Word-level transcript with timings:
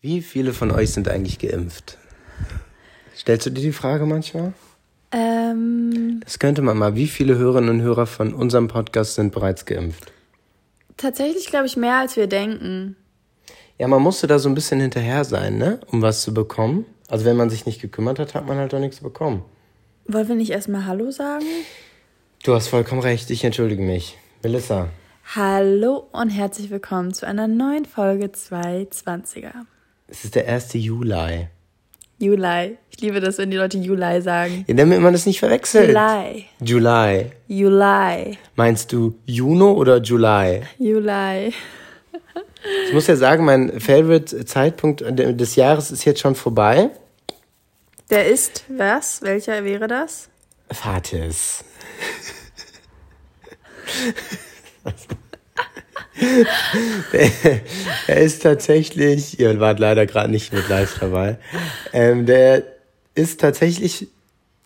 Wie 0.00 0.22
viele 0.22 0.52
von 0.52 0.70
euch 0.70 0.92
sind 0.92 1.08
eigentlich 1.08 1.38
geimpft? 1.38 1.98
Stellst 3.16 3.46
du 3.46 3.50
dir 3.50 3.60
die 3.60 3.72
Frage 3.72 4.06
manchmal? 4.06 4.54
Ähm, 5.12 6.20
Das 6.24 6.38
könnte 6.38 6.62
man 6.62 6.78
mal. 6.78 6.94
Wie 6.94 7.06
viele 7.06 7.36
Hörerinnen 7.36 7.68
und 7.68 7.82
Hörer 7.82 8.06
von 8.06 8.32
unserem 8.32 8.68
Podcast 8.68 9.16
sind 9.16 9.32
bereits 9.32 9.64
geimpft? 9.66 10.12
tatsächlich 10.96 11.46
glaube 11.46 11.64
ich 11.64 11.78
mehr 11.78 11.96
als 11.96 12.16
wir 12.16 12.26
denken. 12.26 12.94
Ja, 13.78 13.88
man 13.88 14.02
musste 14.02 14.26
da 14.26 14.38
so 14.38 14.50
ein 14.50 14.54
bisschen 14.54 14.80
hinterher 14.80 15.24
sein, 15.24 15.56
ne? 15.56 15.80
Um 15.86 16.02
was 16.02 16.20
zu 16.20 16.34
bekommen. 16.34 16.84
Also 17.08 17.24
wenn 17.24 17.38
man 17.38 17.48
sich 17.48 17.64
nicht 17.64 17.80
gekümmert 17.80 18.18
hat, 18.18 18.34
hat 18.34 18.46
man 18.46 18.58
halt 18.58 18.74
auch 18.74 18.78
nichts 18.80 19.00
bekommen. 19.00 19.42
Wollen 20.06 20.28
wir 20.28 20.34
nicht 20.34 20.50
erstmal 20.50 20.84
Hallo 20.84 21.10
sagen? 21.10 21.46
Du 22.42 22.54
hast 22.54 22.68
vollkommen 22.68 23.00
recht, 23.00 23.30
ich 23.30 23.44
entschuldige 23.44 23.82
mich. 23.82 24.18
Melissa. 24.42 24.88
Hallo 25.34 26.06
und 26.12 26.28
herzlich 26.28 26.68
willkommen 26.68 27.14
zu 27.14 27.26
einer 27.26 27.48
neuen 27.48 27.86
Folge 27.86 28.26
220er. 28.26 29.52
Es 30.10 30.24
ist 30.24 30.34
der 30.34 30.48
1. 30.48 30.72
Juli. 30.74 31.46
Juli. 32.18 32.78
Ich 32.90 33.00
liebe 33.00 33.20
das, 33.20 33.38
wenn 33.38 33.52
die 33.52 33.56
Leute 33.56 33.78
Juli 33.78 34.20
sagen. 34.20 34.64
Ja, 34.66 34.74
damit 34.74 35.00
man 35.00 35.12
das 35.12 35.24
nicht 35.24 35.38
verwechselt. 35.38 35.90
Juli. 35.90 36.46
Juli. 36.60 37.30
Juli. 37.46 38.38
Meinst 38.56 38.92
du 38.92 39.14
Juno 39.24 39.72
oder 39.72 40.02
Juli? 40.02 40.62
Juli. 40.78 41.54
Ich 42.88 42.92
muss 42.92 43.06
ja 43.06 43.14
sagen, 43.14 43.44
mein 43.44 43.80
Favorite 43.80 44.44
Zeitpunkt 44.44 45.02
des 45.06 45.54
Jahres 45.54 45.92
ist 45.92 46.04
jetzt 46.04 46.20
schon 46.20 46.34
vorbei. 46.34 46.90
Der 48.10 48.26
ist 48.26 48.64
was? 48.68 49.22
Welcher 49.22 49.64
wäre 49.64 49.86
das? 49.86 50.28
Fatis. 50.72 51.64
er 58.06 58.20
ist 58.20 58.42
tatsächlich, 58.42 59.38
ihr 59.38 59.58
wart 59.60 59.78
leider 59.78 60.06
gerade 60.06 60.30
nicht 60.30 60.52
mit 60.52 60.68
live 60.68 60.98
dabei, 60.98 61.38
ähm, 61.92 62.26
der 62.26 62.62
ist 63.14 63.40
tatsächlich 63.40 64.08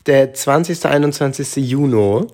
der 0.07 0.35
20. 0.35 0.85
21. 0.85 1.57
Juni, 1.57 1.95
Und 1.95 2.29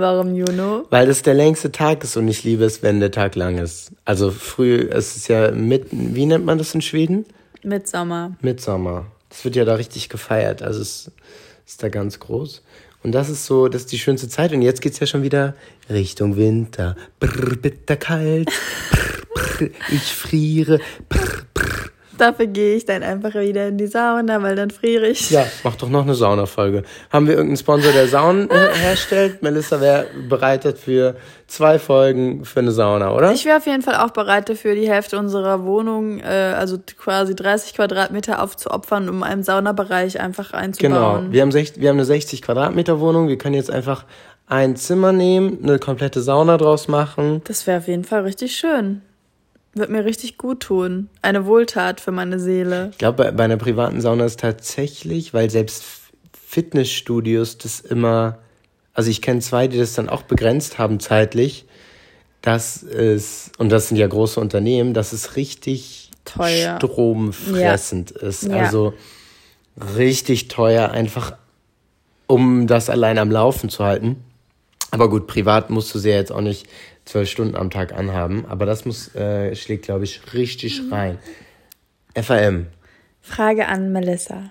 warum 0.00 0.34
Juno? 0.34 0.86
weil 0.90 1.06
das 1.06 1.22
der 1.22 1.34
längste 1.34 1.72
Tag 1.72 2.04
ist 2.04 2.16
und 2.16 2.28
ich 2.28 2.44
liebe 2.44 2.64
es, 2.64 2.82
wenn 2.82 3.00
der 3.00 3.10
Tag 3.10 3.34
lang 3.34 3.58
ist. 3.58 3.92
Also 4.04 4.30
früh, 4.30 4.88
es 4.90 5.16
ist 5.16 5.28
ja 5.28 5.50
mitten, 5.50 6.14
wie 6.14 6.26
nennt 6.26 6.44
man 6.44 6.58
das 6.58 6.74
in 6.74 6.82
Schweden? 6.82 7.26
Mitsommer. 7.62 8.36
Midsommer. 8.40 9.06
Das 9.28 9.44
wird 9.44 9.56
ja 9.56 9.64
da 9.64 9.74
richtig 9.74 10.08
gefeiert. 10.08 10.62
Also 10.62 10.80
es 10.80 11.10
ist 11.66 11.82
da 11.82 11.88
ganz 11.88 12.20
groß. 12.20 12.62
Und 13.02 13.12
das 13.12 13.28
ist 13.28 13.46
so, 13.46 13.68
das 13.68 13.82
ist 13.82 13.92
die 13.92 13.98
schönste 13.98 14.28
Zeit. 14.28 14.52
Und 14.52 14.62
jetzt 14.62 14.80
geht's 14.80 14.98
ja 14.98 15.06
schon 15.06 15.22
wieder 15.22 15.54
Richtung 15.88 16.36
Winter. 16.36 16.96
Brr, 17.20 17.56
bitterkalt. 17.56 18.48
Brr, 18.90 19.22
brr, 19.58 19.70
ich 19.90 20.12
friere. 20.14 20.80
Brr, 21.08 21.44
brr. 21.54 21.90
Dafür 22.18 22.46
gehe 22.46 22.76
ich 22.76 22.84
dann 22.84 23.02
einfach 23.02 23.34
wieder 23.34 23.68
in 23.68 23.78
die 23.78 23.86
Sauna, 23.86 24.42
weil 24.42 24.56
dann 24.56 24.70
friere 24.70 25.06
ich. 25.08 25.30
Ja, 25.30 25.46
mach 25.64 25.76
doch 25.76 25.88
noch 25.88 26.02
eine 26.02 26.14
Saunafolge. 26.14 26.82
Haben 27.12 27.26
wir 27.26 27.34
irgendeinen 27.34 27.56
Sponsor, 27.58 27.92
der 27.92 28.08
Saunen 28.08 28.48
herstellt? 28.74 29.42
Melissa 29.42 29.80
wäre 29.80 30.06
bereitet 30.28 30.78
für 30.78 31.16
zwei 31.46 31.78
Folgen 31.78 32.44
für 32.44 32.60
eine 32.60 32.72
Sauna, 32.72 33.12
oder? 33.14 33.32
Ich 33.32 33.44
wäre 33.44 33.58
auf 33.58 33.66
jeden 33.66 33.82
Fall 33.82 33.96
auch 33.96 34.10
bereit 34.10 34.48
dafür, 34.48 34.74
die 34.74 34.88
Hälfte 34.88 35.18
unserer 35.18 35.64
Wohnung, 35.64 36.20
äh, 36.20 36.24
also 36.24 36.78
quasi 36.98 37.34
30 37.36 37.74
Quadratmeter 37.74 38.42
aufzuopfern, 38.42 39.08
um 39.08 39.22
einen 39.22 39.42
Saunabereich 39.42 40.20
einfach 40.20 40.50
Genau. 40.52 40.58
einzubauen. 40.62 41.32
Wir 41.32 41.42
haben, 41.42 41.52
sech, 41.52 41.74
wir 41.76 41.88
haben 41.88 41.96
eine 41.96 42.04
60 42.04 42.42
Quadratmeter 42.42 42.98
Wohnung. 43.00 43.28
Wir 43.28 43.38
können 43.38 43.54
jetzt 43.54 43.70
einfach 43.70 44.04
ein 44.48 44.76
Zimmer 44.76 45.12
nehmen, 45.12 45.58
eine 45.62 45.78
komplette 45.78 46.20
Sauna 46.20 46.56
draus 46.56 46.86
machen. 46.88 47.42
Das 47.44 47.66
wäre 47.66 47.78
auf 47.78 47.88
jeden 47.88 48.04
Fall 48.04 48.22
richtig 48.22 48.56
schön. 48.56 49.02
Wird 49.76 49.90
mir 49.90 50.06
richtig 50.06 50.38
gut 50.38 50.60
tun. 50.60 51.10
Eine 51.20 51.44
Wohltat 51.44 52.00
für 52.00 52.10
meine 52.10 52.40
Seele. 52.40 52.88
Ich 52.92 52.98
glaube, 52.98 53.24
bei, 53.24 53.30
bei 53.30 53.44
einer 53.44 53.58
privaten 53.58 54.00
Sauna 54.00 54.24
ist 54.24 54.40
tatsächlich, 54.40 55.34
weil 55.34 55.50
selbst 55.50 55.84
Fitnessstudios 56.32 57.58
das 57.58 57.80
immer, 57.80 58.38
also 58.94 59.10
ich 59.10 59.20
kenne 59.20 59.40
zwei, 59.40 59.68
die 59.68 59.76
das 59.76 59.92
dann 59.92 60.08
auch 60.08 60.22
begrenzt 60.22 60.78
haben 60.78 60.98
zeitlich, 60.98 61.66
das 62.40 62.82
ist, 62.82 63.52
und 63.58 63.68
das 63.68 63.88
sind 63.88 63.98
ja 63.98 64.06
große 64.06 64.40
Unternehmen, 64.40 64.94
dass 64.94 65.12
es 65.12 65.36
richtig 65.36 66.10
Teuer. 66.24 66.78
stromfressend 66.78 68.12
ist. 68.12 68.44
Ja. 68.44 68.56
Also 68.56 68.94
richtig 69.94 70.48
teuer, 70.48 70.90
einfach 70.90 71.36
um 72.26 72.66
das 72.66 72.88
allein 72.88 73.18
am 73.18 73.30
Laufen 73.30 73.68
zu 73.68 73.84
halten. 73.84 74.24
Aber 74.90 75.10
gut, 75.10 75.26
privat 75.26 75.68
musst 75.68 75.94
du 75.94 75.98
sie 75.98 76.08
ja 76.08 76.16
jetzt 76.16 76.32
auch 76.32 76.40
nicht 76.40 76.66
zwölf 77.06 77.30
Stunden 77.30 77.56
am 77.56 77.70
Tag 77.70 77.92
anhaben. 77.94 78.44
Aber 78.46 78.66
das 78.66 78.84
muss, 78.84 79.14
äh, 79.14 79.54
schlägt, 79.56 79.86
glaube 79.86 80.04
ich, 80.04 80.20
richtig 80.34 80.82
Mhm. 80.82 80.92
rein. 80.92 81.18
FAM. 82.14 82.66
Frage 83.22 83.66
an 83.66 83.92
Melissa. 83.92 84.50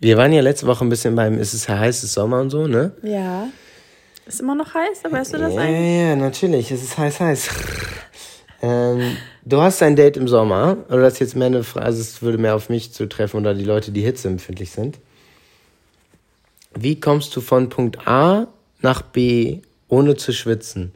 Wir 0.00 0.16
waren 0.16 0.32
ja 0.32 0.42
letzte 0.42 0.66
Woche 0.66 0.84
ein 0.84 0.88
bisschen 0.90 1.14
beim 1.14 1.38
Ist 1.38 1.54
es 1.54 1.68
heiß, 1.68 2.02
ist 2.04 2.12
Sommer 2.12 2.40
und 2.40 2.50
so, 2.50 2.66
ne? 2.66 2.92
Ja. 3.02 3.46
Ist 4.26 4.40
immer 4.40 4.54
noch 4.54 4.74
heiß, 4.74 5.04
aber 5.04 5.18
weißt 5.18 5.34
du 5.34 5.38
das 5.38 5.54
Ja, 5.54 5.60
eigentlich? 5.60 5.98
ja, 6.00 6.16
natürlich. 6.16 6.70
Es 6.70 6.82
ist 6.82 6.98
heiß, 6.98 7.20
heiß. 7.20 7.48
ähm, 8.62 9.16
du 9.44 9.60
hast 9.60 9.82
ein 9.82 9.96
Date 9.96 10.16
im 10.16 10.28
Sommer. 10.28 10.78
Oder 10.88 11.02
das 11.02 11.14
ist 11.14 11.18
jetzt 11.20 11.36
mehr 11.36 11.46
eine 11.46 11.62
Frage, 11.64 11.86
also 11.86 12.00
es 12.00 12.22
würde 12.22 12.38
mehr 12.38 12.54
auf 12.54 12.68
mich 12.68 12.92
zutreffen 12.92 13.40
oder 13.40 13.54
die 13.54 13.64
Leute, 13.64 13.92
die 13.92 14.02
hitzeempfindlich 14.02 14.70
sind. 14.70 14.98
Wie 16.74 16.98
kommst 17.00 17.34
du 17.36 17.40
von 17.40 17.68
Punkt 17.68 18.06
A 18.06 18.46
nach 18.80 19.02
B, 19.02 19.60
ohne 19.88 20.16
zu 20.16 20.32
schwitzen? 20.32 20.92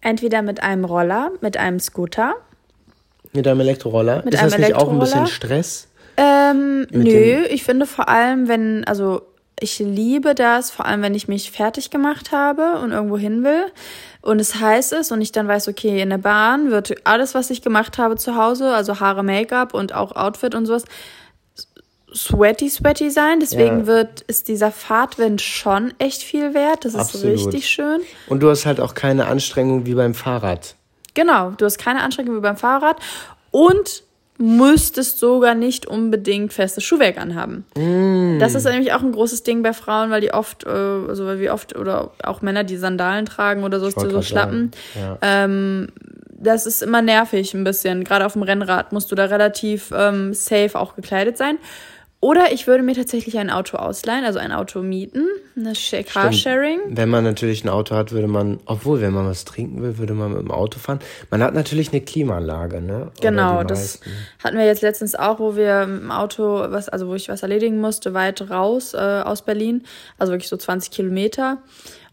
Entweder 0.00 0.42
mit 0.42 0.62
einem 0.62 0.84
Roller, 0.84 1.32
mit 1.40 1.56
einem 1.56 1.80
Scooter. 1.80 2.34
Mit 3.32 3.46
einem 3.46 3.60
Elektroroller? 3.60 4.22
Mit 4.24 4.34
ist 4.34 4.40
einem 4.40 4.50
das 4.50 4.60
nicht 4.60 4.74
auch 4.74 4.90
ein 4.90 4.98
bisschen? 4.98 5.26
Stress? 5.26 5.88
Ähm, 6.16 6.86
nö, 6.90 7.44
ich 7.50 7.64
finde 7.64 7.86
vor 7.86 8.08
allem, 8.08 8.48
wenn, 8.48 8.84
also 8.84 9.22
ich 9.58 9.78
liebe 9.78 10.34
das, 10.34 10.70
vor 10.70 10.86
allem 10.86 11.02
wenn 11.02 11.14
ich 11.14 11.28
mich 11.28 11.50
fertig 11.50 11.90
gemacht 11.90 12.32
habe 12.32 12.78
und 12.82 12.92
irgendwo 12.92 13.16
hin 13.16 13.42
will 13.42 13.66
und 14.20 14.40
es 14.40 14.60
heiß 14.60 14.92
ist 14.92 15.12
und 15.12 15.20
ich 15.20 15.32
dann 15.32 15.48
weiß, 15.48 15.68
okay, 15.68 16.00
in 16.00 16.10
der 16.10 16.18
Bahn 16.18 16.70
wird 16.70 16.94
alles, 17.04 17.34
was 17.34 17.50
ich 17.50 17.62
gemacht 17.62 17.98
habe 17.98 18.16
zu 18.16 18.36
Hause, 18.36 18.74
also 18.74 19.00
Haare, 19.00 19.22
Make-up 19.22 19.72
und 19.72 19.94
auch 19.94 20.14
Outfit 20.14 20.54
und 20.54 20.66
sowas, 20.66 20.84
sweaty, 22.16 22.68
sweaty 22.70 23.10
sein. 23.10 23.40
Deswegen 23.40 23.80
Ja. 23.80 23.86
wird, 23.86 24.22
ist 24.22 24.48
dieser 24.48 24.70
Fahrtwind 24.72 25.40
schon 25.42 25.92
echt 25.98 26.22
viel 26.22 26.54
wert. 26.54 26.84
Das 26.84 26.94
ist 26.94 27.00
Absolut. 27.00 27.36
richtig 27.36 27.68
schön. 27.68 28.00
Und 28.28 28.40
du 28.40 28.48
hast 28.50 28.66
halt 28.66 28.80
auch 28.80 28.94
keine 28.94 29.26
Anstrengung 29.26 29.86
wie 29.86 29.94
beim 29.94 30.14
Fahrrad. 30.14 30.74
Genau, 31.14 31.50
du 31.50 31.64
hast 31.64 31.78
keine 31.78 32.02
Anstrengung 32.02 32.36
wie 32.36 32.40
beim 32.40 32.56
Fahrrad 32.56 32.96
und 33.50 34.02
müsstest 34.38 35.18
sogar 35.18 35.54
nicht 35.54 35.86
unbedingt 35.86 36.52
festes 36.52 36.84
Schuhwerk 36.84 37.16
anhaben. 37.18 37.64
Das 38.38 38.54
ist 38.54 38.64
nämlich 38.64 38.92
auch 38.92 39.00
ein 39.00 39.12
großes 39.12 39.44
Ding 39.44 39.62
bei 39.62 39.72
Frauen, 39.72 40.10
weil 40.10 40.20
die 40.20 40.34
oft, 40.34 40.64
äh, 40.64 40.68
also 40.68 41.24
weil 41.24 41.40
wir 41.40 41.54
oft 41.54 41.74
oder 41.74 42.10
auch 42.22 42.42
Männer, 42.42 42.62
die 42.62 42.76
Sandalen 42.76 43.24
tragen 43.24 43.64
oder 43.64 43.80
so, 43.80 43.88
so 43.88 44.20
Schlappen. 44.20 44.72
ja. 44.94 45.16
Ähm, 45.22 45.88
das 46.38 46.66
ist 46.66 46.82
immer 46.82 47.00
nervig 47.00 47.54
ein 47.54 47.64
bisschen. 47.64 48.04
Gerade 48.04 48.26
auf 48.26 48.34
dem 48.34 48.42
Rennrad 48.42 48.92
musst 48.92 49.10
du 49.10 49.14
da 49.14 49.24
relativ 49.24 49.90
ähm, 49.96 50.34
safe 50.34 50.78
auch 50.78 50.94
gekleidet 50.94 51.38
sein. 51.38 51.56
Oder 52.20 52.50
ich 52.52 52.66
würde 52.66 52.82
mir 52.82 52.94
tatsächlich 52.94 53.38
ein 53.38 53.50
Auto 53.50 53.76
ausleihen, 53.76 54.24
also 54.24 54.38
ein 54.38 54.50
Auto 54.50 54.80
mieten, 54.80 55.26
eine 55.54 55.72
Sh- 55.74 56.02
Carsharing. 56.02 56.80
Wenn 56.88 57.08
man 57.10 57.22
natürlich 57.24 57.62
ein 57.62 57.68
Auto 57.68 57.94
hat, 57.94 58.10
würde 58.10 58.26
man, 58.26 58.58
obwohl, 58.64 59.00
wenn 59.02 59.12
man 59.12 59.26
was 59.26 59.44
trinken 59.44 59.82
will, 59.82 59.98
würde 59.98 60.14
man 60.14 60.32
mit 60.32 60.40
dem 60.40 60.50
Auto 60.50 60.78
fahren. 60.78 60.98
Man 61.30 61.42
hat 61.42 61.54
natürlich 61.54 61.92
eine 61.92 62.00
Klimaanlage, 62.00 62.80
ne? 62.80 63.12
Genau, 63.20 63.62
das 63.64 64.00
hatten 64.42 64.56
wir 64.56 64.64
jetzt 64.64 64.82
letztens 64.82 65.14
auch, 65.14 65.38
wo 65.38 65.56
wir 65.56 65.86
mit 65.86 66.02
dem 66.02 66.10
Auto, 66.10 66.42
was, 66.70 66.88
also 66.88 67.06
wo 67.08 67.14
ich 67.14 67.28
was 67.28 67.42
erledigen 67.42 67.80
musste, 67.80 68.14
weit 68.14 68.50
raus 68.50 68.94
äh, 68.94 68.96
aus 68.96 69.42
Berlin, 69.42 69.84
also 70.18 70.32
wirklich 70.32 70.48
so 70.48 70.56
20 70.56 70.90
Kilometer. 70.90 71.58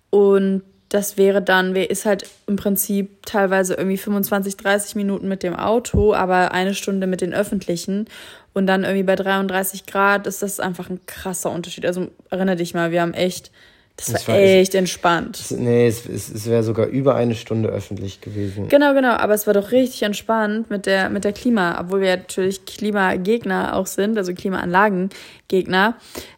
Und 0.10 0.64
das 0.90 1.18
wäre 1.18 1.42
dann, 1.42 1.76
ist 1.76 2.06
halt 2.06 2.30
im 2.46 2.56
Prinzip 2.56 3.26
teilweise 3.26 3.74
irgendwie 3.74 3.98
25, 3.98 4.58
30 4.58 4.94
Minuten 4.96 5.28
mit 5.28 5.42
dem 5.42 5.56
Auto, 5.56 6.14
aber 6.14 6.52
eine 6.52 6.76
Stunde 6.76 7.08
mit 7.08 7.22
den 7.22 7.34
öffentlichen. 7.34 8.06
Und 8.54 8.68
dann 8.68 8.84
irgendwie 8.84 9.04
bei 9.04 9.16
33 9.16 9.86
Grad 9.86 10.28
ist 10.28 10.42
das 10.44 10.60
einfach 10.60 10.90
ein 10.90 11.00
krasser 11.08 11.50
Unterschied. 11.52 11.86
Also 11.86 12.08
erinnere 12.30 12.56
dich 12.58 12.74
mal, 12.74 12.92
wir 12.92 13.02
haben 13.02 13.14
echt, 13.16 13.52
das, 13.98 14.08
Das 14.12 14.28
war 14.28 14.36
war- 14.36 14.42
echt 14.42 14.76
entspannt. 14.76 15.44
Nee, 15.52 15.88
es, 15.88 16.06
es, 16.08 16.30
es 16.30 16.46
wäre 16.48 16.64
sogar 16.64 16.86
über 16.88 17.16
eine 17.16 17.34
Stunde 17.36 17.70
öffentlich 17.70 18.22
gewesen. 18.22 18.68
Genau, 18.70 18.94
genau, 18.94 19.14
aber 19.14 19.34
es 19.34 19.46
war 19.48 19.54
doch 19.56 19.72
richtig 19.72 20.04
entspannt 20.04 20.70
mit 20.70 20.86
der, 20.86 21.10
mit 21.10 21.24
der 21.24 21.34
Klima, 21.34 21.80
obwohl 21.80 22.02
wir 22.02 22.16
natürlich 22.18 22.66
Klimagegner 22.66 23.76
auch 23.76 23.88
sind, 23.88 24.18
also 24.18 24.34
Klimaanlagengegner, 24.34 25.96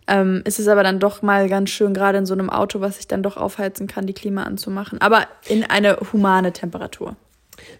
ähm, 0.07 0.41
ist 0.45 0.59
es 0.59 0.68
aber 0.68 0.83
dann 0.83 1.00
doch 1.00 1.21
mal 1.21 1.50
ganz 1.50 1.69
schön, 1.69 1.94
gerade 1.94 2.18
in 2.18 2.25
so 2.25 2.33
einem 2.33 2.50
Auto, 2.50 2.81
was 2.81 2.97
sich 2.97 3.07
dann 3.07 3.23
doch 3.23 3.38
aufheizen 3.38 3.88
kann, 3.88 4.06
die 4.06 4.13
Klima 4.13 4.44
anzumachen. 4.44 5.01
Aber 5.01 5.27
in 5.47 5.63
eine 5.63 5.97
humane 6.13 6.51
Temperatur. 6.53 7.15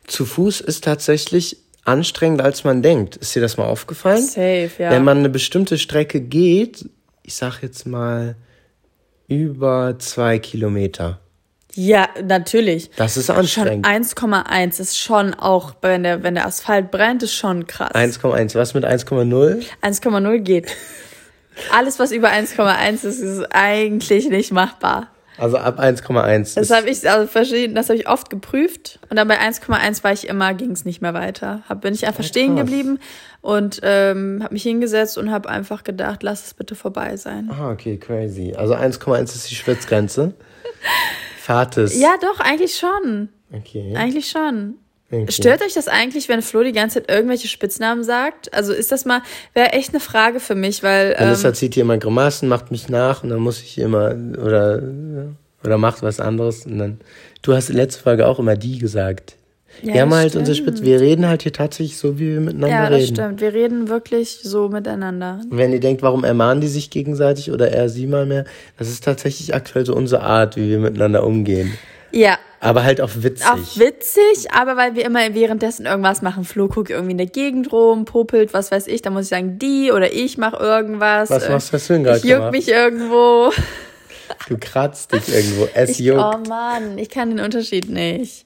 Zu 0.08 0.26
Fuß 0.26 0.62
ist 0.62 0.84
tatsächlich 0.86 1.58
anstrengender, 1.86 2.44
als 2.44 2.64
man 2.64 2.82
denkt. 2.82 3.16
Ist 3.16 3.36
dir 3.36 3.42
das 3.42 3.58
mal 3.58 3.66
aufgefallen? 3.66 4.22
Safe, 4.24 4.72
ja. 4.78 4.92
Wenn 4.92 5.04
man 5.04 5.20
eine 5.20 5.30
bestimmte 5.30 5.78
Strecke 5.78 6.20
geht, 6.20 6.90
ich 7.24 7.36
sag 7.36 7.62
jetzt 7.62 7.86
mal 7.88 8.36
über 9.28 9.96
zwei 10.00 10.40
Kilometer, 10.40 11.20
Ja, 11.78 12.08
natürlich. 12.24 12.90
Das 12.96 13.18
ist 13.18 13.30
anstrengend. 13.30 13.86
1,1 13.86 14.80
ist 14.80 14.98
schon 14.98 15.34
auch, 15.34 15.76
wenn 15.82 16.04
der, 16.04 16.24
wenn 16.24 16.36
der 16.36 16.46
Asphalt 16.46 16.90
brennt, 16.90 17.22
ist 17.24 17.34
schon 17.36 17.68
krass. 17.68 17.92
1,1. 17.94 18.56
Was 18.56 18.74
mit 18.74 18.86
1,0? 18.86 19.64
1,0 19.82 20.38
geht. 20.40 20.68
Alles, 21.72 22.00
was 22.00 22.12
über 22.12 22.30
1,1 22.30 23.06
ist, 23.06 23.20
ist 23.20 23.44
eigentlich 23.52 24.30
nicht 24.30 24.52
machbar. 24.52 25.10
Also 25.38 25.58
ab 25.58 25.80
1,1. 25.80 26.56
Das 26.56 26.72
habe 26.72 26.90
ich 26.90 27.10
also 27.10 27.28
verschieden, 27.28 27.76
das 27.76 27.90
habe 27.90 28.00
ich 28.00 28.08
oft 28.08 28.30
geprüft 28.30 29.00
und 29.10 29.18
dann 29.18 29.28
bei 29.28 29.40
1,1 29.40 30.04
war 30.04 30.14
ich 30.14 30.28
immer, 30.28 30.54
ging 30.54 30.72
es 30.72 30.86
nicht 30.86 31.02
mehr 31.02 31.14
weiter. 31.14 31.64
Hab, 31.68 31.82
bin 31.82 31.94
ich 31.94 32.08
einfach 32.08 32.24
ja, 32.24 32.30
stehen 32.30 32.56
geblieben 32.56 33.00
und 33.42 33.82
ähm, 33.84 34.42
habe 34.44 34.54
mich 34.54 34.64
hingesetzt 34.64 35.18
und 35.18 35.32
habe 35.32 35.50
einfach 35.50 35.84
gedacht, 35.84 36.24
lass 36.24 36.46
es 36.46 36.54
bitte 36.54 36.76
vorbei 36.76 37.18
sein. 37.18 37.50
Ah, 37.52 37.72
okay, 37.72 37.98
crazy. 37.98 38.54
Also 38.56 38.76
1,1 38.76 39.24
ist 39.24 39.50
die 39.50 39.56
Schwitzgrenze. 39.56 40.34
Fahrt 41.38 41.78
es. 41.78 42.00
Ja, 42.00 42.16
doch, 42.22 42.40
eigentlich 42.40 42.78
schon. 42.78 43.30
Okay. 43.52 43.94
Eigentlich 43.96 44.30
schon. 44.30 44.76
Okay. 45.12 45.32
Stört 45.32 45.62
euch 45.62 45.74
das 45.74 45.88
eigentlich, 45.88 46.30
wenn 46.30 46.42
Flo 46.42 46.64
die 46.64 46.72
ganze 46.72 47.00
Zeit 47.00 47.12
irgendwelche 47.12 47.48
Spitznamen 47.48 48.04
sagt? 48.04 48.54
Also 48.54 48.74
ist 48.74 48.92
das 48.92 49.06
mal, 49.06 49.22
wäre 49.54 49.74
echt 49.74 49.90
eine 49.90 50.00
Frage 50.00 50.40
für 50.40 50.56
mich, 50.56 50.82
weil. 50.82 51.16
Melissa 51.20 51.50
ähm, 51.50 51.54
zieht 51.54 51.76
hier 51.76 51.84
immer 51.84 51.98
Grimassen, 51.98 52.50
macht 52.50 52.72
mich 52.72 52.90
nach 52.90 53.24
und 53.24 53.30
dann 53.30 53.40
muss 53.40 53.62
ich 53.62 53.78
immer, 53.78 54.16
oder, 54.44 54.82
oder 55.64 55.78
macht 55.78 56.02
was 56.02 56.20
anderes 56.20 56.66
und 56.66 56.80
dann. 56.80 57.00
Du 57.44 57.54
hast 57.54 57.70
in 57.70 57.76
letzter 57.76 58.02
Folge 58.02 58.28
auch 58.28 58.40
immer 58.40 58.56
die 58.56 58.80
gesagt. 58.80 59.36
Ja, 59.82 59.94
wir 59.94 60.02
haben 60.02 60.14
halt 60.14 60.30
stimmt. 60.30 60.48
unsere 60.48 60.56
Spitz, 60.56 60.82
wir 60.82 61.02
reden 61.02 61.28
halt 61.28 61.44
hier 61.44 61.54
tatsächlich 61.54 61.98
so, 61.98 62.18
wie 62.18 62.34
wir 62.34 62.40
miteinander 62.40 62.68
reden. 62.68 62.84
Ja, 62.84 62.90
das 62.90 63.02
reden. 63.02 63.16
stimmt. 63.16 63.42
Wir 63.42 63.54
reden 63.54 63.90
wirklich 63.90 64.40
so 64.42 64.70
miteinander. 64.70 65.42
Und 65.50 65.58
wenn 65.58 65.74
ihr 65.74 65.80
denkt, 65.80 66.02
warum 66.02 66.24
ermahnen 66.24 66.62
die 66.62 66.68
sich 66.68 66.90
gegenseitig 66.90 67.52
oder 67.52 67.72
er 67.72 67.90
sie 67.90 68.08
mal 68.08 68.26
mehr, 68.26 68.46
das 68.78 68.90
ist 68.90 69.04
tatsächlich 69.04 69.54
aktuell 69.54 69.86
so 69.86 69.94
unsere 69.96 70.24
Art, 70.24 70.56
wie 70.56 70.70
wir 70.70 70.80
miteinander 70.80 71.26
umgehen. 71.26 71.78
Ja, 72.12 72.38
aber 72.66 72.84
halt 72.84 73.00
auch 73.00 73.12
witzig. 73.16 73.48
Auch 73.48 73.78
witzig, 73.80 74.52
aber 74.52 74.76
weil 74.76 74.96
wir 74.96 75.06
immer 75.06 75.34
währenddessen 75.34 75.86
irgendwas 75.86 76.22
machen. 76.22 76.44
Flo 76.44 76.68
guckt 76.68 76.90
irgendwie 76.90 77.12
in 77.12 77.18
der 77.18 77.28
Gegend 77.28 77.72
rum, 77.72 78.06
popelt, 78.06 78.54
was 78.54 78.72
weiß 78.72 78.88
ich. 78.88 79.02
Da 79.02 79.12
muss 79.12 79.24
ich 79.24 79.30
sagen, 79.30 79.60
die 79.60 79.92
oder 79.92 80.12
ich 80.12 80.38
mach 80.38 80.60
irgendwas. 80.60 81.30
Was 81.30 81.48
machst 81.50 81.90
du 81.90 81.94
denn 81.94 82.04
gerade? 82.04 82.18
Ich 82.18 82.24
juck 82.24 82.52
mich 82.52 82.68
irgendwo. 82.68 83.52
Du 84.50 84.58
kratzt 84.60 85.14
dich 85.14 85.34
irgendwo. 85.34 85.68
Es 85.74 85.92
ich, 85.92 86.00
juckt. 86.00 86.20
Oh 86.20 86.50
Mann, 86.50 86.98
ich 86.98 87.10
kann 87.10 87.30
den 87.30 87.40
Unterschied 87.40 87.90
nicht. 87.90 88.46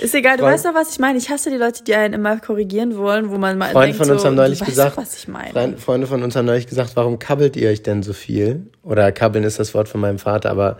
Ist 0.00 0.14
egal, 0.14 0.36
du 0.36 0.42
Freund, 0.42 0.54
weißt 0.54 0.66
doch, 0.66 0.74
was 0.74 0.92
ich 0.92 0.98
meine. 0.98 1.16
Ich 1.16 1.30
hasse 1.30 1.50
die 1.50 1.56
Leute, 1.56 1.84
die 1.84 1.94
einen 1.94 2.14
immer 2.14 2.36
korrigieren 2.38 2.96
wollen, 2.98 3.30
wo 3.30 3.38
man 3.38 3.56
mal 3.56 3.70
Freunde 3.70 3.92
denkt, 3.92 4.04
von 4.04 4.10
uns 4.10 4.22
so, 4.22 4.28
haben 4.28 4.34
neulich 4.34 4.60
gesagt, 4.60 4.96
was 4.96 5.16
ich 5.16 5.28
meine. 5.28 5.78
Freunde 5.78 6.06
von 6.06 6.22
uns 6.22 6.36
haben 6.36 6.44
neulich 6.44 6.66
gesagt, 6.66 6.90
warum 6.96 7.18
kabbelt 7.18 7.56
ihr 7.56 7.70
euch 7.70 7.82
denn 7.82 8.02
so 8.02 8.12
viel? 8.12 8.66
Oder 8.82 9.10
kabbeln 9.12 9.44
ist 9.44 9.58
das 9.58 9.72
Wort 9.72 9.88
von 9.88 10.00
meinem 10.00 10.18
Vater, 10.18 10.50
aber 10.50 10.78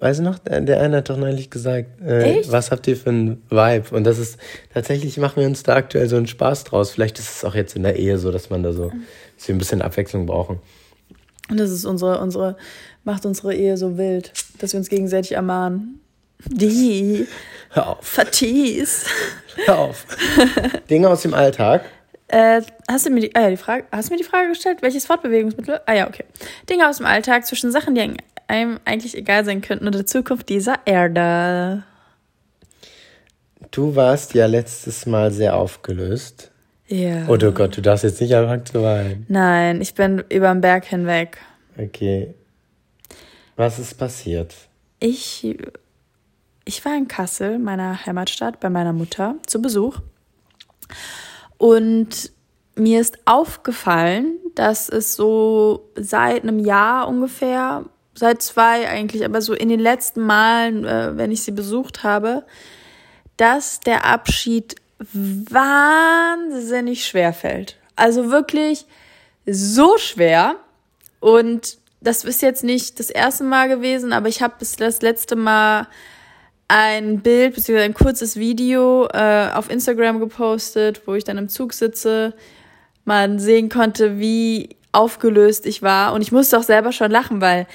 Weißt 0.00 0.20
du 0.20 0.24
noch, 0.24 0.38
der, 0.38 0.60
der 0.60 0.80
eine 0.80 0.98
hat 0.98 1.08
doch 1.08 1.16
neulich 1.16 1.50
gesagt, 1.50 2.00
äh, 2.02 2.42
was 2.48 2.70
habt 2.70 2.86
ihr 2.88 2.96
für 2.96 3.10
ein 3.10 3.42
Vibe? 3.48 3.94
Und 3.94 4.04
das 4.04 4.18
ist, 4.18 4.38
tatsächlich 4.72 5.16
machen 5.18 5.40
wir 5.40 5.46
uns 5.46 5.62
da 5.62 5.76
aktuell 5.76 6.08
so 6.08 6.16
einen 6.16 6.26
Spaß 6.26 6.64
draus. 6.64 6.90
Vielleicht 6.90 7.18
ist 7.18 7.36
es 7.36 7.44
auch 7.44 7.54
jetzt 7.54 7.76
in 7.76 7.84
der 7.84 7.96
Ehe 7.96 8.18
so, 8.18 8.32
dass 8.32 8.50
man 8.50 8.62
da 8.62 8.72
so, 8.72 8.90
dass 9.36 9.48
wir 9.48 9.54
ein 9.54 9.58
bisschen 9.58 9.82
Abwechslung 9.82 10.26
brauchen. 10.26 10.58
Und 11.48 11.60
das 11.60 11.70
ist 11.70 11.84
unsere, 11.84 12.20
unsere, 12.20 12.56
macht 13.04 13.24
unsere 13.24 13.54
Ehe 13.54 13.76
so 13.76 13.96
wild, 13.96 14.32
dass 14.58 14.72
wir 14.72 14.78
uns 14.78 14.88
gegenseitig 14.88 15.32
ermahnen. 15.32 16.00
Die. 16.46 17.26
Hör 17.70 17.90
auf. 17.90 17.98
Fatis. 18.02 19.06
Hör 19.66 19.78
auf. 19.78 20.06
Dinge 20.90 21.08
aus 21.08 21.22
dem 21.22 21.34
Alltag. 21.34 21.84
Äh, 22.28 22.62
hast 22.88 23.06
du 23.06 23.10
mir 23.10 23.20
die, 23.20 23.34
äh, 23.34 23.50
die 23.50 23.56
Frage, 23.56 23.84
hast 23.92 24.08
du 24.08 24.14
mir 24.14 24.18
die 24.18 24.24
Frage 24.24 24.48
gestellt, 24.48 24.78
welches 24.80 25.06
Fortbewegungsmittel? 25.06 25.80
Ah 25.86 25.94
ja, 25.94 26.08
okay. 26.08 26.24
Dinge 26.68 26.88
aus 26.88 26.96
dem 26.96 27.06
Alltag 27.06 27.46
zwischen 27.46 27.70
Sachen, 27.70 27.94
die 27.94 28.00
einem 28.48 28.80
eigentlich 28.84 29.16
egal 29.16 29.44
sein 29.44 29.60
könnten 29.60 29.86
oder 29.86 29.98
der 29.98 30.06
Zukunft 30.06 30.48
dieser 30.48 30.78
Erde. 30.84 31.84
Du 33.70 33.96
warst 33.96 34.34
ja 34.34 34.46
letztes 34.46 35.06
Mal 35.06 35.32
sehr 35.32 35.56
aufgelöst. 35.56 36.50
Ja. 36.86 37.26
Oh 37.28 37.36
Gott, 37.36 37.76
du 37.76 37.82
darfst 37.82 38.04
jetzt 38.04 38.20
nicht 38.20 38.34
anfangen 38.34 38.66
zu 38.66 38.82
weinen. 38.82 39.26
Nein, 39.28 39.80
ich 39.80 39.94
bin 39.94 40.22
über 40.28 40.52
den 40.52 40.60
Berg 40.60 40.84
hinweg. 40.84 41.38
Okay. 41.76 42.34
Was 43.56 43.78
ist 43.78 43.94
passiert? 43.94 44.54
Ich, 45.00 45.56
ich 46.64 46.84
war 46.84 46.96
in 46.96 47.08
Kassel, 47.08 47.58
meiner 47.58 48.04
Heimatstadt, 48.04 48.60
bei 48.60 48.70
meiner 48.70 48.92
Mutter 48.92 49.36
zu 49.46 49.60
Besuch. 49.62 49.98
Und 51.56 52.32
mir 52.76 53.00
ist 53.00 53.18
aufgefallen, 53.24 54.38
dass 54.54 54.88
es 54.88 55.14
so 55.16 55.90
seit 55.96 56.42
einem 56.42 56.58
Jahr 56.58 57.08
ungefähr 57.08 57.84
seit 58.14 58.42
zwei 58.42 58.88
eigentlich, 58.88 59.24
aber 59.24 59.42
so 59.42 59.54
in 59.54 59.68
den 59.68 59.80
letzten 59.80 60.20
Malen, 60.20 60.84
äh, 60.84 61.16
wenn 61.16 61.30
ich 61.30 61.42
sie 61.42 61.52
besucht 61.52 62.02
habe, 62.02 62.44
dass 63.36 63.80
der 63.80 64.04
Abschied 64.04 64.76
wahnsinnig 65.12 67.06
schwer 67.06 67.32
fällt. 67.32 67.76
Also 67.96 68.30
wirklich 68.30 68.86
so 69.46 69.98
schwer. 69.98 70.56
Und 71.20 71.78
das 72.00 72.24
ist 72.24 72.42
jetzt 72.42 72.64
nicht 72.64 72.98
das 73.00 73.10
erste 73.10 73.44
Mal 73.44 73.68
gewesen, 73.68 74.12
aber 74.12 74.28
ich 74.28 74.42
habe 74.42 74.54
bis 74.58 74.76
das 74.76 75.02
letzte 75.02 75.36
Mal 75.36 75.88
ein 76.68 77.20
Bild 77.20 77.54
bzw. 77.54 77.80
ein 77.80 77.94
kurzes 77.94 78.36
Video 78.36 79.06
äh, 79.12 79.48
auf 79.52 79.70
Instagram 79.70 80.20
gepostet, 80.20 81.02
wo 81.06 81.14
ich 81.14 81.24
dann 81.24 81.38
im 81.38 81.48
Zug 81.48 81.72
sitze, 81.72 82.34
man 83.04 83.38
sehen 83.38 83.68
konnte, 83.68 84.18
wie 84.18 84.76
aufgelöst 84.92 85.66
ich 85.66 85.82
war. 85.82 86.12
Und 86.12 86.22
ich 86.22 86.32
musste 86.32 86.58
auch 86.58 86.62
selber 86.62 86.92
schon 86.92 87.10
lachen, 87.10 87.40
weil 87.40 87.66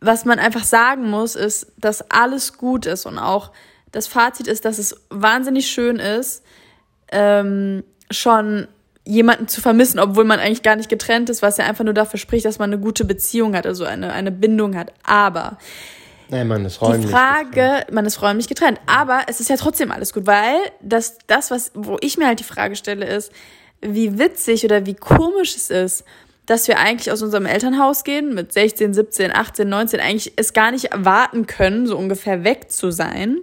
was 0.00 0.24
man 0.24 0.38
einfach 0.38 0.64
sagen 0.64 1.10
muss, 1.10 1.34
ist, 1.34 1.72
dass 1.78 2.10
alles 2.10 2.58
gut 2.58 2.86
ist 2.86 3.06
und 3.06 3.18
auch 3.18 3.50
das 3.92 4.06
Fazit 4.06 4.46
ist, 4.46 4.64
dass 4.64 4.78
es 4.78 4.96
wahnsinnig 5.10 5.68
schön 5.68 5.98
ist, 5.98 6.44
ähm, 7.10 7.82
schon 8.10 8.68
jemanden 9.04 9.48
zu 9.48 9.60
vermissen, 9.60 10.00
obwohl 10.00 10.24
man 10.24 10.40
eigentlich 10.40 10.62
gar 10.62 10.76
nicht 10.76 10.88
getrennt 10.88 11.30
ist, 11.30 11.40
was 11.40 11.56
ja 11.56 11.64
einfach 11.64 11.84
nur 11.84 11.94
dafür 11.94 12.18
spricht, 12.18 12.44
dass 12.44 12.58
man 12.58 12.72
eine 12.72 12.80
gute 12.80 13.04
Beziehung 13.04 13.54
hat, 13.54 13.66
also 13.66 13.84
eine, 13.84 14.12
eine 14.12 14.32
Bindung 14.32 14.76
hat. 14.76 14.92
Aber 15.04 15.58
Nein, 16.28 16.48
man 16.48 16.64
ist 16.64 16.82
räumlich 16.82 17.06
die 17.06 17.12
Frage, 17.12 17.50
getrennt. 17.50 17.92
man 17.92 18.04
ist 18.04 18.20
räumlich 18.20 18.48
getrennt, 18.48 18.80
aber 18.86 19.22
es 19.28 19.40
ist 19.40 19.48
ja 19.48 19.56
trotzdem 19.56 19.92
alles 19.92 20.12
gut, 20.12 20.26
weil 20.26 20.56
das, 20.82 21.18
das, 21.28 21.52
was, 21.52 21.70
wo 21.74 21.98
ich 22.00 22.18
mir 22.18 22.26
halt 22.26 22.40
die 22.40 22.44
Frage 22.44 22.74
stelle, 22.74 23.06
ist, 23.06 23.30
wie 23.80 24.18
witzig 24.18 24.64
oder 24.64 24.86
wie 24.86 24.94
komisch 24.94 25.54
es 25.54 25.70
ist, 25.70 26.04
dass 26.46 26.68
wir 26.68 26.78
eigentlich 26.78 27.12
aus 27.12 27.22
unserem 27.22 27.46
Elternhaus 27.46 28.04
gehen, 28.04 28.34
mit 28.34 28.52
16, 28.52 28.94
17, 28.94 29.32
18, 29.32 29.68
19, 29.68 30.00
eigentlich 30.00 30.32
es 30.36 30.52
gar 30.52 30.70
nicht 30.70 30.86
erwarten 30.86 31.46
können, 31.46 31.86
so 31.86 31.96
ungefähr 31.96 32.44
weg 32.44 32.70
zu 32.70 32.90
sein. 32.90 33.38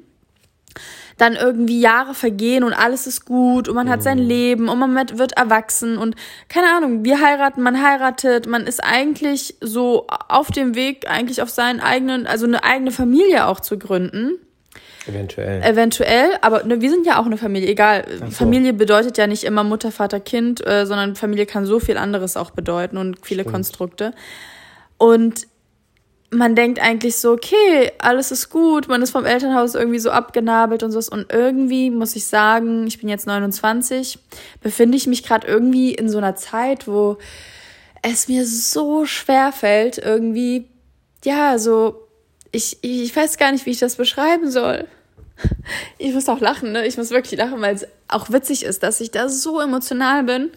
Dann 1.18 1.36
irgendwie 1.36 1.80
Jahre 1.80 2.16
vergehen 2.16 2.64
und 2.64 2.74
alles 2.74 3.06
ist 3.06 3.26
gut 3.26 3.68
und 3.68 3.76
man 3.76 3.90
hat 3.90 4.02
sein 4.02 4.20
mhm. 4.20 4.28
Leben 4.28 4.70
und 4.70 4.80
man 4.80 4.96
wird 4.96 5.34
erwachsen 5.34 5.98
und 6.00 6.16
keine 6.50 6.70
Ahnung, 6.76 7.06
wir 7.06 7.22
heiraten, 7.22 7.62
man 7.62 7.84
heiratet, 7.84 8.48
man 8.48 8.66
ist 8.66 8.84
eigentlich 8.84 9.56
so 9.62 10.08
auf 10.08 10.50
dem 10.50 10.74
Weg, 10.74 11.08
eigentlich 11.08 11.44
auf 11.44 11.52
seinen 11.52 11.82
eigenen, 11.82 12.26
also 12.26 12.48
eine 12.48 12.64
eigene 12.64 12.90
Familie 12.90 13.46
auch 13.46 13.60
zu 13.60 13.78
gründen. 13.78 14.40
Eventuell. 15.08 15.62
Eventuell, 15.62 16.30
aber 16.42 16.64
ne, 16.64 16.82
wir 16.82 16.90
sind 16.90 17.06
ja 17.06 17.20
auch 17.20 17.26
eine 17.26 17.38
Familie. 17.38 17.68
Egal, 17.70 18.06
so. 18.20 18.26
Familie 18.28 18.74
bedeutet 18.74 19.18
ja 19.18 19.28
nicht 19.28 19.44
immer 19.44 19.64
Mutter, 19.64 19.92
Vater, 19.92 20.20
Kind, 20.20 20.66
äh, 20.66 20.86
sondern 20.86 21.16
Familie 21.16 21.46
kann 21.46 21.66
so 21.66 21.80
viel 21.80 21.98
anderes 21.98 22.38
auch 22.38 22.52
bedeuten 22.52 22.98
und 22.98 23.26
viele 23.26 23.42
Stimmt. 23.42 23.54
Konstrukte. 23.54 24.14
Und 24.98 25.48
man 26.30 26.56
denkt 26.56 26.80
eigentlich 26.80 27.18
so, 27.18 27.34
okay, 27.34 27.92
alles 28.00 28.32
ist 28.32 28.50
gut, 28.50 28.88
man 28.88 29.02
ist 29.02 29.12
vom 29.12 29.26
Elternhaus 29.26 29.76
irgendwie 29.76 30.00
so 30.00 30.10
abgenabelt 30.10 30.84
und 30.84 30.92
sowas. 30.92 31.10
Und 31.10 31.32
irgendwie 31.32 31.92
muss 31.92 32.16
ich 32.16 32.26
sagen, 32.26 32.88
ich 32.88 33.00
bin 33.00 33.10
jetzt 33.10 33.28
29, 33.28 34.20
befinde 34.62 34.98
ich 34.98 35.06
mich 35.06 35.24
gerade 35.24 35.46
irgendwie 35.48 35.94
in 35.94 36.10
so 36.10 36.18
einer 36.18 36.36
Zeit, 36.36 36.88
wo 36.88 37.18
es 38.02 38.28
mir 38.28 38.46
so 38.46 39.06
schwer 39.06 39.52
fällt, 39.52 39.98
irgendwie, 39.98 40.66
ja, 41.24 41.60
so 41.60 42.04
ich, 42.54 42.78
ich 42.82 43.14
weiß 43.14 43.38
gar 43.38 43.52
nicht, 43.52 43.66
wie 43.66 43.72
ich 43.72 43.80
das 43.80 43.96
beschreiben 43.96 44.50
soll. 44.50 44.88
Ich 45.98 46.14
muss 46.14 46.30
auch 46.30 46.40
lachen, 46.40 46.72
ne? 46.72 46.86
Ich 46.86 46.98
muss 46.98 47.12
wirklich 47.12 47.40
lachen, 47.40 47.62
weil 47.62 47.76
es 47.76 47.88
auch 48.08 48.30
witzig 48.30 48.64
ist, 48.64 48.84
dass 48.84 49.02
ich 49.02 49.12
da 49.12 49.30
so 49.30 49.60
emotional 49.60 50.24
bin. 50.24 50.52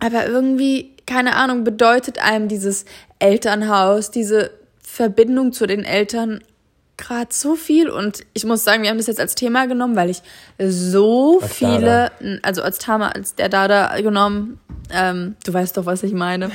Aber 0.00 0.26
irgendwie, 0.26 0.92
keine 1.06 1.36
Ahnung, 1.36 1.64
bedeutet 1.64 2.18
einem 2.18 2.48
dieses 2.48 2.84
Elternhaus, 3.18 4.10
diese 4.10 4.50
Verbindung 4.82 5.52
zu 5.52 5.66
den 5.66 5.84
Eltern 5.84 6.42
gerade 6.96 7.32
so 7.32 7.56
viel. 7.56 7.88
Und 7.88 8.20
ich 8.32 8.44
muss 8.44 8.64
sagen, 8.64 8.82
wir 8.82 8.90
haben 8.90 8.98
das 8.98 9.06
jetzt 9.06 9.20
als 9.20 9.34
Thema 9.34 9.66
genommen, 9.66 9.96
weil 9.96 10.10
ich 10.10 10.22
so 10.58 11.40
als 11.40 11.54
viele, 11.54 12.12
Dada. 12.20 12.38
also 12.42 12.62
als 12.62 12.78
Thema, 12.78 13.14
als 13.14 13.34
der 13.34 13.48
Dada 13.48 14.00
genommen, 14.00 14.60
ähm, 14.92 15.36
du 15.44 15.52
weißt 15.52 15.76
doch, 15.76 15.86
was 15.86 16.02
ich 16.02 16.12
meine, 16.12 16.50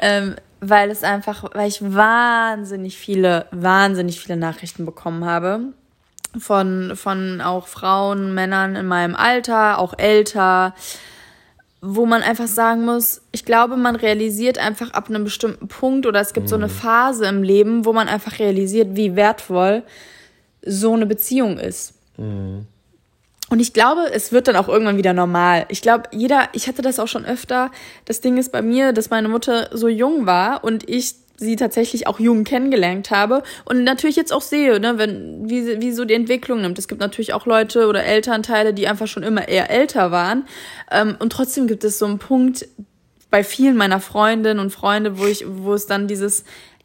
ähm, 0.00 0.34
weil 0.68 0.90
es 0.90 1.02
einfach, 1.02 1.44
weil 1.54 1.68
ich 1.68 1.82
wahnsinnig 1.82 2.96
viele, 2.96 3.46
wahnsinnig 3.50 4.20
viele 4.20 4.36
Nachrichten 4.36 4.86
bekommen 4.86 5.24
habe 5.24 5.72
von, 6.38 6.92
von 6.96 7.40
auch 7.40 7.66
Frauen, 7.66 8.34
Männern 8.34 8.76
in 8.76 8.86
meinem 8.86 9.14
Alter, 9.14 9.78
auch 9.78 9.94
älter, 9.98 10.74
wo 11.80 12.06
man 12.06 12.22
einfach 12.22 12.46
sagen 12.46 12.84
muss, 12.84 13.22
ich 13.32 13.44
glaube, 13.44 13.76
man 13.76 13.94
realisiert 13.94 14.58
einfach 14.58 14.92
ab 14.92 15.08
einem 15.08 15.24
bestimmten 15.24 15.68
Punkt 15.68 16.06
oder 16.06 16.20
es 16.20 16.32
gibt 16.32 16.48
so 16.48 16.56
eine 16.56 16.66
mhm. 16.66 16.72
Phase 16.72 17.26
im 17.26 17.42
Leben, 17.42 17.84
wo 17.84 17.92
man 17.92 18.08
einfach 18.08 18.38
realisiert, 18.38 18.96
wie 18.96 19.16
wertvoll 19.16 19.82
so 20.64 20.94
eine 20.94 21.06
Beziehung 21.06 21.58
ist. 21.58 21.94
Mhm. 22.16 22.66
Und 23.50 23.60
ich 23.60 23.72
glaube, 23.72 24.10
es 24.12 24.32
wird 24.32 24.48
dann 24.48 24.56
auch 24.56 24.68
irgendwann 24.68 24.96
wieder 24.96 25.12
normal. 25.12 25.66
Ich 25.68 25.82
glaube, 25.82 26.04
jeder, 26.12 26.48
ich 26.52 26.66
hatte 26.66 26.82
das 26.82 26.98
auch 26.98 27.08
schon 27.08 27.24
öfter. 27.24 27.70
Das 28.06 28.20
Ding 28.20 28.38
ist 28.38 28.52
bei 28.52 28.62
mir, 28.62 28.92
dass 28.92 29.10
meine 29.10 29.28
Mutter 29.28 29.68
so 29.72 29.88
jung 29.88 30.26
war 30.26 30.64
und 30.64 30.88
ich 30.88 31.16
sie 31.36 31.56
tatsächlich 31.56 32.06
auch 32.06 32.20
jung 32.20 32.44
kennengelernt 32.44 33.10
habe 33.10 33.42
und 33.64 33.82
natürlich 33.82 34.16
jetzt 34.16 34.32
auch 34.32 34.40
sehe, 34.40 34.78
ne, 34.78 34.98
wenn, 34.98 35.48
wie, 35.48 35.80
wie 35.80 35.92
so 35.92 36.04
die 36.04 36.14
Entwicklung 36.14 36.60
nimmt. 36.60 36.78
Es 36.78 36.88
gibt 36.88 37.00
natürlich 37.00 37.34
auch 37.34 37.44
Leute 37.44 37.88
oder 37.88 38.04
Elternteile, 38.04 38.72
die 38.72 38.86
einfach 38.86 39.08
schon 39.08 39.24
immer 39.24 39.48
eher 39.48 39.70
älter 39.70 40.10
waren. 40.10 40.46
Ähm, 40.90 41.16
und 41.18 41.32
trotzdem 41.32 41.66
gibt 41.66 41.84
es 41.84 41.98
so 41.98 42.06
einen 42.06 42.18
Punkt 42.18 42.66
bei 43.30 43.42
vielen 43.42 43.76
meiner 43.76 44.00
Freundinnen 44.00 44.60
und 44.60 44.70
Freunde, 44.70 45.18
wo 45.18 45.26
ich, 45.26 45.44
wo 45.46 45.74
es 45.74 45.86
dann 45.86 46.06
dieses, 46.06 46.44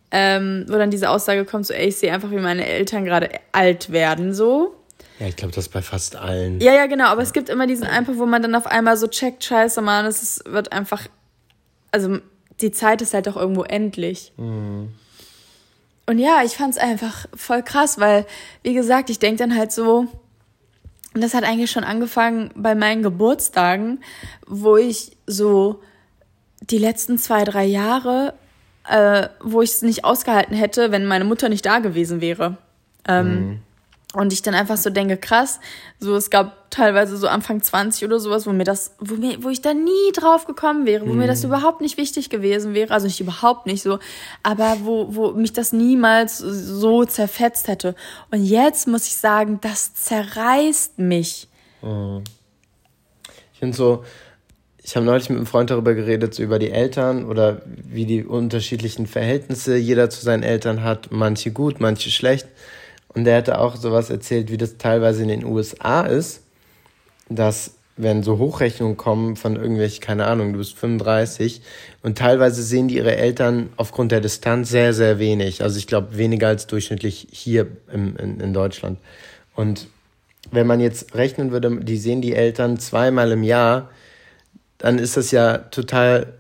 ähm, 0.10 0.66
wo 0.68 0.74
dann 0.74 0.90
diese 0.90 1.12
Aussage 1.12 1.46
kommt, 1.46 1.68
so, 1.68 1.74
ey, 1.74 1.90
ich 1.90 1.98
sehe 1.98 2.12
einfach, 2.12 2.32
wie 2.32 2.38
meine 2.38 2.66
Eltern 2.66 3.06
gerade 3.06 3.30
alt 3.52 3.92
werden, 3.92 4.34
so. 4.34 4.79
Ja, 5.20 5.28
ich 5.28 5.36
glaube, 5.36 5.54
das 5.54 5.68
bei 5.68 5.82
fast 5.82 6.16
allen. 6.16 6.62
Ja, 6.62 6.74
ja, 6.74 6.86
genau. 6.86 7.06
Aber 7.06 7.22
es 7.22 7.34
gibt 7.34 7.50
immer 7.50 7.68
diesen 7.68 7.86
Einfach, 7.86 8.14
wo 8.16 8.26
man 8.26 8.42
dann 8.42 8.56
auf 8.56 8.66
einmal 8.66 8.96
so 8.96 9.08
checkt, 9.08 9.44
scheiße, 9.44 9.82
Mann, 9.82 10.06
es 10.06 10.24
ist, 10.24 10.46
wird 10.46 10.72
einfach, 10.72 11.08
also 11.92 12.20
die 12.62 12.72
Zeit 12.72 13.02
ist 13.02 13.14
halt 13.14 13.28
auch 13.28 13.36
irgendwo 13.36 13.64
endlich. 13.64 14.32
Mhm. 14.38 14.90
Und 16.06 16.18
ja, 16.18 16.42
ich 16.44 16.54
fand 16.54 16.74
es 16.74 16.80
einfach 16.80 17.28
voll 17.36 17.62
krass, 17.62 18.00
weil, 18.00 18.26
wie 18.64 18.74
gesagt, 18.74 19.10
ich 19.10 19.20
denke 19.20 19.44
dann 19.44 19.56
halt 19.56 19.72
so, 19.72 20.08
und 21.14 21.22
das 21.22 21.34
hat 21.34 21.44
eigentlich 21.44 21.72
schon 21.72 21.84
angefangen 21.84 22.52
bei 22.56 22.76
meinen 22.76 23.04
Geburtstagen, 23.04 24.02
wo 24.48 24.78
ich 24.78 25.18
so 25.28 25.82
die 26.62 26.78
letzten 26.78 27.18
zwei, 27.18 27.44
drei 27.44 27.66
Jahre, 27.66 28.34
äh, 28.88 29.28
wo 29.42 29.62
ich 29.62 29.72
es 29.72 29.82
nicht 29.82 30.06
ausgehalten 30.06 30.56
hätte, 30.56 30.92
wenn 30.92 31.06
meine 31.06 31.26
Mutter 31.26 31.50
nicht 31.50 31.66
da 31.66 31.80
gewesen 31.80 32.22
wäre. 32.22 32.58
Ähm, 33.08 33.34
mhm. 33.34 33.60
Und 34.16 34.34
ich 34.34 34.42
dann 34.42 34.56
einfach 34.56 34.78
so 34.78 34.90
denke, 34.90 35.18
krass, 35.18 35.60
so 36.00 36.16
es 36.16 36.32
gab 36.32 36.72
teilweise 36.72 37.16
so 37.16 37.28
Anfang 37.28 37.62
20 37.62 38.04
oder 38.06 38.20
sowas, 38.20 38.48
wo 38.48 38.52
mir 38.52 38.64
das, 38.64 38.96
wo 39.00 39.16
mir, 39.16 39.44
wo 39.44 39.50
ich 39.50 39.62
da 39.62 39.76
nie 39.76 40.12
drauf 40.16 40.46
gekommen 40.46 40.88
wäre, 40.88 41.06
wo 41.06 41.12
mhm. 41.12 41.20
mir 41.20 41.28
das 41.28 41.44
mhm. 41.44 41.50
überhaupt 41.50 41.82
nicht 41.82 41.98
wichtig 41.98 42.32
gewesen 42.32 42.74
wäre, 42.74 42.92
also 42.92 43.06
nicht 43.06 43.20
überhaupt 43.20 43.68
nicht 43.68 43.84
so, 43.84 44.00
aber 44.42 44.78
wo, 44.82 45.14
wo 45.16 45.32
mich 45.34 45.54
das 45.54 45.74
niemals 45.74 46.40
so 46.40 47.06
zerfetzt 47.06 47.68
hätte. 47.68 47.94
Und 48.32 48.44
jetzt 48.44 48.88
muss 48.88 49.06
ich 49.06 49.16
sagen, 49.16 49.60
das 49.62 49.94
zerreißt 49.94 50.98
mich. 50.98 51.48
Mhm. 51.84 52.24
Ich 53.54 53.60
finde 53.60 53.78
so, 53.78 54.04
ich 54.82 54.96
habe 54.96 55.06
neulich 55.06 55.30
mit 55.30 55.38
einem 55.38 55.46
Freund 55.46 55.70
darüber 55.70 55.94
geredet, 55.94 56.34
so 56.34 56.42
über 56.42 56.58
die 56.58 56.72
Eltern 56.72 57.26
oder 57.26 57.62
wie 57.66 58.08
die 58.08 58.24
unterschiedlichen 58.24 59.06
Verhältnisse 59.06 59.76
jeder 59.76 60.10
zu 60.10 60.22
seinen 60.22 60.42
Eltern 60.42 60.84
hat, 60.84 61.12
manche 61.12 61.52
gut, 61.52 61.80
manche 61.80 62.10
schlecht. 62.10 62.48
Und 63.10 63.26
der 63.26 63.38
hatte 63.38 63.60
auch 63.60 63.76
sowas 63.76 64.10
erzählt, 64.10 64.52
wie 64.52 64.58
das 64.58 64.78
teilweise 64.78 65.24
in 65.24 65.30
den 65.30 65.46
USA 65.46 66.02
ist, 66.02 66.44
dass 67.30 67.76
wenn 67.98 68.24
so 68.24 68.38
Hochrechnungen 68.38 68.96
kommen 68.96 69.36
von 69.36 69.58
irgendwelchen, 69.58 70.00
keine 70.00 70.26
Ahnung, 70.26 70.54
du 70.54 70.60
bist 70.60 70.78
35 70.78 71.62
und 72.02 72.18
teilweise 72.18 72.64
sehen 72.64 72.88
die 72.88 72.96
ihre 72.96 73.18
Eltern 73.18 73.70
aufgrund 73.76 74.14
der 74.14 74.22
Distanz 74.22 74.70
sehr, 74.70 74.94
sehr 74.94 75.20
wenig. 75.20 75.64
Also 75.64 75.78
ich 75.78 75.86
glaube 75.86 76.18
weniger 76.18 76.48
als 76.48 76.66
durchschnittlich 76.68 77.28
hier 77.32 77.68
im, 77.92 78.16
in, 78.16 78.40
in 78.40 78.54
Deutschland. 78.54 79.00
Und 79.54 79.88
wenn 80.52 80.66
man 80.66 80.80
jetzt 80.80 81.14
rechnen 81.14 81.52
würde, 81.52 81.84
die 81.84 81.98
sehen 81.98 82.22
die 82.22 82.34
Eltern 82.34 82.80
zweimal 82.80 83.34
im 83.34 83.44
Jahr, 83.44 83.90
dann 84.78 84.98
ist 84.98 85.18
das 85.18 85.32
ja 85.32 85.58
total, 85.58 86.34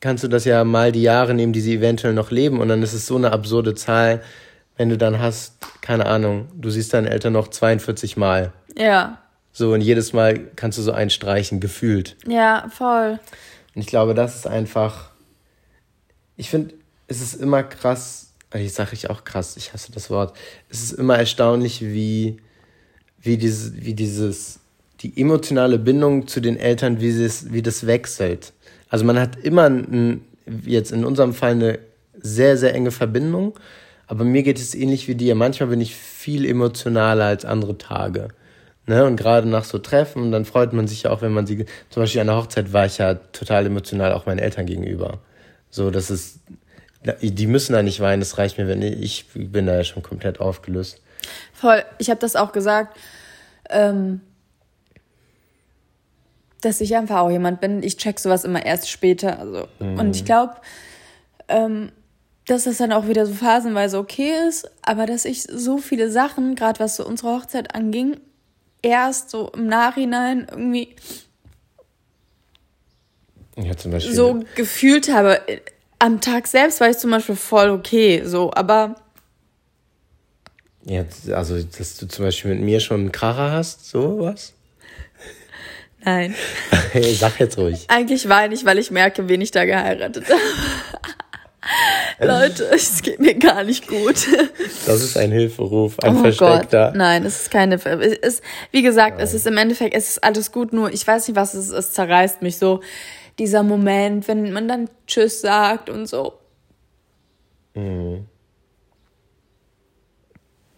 kannst 0.00 0.24
du 0.24 0.28
das 0.28 0.44
ja 0.44 0.64
mal 0.64 0.90
die 0.90 1.02
Jahre 1.02 1.32
nehmen, 1.32 1.52
die 1.52 1.60
sie 1.60 1.76
eventuell 1.76 2.12
noch 2.12 2.32
leben 2.32 2.58
und 2.60 2.68
dann 2.68 2.82
ist 2.82 2.92
es 2.92 3.06
so 3.06 3.14
eine 3.14 3.30
absurde 3.30 3.76
Zahl, 3.76 4.20
wenn 4.76 4.88
du 4.88 4.98
dann 4.98 5.18
hast, 5.18 5.54
keine 5.80 6.06
Ahnung, 6.06 6.48
du 6.54 6.70
siehst 6.70 6.94
deine 6.94 7.10
Eltern 7.10 7.32
noch 7.32 7.48
42 7.48 8.16
Mal. 8.16 8.52
Ja. 8.76 9.18
So, 9.52 9.72
und 9.72 9.80
jedes 9.80 10.12
Mal 10.12 10.38
kannst 10.56 10.78
du 10.78 10.82
so 10.82 10.92
einstreichen, 10.92 11.60
gefühlt. 11.60 12.16
Ja, 12.26 12.66
voll. 12.70 13.20
Und 13.74 13.80
ich 13.80 13.86
glaube, 13.86 14.14
das 14.14 14.36
ist 14.36 14.46
einfach. 14.46 15.10
Ich 16.36 16.50
finde, 16.50 16.74
es 17.06 17.20
ist 17.20 17.34
immer 17.34 17.62
krass, 17.62 18.32
ich 18.52 18.72
sage 18.72 18.90
ich 18.94 19.10
auch 19.10 19.22
krass, 19.24 19.56
ich 19.56 19.72
hasse 19.72 19.92
das 19.92 20.10
Wort. 20.10 20.36
Es 20.68 20.82
ist 20.82 20.92
immer 20.92 21.16
erstaunlich, 21.16 21.82
wie, 21.82 22.38
wie, 23.20 23.36
dieses, 23.36 23.76
wie 23.76 23.94
dieses, 23.94 24.58
die 25.00 25.20
emotionale 25.20 25.78
Bindung 25.78 26.26
zu 26.26 26.40
den 26.40 26.56
Eltern, 26.56 27.00
wie, 27.00 27.22
das, 27.22 27.52
wie 27.52 27.62
das 27.62 27.86
wechselt. 27.86 28.52
Also 28.88 29.04
man 29.04 29.18
hat 29.20 29.36
immer 29.36 29.64
ein, 29.68 30.24
jetzt 30.64 30.90
in 30.90 31.04
unserem 31.04 31.34
Fall 31.34 31.52
eine 31.52 31.78
sehr, 32.20 32.56
sehr 32.56 32.74
enge 32.74 32.90
Verbindung 32.90 33.58
aber 34.06 34.24
mir 34.24 34.42
geht 34.42 34.58
es 34.58 34.74
ähnlich 34.74 35.08
wie 35.08 35.14
dir. 35.14 35.34
Manchmal 35.34 35.70
bin 35.70 35.80
ich 35.80 35.94
viel 35.94 36.44
emotionaler 36.44 37.24
als 37.24 37.44
andere 37.44 37.78
Tage. 37.78 38.28
Ne? 38.86 39.04
Und 39.04 39.16
gerade 39.16 39.48
nach 39.48 39.64
so 39.64 39.78
Treffen, 39.78 40.30
dann 40.30 40.44
freut 40.44 40.72
man 40.72 40.86
sich 40.86 41.04
ja 41.04 41.10
auch, 41.10 41.22
wenn 41.22 41.32
man 41.32 41.46
sie. 41.46 41.64
Zum 41.90 42.02
Beispiel 42.02 42.20
an 42.20 42.26
der 42.26 42.36
Hochzeit 42.36 42.72
war 42.72 42.84
ich 42.86 42.98
ja 42.98 43.14
total 43.14 43.66
emotional 43.66 44.12
auch 44.12 44.26
meinen 44.26 44.38
Eltern 44.38 44.66
gegenüber. 44.66 45.20
So, 45.70 45.90
das 45.90 46.10
ist. 46.10 46.40
Die 47.20 47.46
müssen 47.46 47.74
da 47.74 47.82
nicht 47.82 48.00
weinen, 48.00 48.20
das 48.20 48.38
reicht 48.38 48.56
mir, 48.56 48.66
wenn 48.66 48.80
ich, 48.80 49.26
ich 49.34 49.52
bin 49.52 49.66
da 49.66 49.76
ja 49.76 49.84
schon 49.84 50.02
komplett 50.02 50.40
aufgelöst. 50.40 51.02
Voll, 51.52 51.82
ich 51.98 52.08
habe 52.08 52.18
das 52.18 52.34
auch 52.34 52.50
gesagt, 52.52 52.96
ähm, 53.68 54.22
dass 56.62 56.80
ich 56.80 56.96
einfach 56.96 57.18
auch 57.18 57.30
jemand 57.30 57.60
bin. 57.60 57.82
Ich 57.82 57.98
check 57.98 58.18
sowas 58.18 58.44
immer 58.44 58.64
erst 58.64 58.88
später. 58.88 59.38
Also, 59.38 59.68
mhm. 59.80 59.98
Und 59.98 60.16
ich 60.16 60.24
glaube, 60.24 60.54
ähm, 61.48 61.92
dass 62.46 62.64
das 62.64 62.76
dann 62.76 62.92
auch 62.92 63.08
wieder 63.08 63.26
so 63.26 63.34
phasenweise 63.34 63.98
okay 63.98 64.32
ist, 64.48 64.70
aber 64.82 65.06
dass 65.06 65.24
ich 65.24 65.42
so 65.42 65.78
viele 65.78 66.10
Sachen, 66.10 66.54
gerade 66.54 66.80
was 66.80 66.96
so 66.96 67.06
unsere 67.06 67.36
Hochzeit 67.36 67.74
anging, 67.74 68.18
erst 68.82 69.30
so 69.30 69.50
im 69.54 69.66
Nachhinein 69.66 70.46
irgendwie 70.50 70.94
ja, 73.56 73.76
zum 73.76 73.92
Beispiel. 73.92 74.14
so 74.14 74.44
gefühlt 74.56 75.12
habe. 75.12 75.40
Am 75.98 76.20
Tag 76.20 76.46
selbst 76.46 76.80
war 76.80 76.90
ich 76.90 76.98
zum 76.98 77.10
Beispiel 77.10 77.36
voll 77.36 77.70
okay, 77.70 78.22
so, 78.24 78.52
aber. 78.52 78.96
Ja, 80.84 81.04
also, 81.32 81.62
dass 81.62 81.96
du 81.96 82.06
zum 82.06 82.26
Beispiel 82.26 82.54
mit 82.54 82.62
mir 82.62 82.80
schon 82.80 83.00
einen 83.00 83.12
Kracher 83.12 83.52
hast, 83.52 83.88
sowas? 83.88 84.52
Nein. 86.04 86.34
hey, 86.92 87.14
sag 87.14 87.40
jetzt 87.40 87.56
ruhig. 87.56 87.86
Eigentlich 87.88 88.28
weine 88.28 88.52
ich, 88.54 88.66
weil 88.66 88.78
ich 88.78 88.90
merke, 88.90 89.28
wen 89.28 89.40
ich 89.40 89.50
da 89.50 89.64
geheiratet 89.64 90.26
habe. 90.28 90.40
Leute, 92.20 92.64
es 92.72 93.02
geht 93.02 93.20
mir 93.20 93.34
gar 93.34 93.64
nicht 93.64 93.88
gut. 93.88 94.26
Das 94.86 95.02
ist 95.02 95.16
ein 95.16 95.32
Hilferuf, 95.32 95.98
ein 96.00 96.16
oh 96.16 96.20
versteckter. 96.20 96.86
Gott. 96.88 96.96
Nein, 96.96 97.24
es 97.24 97.42
ist 97.42 97.50
keine. 97.50 97.76
Es 97.76 98.18
ist, 98.18 98.42
wie 98.70 98.82
gesagt, 98.82 99.16
Nein. 99.16 99.24
es 99.24 99.34
ist 99.34 99.46
im 99.46 99.56
Endeffekt, 99.56 99.94
es 99.94 100.10
ist 100.10 100.24
alles 100.24 100.52
gut, 100.52 100.72
nur 100.72 100.92
ich 100.92 101.06
weiß 101.06 101.28
nicht, 101.28 101.36
was 101.36 101.54
es 101.54 101.68
ist. 101.68 101.72
Es 101.72 101.92
zerreißt 101.92 102.42
mich 102.42 102.58
so. 102.58 102.80
Dieser 103.38 103.62
Moment, 103.62 104.28
wenn 104.28 104.52
man 104.52 104.68
dann 104.68 104.88
Tschüss 105.06 105.40
sagt 105.40 105.90
und 105.90 106.06
so. 106.06 106.34
Mhm. 107.74 108.26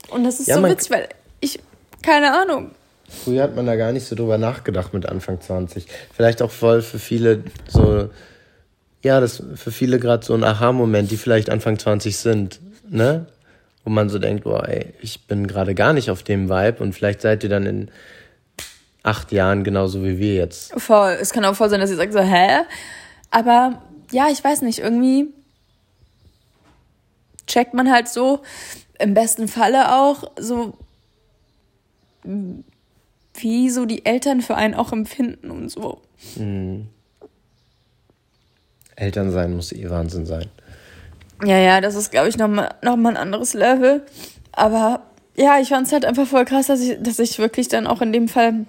Und 0.09 0.25
das 0.25 0.41
ist 0.41 0.49
ja, 0.49 0.57
so 0.57 0.63
witzig, 0.63 0.91
weil 0.91 1.09
ich, 1.41 1.59
keine 2.03 2.33
Ahnung. 2.33 2.71
Früher 3.09 3.43
hat 3.43 3.55
man 3.55 3.67
da 3.67 3.77
gar 3.77 3.93
nicht 3.93 4.07
so 4.07 4.17
drüber 4.17 4.39
nachgedacht 4.39 4.95
mit 4.95 5.07
Anfang 5.07 5.41
20. 5.41 5.87
Vielleicht 6.15 6.43
auch 6.43 6.51
voll 6.51 6.83
für 6.83 6.99
viele 6.99 7.45
so 7.69 8.09
ja, 9.07 9.21
das 9.21 9.41
ist 9.41 9.61
für 9.61 9.71
viele 9.71 9.99
gerade 9.99 10.27
so 10.27 10.35
ein 10.35 10.45
Aha-Moment, 10.45 11.11
die 11.11 11.17
vielleicht 11.17 11.49
Anfang 11.49 11.79
20 11.79 12.17
sind, 12.17 12.61
ne? 12.89 13.27
Wo 13.85 13.91
man 13.91 14.09
so 14.09 14.19
denkt, 14.19 14.43
boah, 14.43 14.69
ey, 14.69 14.95
ich 15.01 15.27
bin 15.29 15.47
gerade 15.47 15.75
gar 15.77 15.93
nicht 15.93 16.11
auf 16.11 16.25
dem 16.25 16.49
Vibe 16.49 16.83
und 16.83 16.93
vielleicht 16.93 17.21
seid 17.21 17.45
ihr 17.45 17.49
dann 17.49 17.67
in 17.67 17.91
acht 19.05 19.31
Jahren 19.31 19.63
genauso 19.63 20.03
wie 20.03 20.19
wir 20.19 20.35
jetzt. 20.35 20.73
Voll. 20.81 21.17
Es 21.21 21.31
kann 21.31 21.45
auch 21.45 21.55
voll 21.55 21.71
sein, 21.71 21.79
dass 21.79 21.91
ihr 21.91 21.97
sagt 21.97 22.13
so, 22.13 22.19
hä? 22.19 22.63
Aber 23.31 23.81
ja, 24.11 24.29
ich 24.29 24.43
weiß 24.43 24.63
nicht, 24.63 24.81
irgendwie 24.81 25.29
checkt 27.47 27.75
man 27.75 27.93
halt 27.93 28.09
so, 28.09 28.41
im 28.99 29.15
besten 29.15 29.47
Falle 29.47 29.95
auch 29.95 30.33
so, 30.37 30.77
wie 33.35 33.71
so 33.71 33.87
die 33.87 34.05
Eltern 34.05 34.41
für 34.41 34.57
einen 34.57 34.75
auch 34.75 34.93
empfinden 34.93 35.53
und 35.53 35.69
so. 35.69 36.03
Mhm. 36.35 36.89
Eltern 38.97 39.31
sein 39.31 39.55
muss 39.55 39.73
eh 39.73 39.89
Wahnsinn 39.89 40.27
sein. 40.27 40.47
Ja, 41.45 41.59
ja, 41.59 41.81
das 41.81 41.95
ist, 41.95 42.11
glaube 42.11 42.29
ich, 42.29 42.39
nochmal 42.39 42.75
noch 42.83 42.97
mal 42.97 43.11
ein 43.11 43.17
anderes 43.17 43.55
Level. 43.55 44.03
Aber 44.53 45.03
ja, 45.37 45.61
ich 45.61 45.69
fand 45.69 45.87
es 45.87 45.93
halt 45.93 46.05
einfach 46.05 46.27
voll 46.27 46.47
krass, 46.47 46.67
dass 46.67 46.81
ich, 46.81 46.97
dass 47.01 47.19
ich 47.19 47.39
wirklich 47.39 47.69
dann 47.69 47.87
auch 47.87 48.01
in 48.01 48.13
dem 48.13 48.27
Fall 48.27 48.67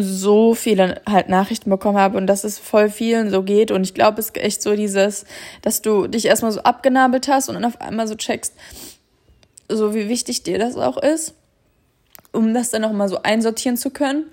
so 0.00 0.54
viele 0.54 1.00
halt 1.08 1.28
Nachrichten 1.28 1.70
bekommen 1.70 1.98
habe 1.98 2.18
und 2.18 2.26
dass 2.26 2.44
es 2.44 2.58
voll 2.58 2.90
vielen 2.90 3.30
so 3.30 3.42
geht. 3.42 3.70
Und 3.70 3.82
ich 3.82 3.94
glaube, 3.94 4.20
es 4.20 4.26
ist 4.26 4.36
echt 4.36 4.62
so 4.62 4.76
dieses, 4.76 5.24
dass 5.62 5.82
du 5.82 6.06
dich 6.06 6.26
erstmal 6.26 6.52
so 6.52 6.60
abgenabelt 6.60 7.26
hast 7.26 7.48
und 7.48 7.54
dann 7.54 7.64
auf 7.64 7.80
einmal 7.80 8.06
so 8.06 8.14
checkst, 8.14 8.54
so 9.68 9.94
wie 9.94 10.08
wichtig 10.08 10.42
dir 10.42 10.58
das 10.58 10.76
auch 10.76 10.98
ist, 10.98 11.34
um 12.32 12.54
das 12.54 12.70
dann 12.70 12.82
nochmal 12.82 13.08
so 13.08 13.22
einsortieren 13.22 13.76
zu 13.76 13.90
können. 13.90 14.26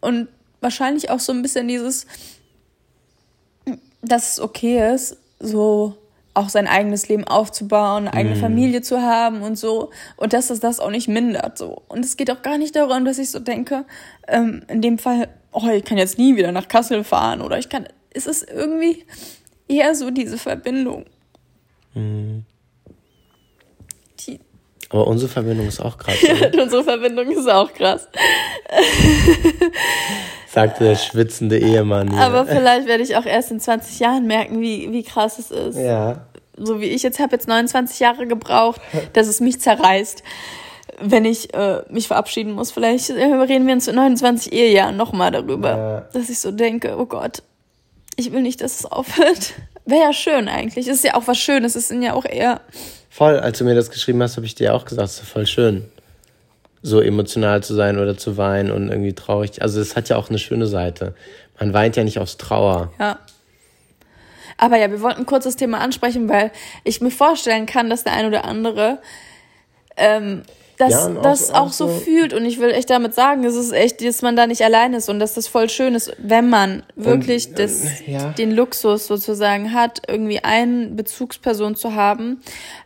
Und 0.00 0.28
wahrscheinlich 0.60 1.10
auch 1.10 1.20
so 1.20 1.32
ein 1.32 1.42
bisschen 1.42 1.66
dieses, 1.66 2.06
dass 4.02 4.32
es 4.32 4.40
okay 4.40 4.94
ist, 4.94 5.16
so 5.40 5.96
auch 6.34 6.48
sein 6.48 6.68
eigenes 6.68 7.08
Leben 7.08 7.24
aufzubauen, 7.24 8.06
eine 8.06 8.14
eigene 8.14 8.36
mm. 8.36 8.40
Familie 8.40 8.82
zu 8.82 9.02
haben 9.02 9.42
und 9.42 9.58
so. 9.58 9.90
Und 10.16 10.32
dass 10.32 10.50
es 10.50 10.60
das 10.60 10.78
auch 10.78 10.90
nicht 10.90 11.08
mindert. 11.08 11.58
So. 11.58 11.82
Und 11.88 12.04
es 12.04 12.16
geht 12.16 12.30
auch 12.30 12.42
gar 12.42 12.58
nicht 12.58 12.76
darum, 12.76 13.04
dass 13.04 13.18
ich 13.18 13.30
so 13.30 13.40
denke, 13.40 13.84
ähm, 14.28 14.62
in 14.68 14.80
dem 14.80 14.98
Fall, 14.98 15.28
oh, 15.50 15.66
ich 15.68 15.84
kann 15.84 15.98
jetzt 15.98 16.16
nie 16.16 16.36
wieder 16.36 16.52
nach 16.52 16.68
Kassel 16.68 17.02
fahren 17.02 17.40
oder 17.40 17.58
ich 17.58 17.68
kann. 17.68 17.88
Es 18.10 18.26
ist 18.26 18.48
irgendwie 18.48 19.04
eher 19.66 19.94
so 19.94 20.10
diese 20.10 20.38
Verbindung. 20.38 21.06
Mm. 21.94 22.40
Aber 24.90 25.06
unsere 25.06 25.30
Verbindung 25.30 25.66
ist 25.66 25.80
auch 25.80 25.98
krass. 25.98 26.16
unsere 26.60 26.84
Verbindung 26.84 27.30
ist 27.30 27.48
auch 27.48 27.72
krass. 27.72 28.08
sagte 30.58 30.84
der 30.84 30.96
schwitzende 30.96 31.58
Ehemann. 31.58 32.10
Hier. 32.10 32.20
Aber 32.20 32.46
vielleicht 32.46 32.86
werde 32.86 33.02
ich 33.02 33.16
auch 33.16 33.26
erst 33.26 33.50
in 33.50 33.60
20 33.60 34.00
Jahren 34.00 34.26
merken, 34.26 34.60
wie, 34.60 34.92
wie 34.92 35.02
krass 35.02 35.38
es 35.38 35.50
ist. 35.50 35.76
Ja. 35.76 36.26
So 36.56 36.80
wie 36.80 36.86
ich 36.86 37.02
jetzt 37.02 37.20
habe 37.20 37.32
jetzt 37.32 37.46
29 37.46 38.00
Jahre 38.00 38.26
gebraucht, 38.26 38.80
dass 39.12 39.28
es 39.28 39.40
mich 39.40 39.60
zerreißt, 39.60 40.24
wenn 41.00 41.24
ich 41.24 41.54
äh, 41.54 41.82
mich 41.90 42.08
verabschieden 42.08 42.52
muss. 42.52 42.72
Vielleicht 42.72 43.10
äh, 43.10 43.24
reden 43.24 43.66
wir 43.66 43.74
in 43.74 43.94
29 43.94 44.52
Ehejahren 44.52 44.96
nochmal 44.96 45.30
darüber, 45.30 45.76
ja. 45.76 46.00
dass 46.12 46.28
ich 46.28 46.40
so 46.40 46.50
denke, 46.50 46.96
oh 46.98 47.06
Gott, 47.06 47.42
ich 48.18 48.32
will 48.32 48.42
nicht, 48.42 48.60
dass 48.60 48.80
es 48.80 48.86
aufhört. 48.86 49.54
Wäre 49.86 50.02
ja 50.02 50.12
schön 50.12 50.48
eigentlich. 50.48 50.88
Ist 50.88 51.04
ja 51.04 51.14
auch 51.14 51.26
was 51.26 51.38
Schönes. 51.38 51.76
Es 51.76 51.88
sind 51.88 52.02
ja 52.02 52.12
auch 52.12 52.24
eher. 52.24 52.60
Voll, 53.08 53.38
als 53.38 53.58
du 53.58 53.64
mir 53.64 53.74
das 53.74 53.90
geschrieben 53.90 54.22
hast, 54.22 54.36
habe 54.36 54.44
ich 54.44 54.54
dir 54.54 54.74
auch 54.74 54.84
gesagt, 54.84 55.08
es 55.08 55.20
ist 55.20 55.28
voll 55.28 55.46
schön 55.46 55.88
so 56.82 57.00
emotional 57.00 57.62
zu 57.62 57.74
sein 57.74 57.98
oder 57.98 58.16
zu 58.16 58.36
weinen 58.36 58.70
und 58.70 58.90
irgendwie 58.90 59.12
traurig. 59.12 59.62
Also 59.62 59.80
es 59.80 59.96
hat 59.96 60.08
ja 60.08 60.16
auch 60.16 60.28
eine 60.28 60.38
schöne 60.38 60.66
Seite. 60.66 61.14
Man 61.58 61.72
weint 61.72 61.96
ja 61.96 62.04
nicht 62.04 62.18
aus 62.18 62.36
Trauer. 62.36 62.92
Ja. 63.00 63.18
Aber 64.56 64.76
ja, 64.76 64.90
wir 64.90 65.00
wollten 65.00 65.26
kurz 65.26 65.44
das 65.44 65.56
Thema 65.56 65.78
ansprechen, 65.78 66.28
weil 66.28 66.52
ich 66.84 67.00
mir 67.00 67.10
vorstellen 67.10 67.66
kann, 67.66 67.90
dass 67.90 68.04
der 68.04 68.12
ein 68.12 68.26
oder 68.26 68.44
andere 68.44 68.98
ähm, 69.96 70.42
das, 70.78 70.92
ja, 70.92 71.08
auch, 71.08 71.22
das 71.22 71.50
auch, 71.50 71.66
auch 71.66 71.72
so, 71.72 71.88
fühlt. 71.88 72.32
Und 72.32 72.44
ich 72.44 72.60
will 72.60 72.70
echt 72.70 72.88
damit 72.90 73.14
sagen, 73.14 73.44
es 73.44 73.56
ist 73.56 73.72
echt, 73.72 74.02
dass 74.02 74.22
man 74.22 74.36
da 74.36 74.46
nicht 74.46 74.62
allein 74.62 74.94
ist 74.94 75.08
und 75.08 75.18
dass 75.18 75.34
das 75.34 75.48
voll 75.48 75.68
schön 75.68 75.94
ist, 75.94 76.12
wenn 76.18 76.48
man 76.48 76.84
wirklich 76.94 77.48
und, 77.48 77.58
das, 77.58 77.84
ja. 78.06 78.30
den 78.30 78.52
Luxus 78.52 79.08
sozusagen 79.08 79.74
hat, 79.74 80.02
irgendwie 80.06 80.38
eine 80.44 80.86
Bezugsperson 80.86 81.74
zu 81.74 81.94
haben 81.94 82.40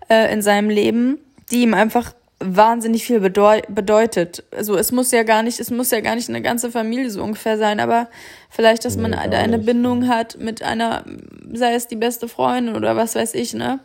äh, 0.09 0.33
in 0.33 0.41
seinem 0.41 0.71
Leben, 0.71 1.19
die 1.51 1.63
ihm 1.63 1.75
einfach 1.75 2.15
wahnsinnig 2.41 3.05
viel 3.05 3.21
bedeu 3.21 3.61
bedeutet. 3.69 4.43
Also 4.57 4.77
es 4.77 4.91
muss 4.91 5.11
ja 5.11 5.23
gar 5.23 5.43
nicht, 5.43 5.61
es 5.61 5.71
muss 5.71 5.91
ja 5.91 6.01
gar 6.01 6.17
nicht 6.17 6.29
eine 6.29 6.43
ganze 6.43 6.71
Familie 6.71 7.11
so 7.11 7.23
ungefähr 7.23 7.59
sein, 7.59 7.79
aber 7.79 8.09
vielleicht, 8.51 8.85
dass 8.85 8.97
nee, 8.97 9.03
man 9.03 9.15
eine, 9.15 9.37
eine 9.37 9.59
Bindung 9.59 10.09
hat 10.09 10.39
mit 10.39 10.63
einer, 10.63 11.05
sei 11.53 11.75
es 11.75 11.87
die 11.87 11.97
beste 11.97 12.27
Freundin 12.27 12.75
oder 12.75 12.97
was 12.97 13.15
weiß 13.15 13.35
ich, 13.35 13.55
ne? 13.55 13.81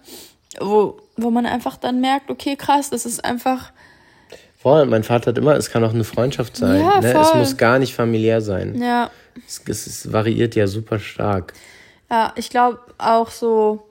Wo, 0.59 0.97
wo 1.17 1.29
man 1.29 1.45
einfach 1.45 1.77
dann 1.77 2.01
merkt, 2.01 2.31
okay, 2.31 2.55
krass, 2.55 2.89
das 2.89 3.05
ist 3.05 3.23
einfach. 3.23 3.73
Voll, 4.57 4.85
mein 4.87 5.03
Vater 5.03 5.27
hat 5.31 5.37
immer, 5.37 5.55
es 5.55 5.69
kann 5.69 5.83
auch 5.83 5.93
eine 5.93 6.03
Freundschaft 6.03 6.57
sein. 6.57 6.81
Ja, 6.81 6.99
ne? 6.99 7.13
Es 7.13 7.33
muss 7.35 7.57
gar 7.57 7.79
nicht 7.79 7.93
familiär 7.93 8.41
sein. 8.41 8.81
Ja. 8.81 9.11
Es, 9.47 9.61
es, 9.67 9.87
es 9.87 10.11
variiert 10.11 10.55
ja 10.55 10.67
super 10.67 10.99
stark. 10.99 11.53
Ja, 12.09 12.33
ich 12.35 12.49
glaube 12.49 12.79
auch 12.97 13.29
so, 13.29 13.87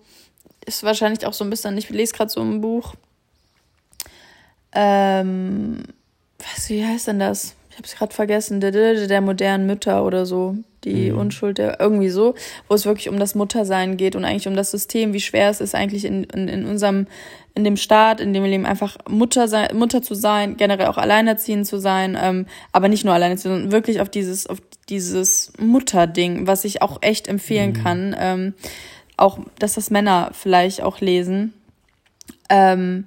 ist 0.64 0.82
wahrscheinlich 0.82 1.24
auch 1.26 1.32
so 1.32 1.44
ein 1.44 1.50
bisschen, 1.50 1.76
ich 1.78 1.88
lese 1.90 2.14
gerade 2.14 2.30
so 2.30 2.40
ein 2.40 2.60
Buch, 2.60 2.94
ähm, 4.72 5.82
was, 6.38 6.68
wie 6.68 6.84
heißt 6.84 7.08
denn 7.08 7.20
das? 7.20 7.55
Ich 7.76 7.78
habe 7.78 7.88
es 7.88 7.96
gerade 7.96 8.14
vergessen, 8.14 8.60
der, 8.60 8.70
der, 8.70 9.06
der 9.06 9.20
modernen 9.20 9.66
Mütter 9.66 10.06
oder 10.06 10.24
so. 10.24 10.56
Die 10.84 11.10
mhm. 11.10 11.18
Unschuld 11.18 11.58
der, 11.58 11.78
irgendwie 11.78 12.08
so, 12.08 12.34
wo 12.68 12.74
es 12.74 12.86
wirklich 12.86 13.10
um 13.10 13.18
das 13.18 13.34
Muttersein 13.34 13.98
geht 13.98 14.16
und 14.16 14.24
eigentlich 14.24 14.48
um 14.48 14.56
das 14.56 14.70
System, 14.70 15.12
wie 15.12 15.20
schwer 15.20 15.50
es 15.50 15.60
ist 15.60 15.74
eigentlich 15.74 16.06
in, 16.06 16.24
in, 16.24 16.48
in 16.48 16.64
unserem, 16.64 17.06
in 17.54 17.64
dem 17.64 17.76
Staat, 17.76 18.22
in 18.22 18.32
dem 18.32 18.44
wir 18.44 18.50
leben, 18.50 18.64
einfach 18.64 18.96
Mutter 19.06 19.46
sein, 19.46 19.76
Mutter 19.76 20.00
zu 20.00 20.14
sein, 20.14 20.56
generell 20.56 20.86
auch 20.86 20.96
alleinerziehend 20.96 21.66
zu 21.66 21.78
sein, 21.78 22.16
ähm, 22.18 22.46
aber 22.72 22.88
nicht 22.88 23.04
nur 23.04 23.12
alleinerziehend, 23.12 23.56
sondern 23.56 23.72
wirklich 23.72 24.00
auf 24.00 24.08
dieses, 24.08 24.46
auf 24.46 24.62
dieses 24.88 25.52
Mutterding, 25.58 26.46
was 26.46 26.64
ich 26.64 26.80
auch 26.80 27.02
echt 27.02 27.28
empfehlen 27.28 27.72
mhm. 27.72 27.82
kann. 27.82 28.16
Ähm, 28.18 28.54
auch, 29.18 29.38
dass 29.58 29.74
das 29.74 29.90
Männer 29.90 30.30
vielleicht 30.32 30.80
auch 30.80 31.00
lesen. 31.00 31.52
Ähm, 32.48 33.06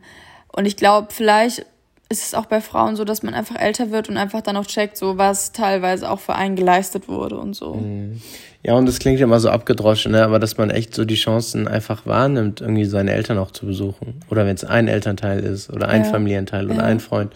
und 0.51 0.65
ich 0.65 0.75
glaube, 0.75 1.07
vielleicht 1.09 1.65
ist 2.11 2.23
es 2.23 2.33
auch 2.33 2.47
bei 2.47 2.59
Frauen 2.59 2.95
so, 2.95 3.05
dass 3.05 3.21
man 3.21 3.35
einfach 3.35 3.55
älter 3.55 3.91
wird 3.91 4.09
und 4.09 4.17
einfach 4.17 4.41
dann 4.41 4.57
auch 4.57 4.65
checkt, 4.65 4.97
so 4.97 5.19
was 5.19 5.51
teilweise 5.51 6.09
auch 6.09 6.19
für 6.19 6.33
einen 6.33 6.55
geleistet 6.55 7.07
wurde 7.07 7.37
und 7.37 7.55
so. 7.55 7.75
Mhm. 7.75 8.19
Ja, 8.63 8.73
und 8.73 8.87
das 8.87 8.99
klingt 8.99 9.21
immer 9.21 9.39
so 9.39 9.49
abgedroschen, 9.49 10.11
ne? 10.11 10.23
aber 10.23 10.39
dass 10.39 10.57
man 10.57 10.69
echt 10.69 10.93
so 10.93 11.05
die 11.05 11.15
Chancen 11.15 11.67
einfach 11.67 12.05
wahrnimmt, 12.05 12.61
irgendwie 12.61 12.85
seine 12.85 13.13
Eltern 13.13 13.37
auch 13.37 13.51
zu 13.51 13.67
besuchen. 13.67 14.21
Oder 14.29 14.45
wenn 14.45 14.55
es 14.55 14.65
ein 14.65 14.87
Elternteil 14.87 15.39
ist 15.39 15.69
oder 15.69 15.87
ein 15.87 16.03
ja. 16.03 16.09
Familienteil 16.09 16.65
oder 16.65 16.77
ja. 16.77 16.83
ein 16.83 16.99
Freund, 16.99 17.31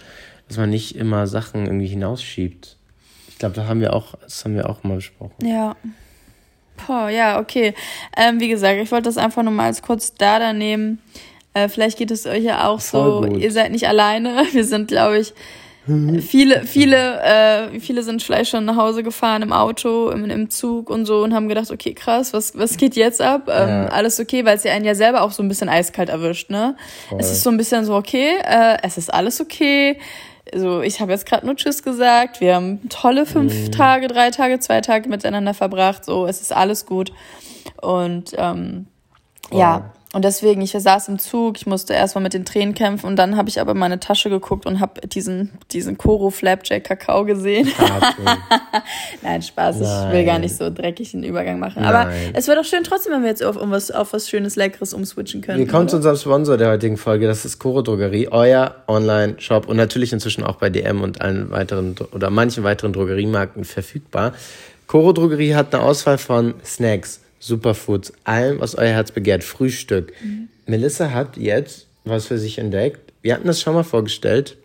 dass 0.47 0.57
man 0.57 0.71
nicht 0.71 0.95
immer 0.95 1.27
Sachen 1.27 1.65
irgendwie 1.65 1.87
hinausschiebt. 1.87 2.75
Ich 3.29 3.37
glaube, 3.37 3.55
da 3.55 3.67
haben 3.67 3.79
wir 3.79 3.93
auch, 3.93 4.15
das 4.21 4.43
haben 4.43 4.55
wir 4.55 4.69
auch 4.69 4.83
mal 4.83 4.95
besprochen. 4.95 5.45
Ja. 5.45 5.75
Boah, 6.87 7.09
ja, 7.09 7.39
okay. 7.39 7.73
Ähm, 8.17 8.39
wie 8.39 8.49
gesagt, 8.49 8.79
ich 8.81 8.91
wollte 8.91 9.05
das 9.05 9.17
einfach 9.17 9.43
nur 9.43 9.53
mal 9.53 9.65
als 9.65 9.81
kurz 9.81 10.15
da 10.15 10.39
da 10.39 10.51
nehmen. 10.51 10.99
Äh, 11.53 11.69
vielleicht 11.69 11.97
geht 11.97 12.11
es 12.11 12.25
euch 12.25 12.43
ja 12.43 12.67
auch 12.67 12.81
Voll 12.81 13.27
so, 13.27 13.29
gut. 13.29 13.41
ihr 13.41 13.51
seid 13.51 13.71
nicht 13.71 13.87
alleine. 13.87 14.45
Wir 14.51 14.65
sind, 14.65 14.87
glaube 14.87 15.19
ich, 15.19 15.33
viele, 15.85 16.63
viele, 16.65 17.21
äh, 17.21 17.79
viele 17.79 18.03
sind 18.03 18.23
vielleicht 18.23 18.51
schon 18.51 18.63
nach 18.63 18.77
Hause 18.77 19.03
gefahren 19.03 19.41
im 19.41 19.51
Auto, 19.51 20.11
im, 20.11 20.29
im 20.29 20.49
Zug 20.49 20.89
und 20.89 21.05
so 21.05 21.23
und 21.23 21.33
haben 21.33 21.49
gedacht, 21.49 21.71
okay, 21.71 21.93
krass, 21.93 22.31
was, 22.31 22.57
was 22.57 22.77
geht 22.77 22.95
jetzt 22.95 23.21
ab? 23.21 23.49
Ähm, 23.49 23.69
ja. 23.69 23.85
Alles 23.87 24.19
okay, 24.19 24.45
weil 24.45 24.55
es 24.55 24.63
ja 24.63 24.71
einen 24.71 24.85
ja 24.85 24.95
selber 24.95 25.21
auch 25.21 25.31
so 25.31 25.43
ein 25.43 25.49
bisschen 25.49 25.67
eiskalt 25.67 26.07
erwischt, 26.07 26.49
ne? 26.49 26.77
Voll. 27.09 27.19
Es 27.19 27.31
ist 27.31 27.43
so 27.43 27.49
ein 27.49 27.57
bisschen 27.57 27.83
so, 27.83 27.95
okay, 27.95 28.35
äh, 28.45 28.77
es 28.81 28.97
ist 28.97 29.13
alles 29.13 29.41
okay. 29.41 29.97
Also 30.53 30.81
ich 30.81 31.01
habe 31.01 31.11
jetzt 31.11 31.25
gerade 31.25 31.45
nur 31.45 31.55
Tschüss 31.57 31.83
gesagt. 31.83 32.39
Wir 32.39 32.55
haben 32.55 32.87
tolle 32.87 33.25
fünf 33.25 33.53
mhm. 33.53 33.71
Tage, 33.71 34.07
drei 34.07 34.29
Tage, 34.31 34.59
zwei 34.59 34.79
Tage 34.79 35.09
miteinander 35.09 35.53
verbracht. 35.53 36.05
So, 36.05 36.27
es 36.27 36.39
ist 36.41 36.53
alles 36.53 36.85
gut. 36.85 37.11
Und 37.81 38.31
ähm, 38.37 38.87
oh. 39.51 39.57
ja, 39.59 39.91
und 40.13 40.23
deswegen, 40.23 40.61
ich 40.61 40.71
saß 40.71 41.07
im 41.07 41.17
Zug, 41.17 41.57
ich 41.57 41.65
musste 41.65 41.93
erstmal 41.93 42.21
mit 42.21 42.35
den 42.35 42.45
Tränen 42.45 42.75
kämpfen 42.75 43.07
und 43.07 43.15
dann 43.15 43.35
habe 43.35 43.49
ich 43.49 43.59
aber 43.59 43.71
in 43.71 43.79
meine 43.79 43.99
Tasche 43.99 44.29
geguckt 44.29 44.67
und 44.67 44.79
habe 44.79 45.07
diesen, 45.07 45.49
diesen 45.71 45.97
Koro 45.97 46.29
Flapjack 46.29 46.83
Kakao 46.83 47.25
gesehen. 47.25 47.67
Nein, 49.23 49.41
Spaß, 49.41 49.79
Nein. 49.79 50.07
ich 50.07 50.13
will 50.13 50.25
gar 50.25 50.37
nicht 50.37 50.55
so 50.55 50.69
dreckig 50.69 51.15
einen 51.15 51.23
Übergang 51.23 51.57
machen. 51.57 51.81
Nein. 51.81 51.95
Aber 51.95 52.11
es 52.33 52.47
wäre 52.47 52.57
doch 52.57 52.63
schön 52.63 52.83
trotzdem, 52.83 53.11
wenn 53.11 53.23
wir 53.23 53.29
jetzt 53.29 53.43
auf, 53.43 53.55
um 53.55 53.71
was, 53.71 53.89
auf 53.89 54.13
was 54.13 54.29
Schönes, 54.29 54.55
Leckeres 54.55 54.93
umswitchen 54.93 55.41
können. 55.41 55.57
Wir 55.57 55.67
kommen 55.67 55.85
oder? 55.85 55.89
zu 55.89 55.95
unserem 55.95 56.17
Sponsor 56.17 56.57
der 56.57 56.69
heutigen 56.69 56.97
Folge, 56.97 57.25
das 57.25 57.43
ist 57.43 57.57
Koro 57.57 57.81
Drogerie, 57.81 58.27
euer 58.29 58.75
Online-Shop 58.87 59.67
und 59.67 59.77
natürlich 59.77 60.13
inzwischen 60.13 60.43
auch 60.43 60.57
bei 60.57 60.69
DM 60.69 61.01
und 61.01 61.21
allen 61.21 61.49
weiteren 61.49 61.95
oder 62.11 62.29
manchen 62.29 62.63
weiteren 62.63 62.93
Drogeriemarken 62.93 63.63
verfügbar. 63.63 64.33
Koro 64.85 65.11
Drogerie 65.11 65.55
hat 65.55 65.73
eine 65.73 65.81
Auswahl 65.83 66.19
von 66.19 66.53
Snacks 66.63 67.22
Superfoods, 67.43 68.13
allem, 68.23 68.61
was 68.61 68.75
euer 68.75 68.93
Herz 68.93 69.11
begehrt, 69.11 69.43
Frühstück. 69.43 70.13
Mhm. 70.23 70.47
Melissa 70.65 71.11
hat 71.11 71.35
jetzt 71.35 71.87
was 72.05 72.27
für 72.27 72.37
sich 72.37 72.57
entdeckt. 72.57 73.11
Wir 73.21 73.33
hatten 73.33 73.47
das 73.47 73.61
schon 73.61 73.73
mal 73.73 73.83
vorgestellt. 73.83 74.57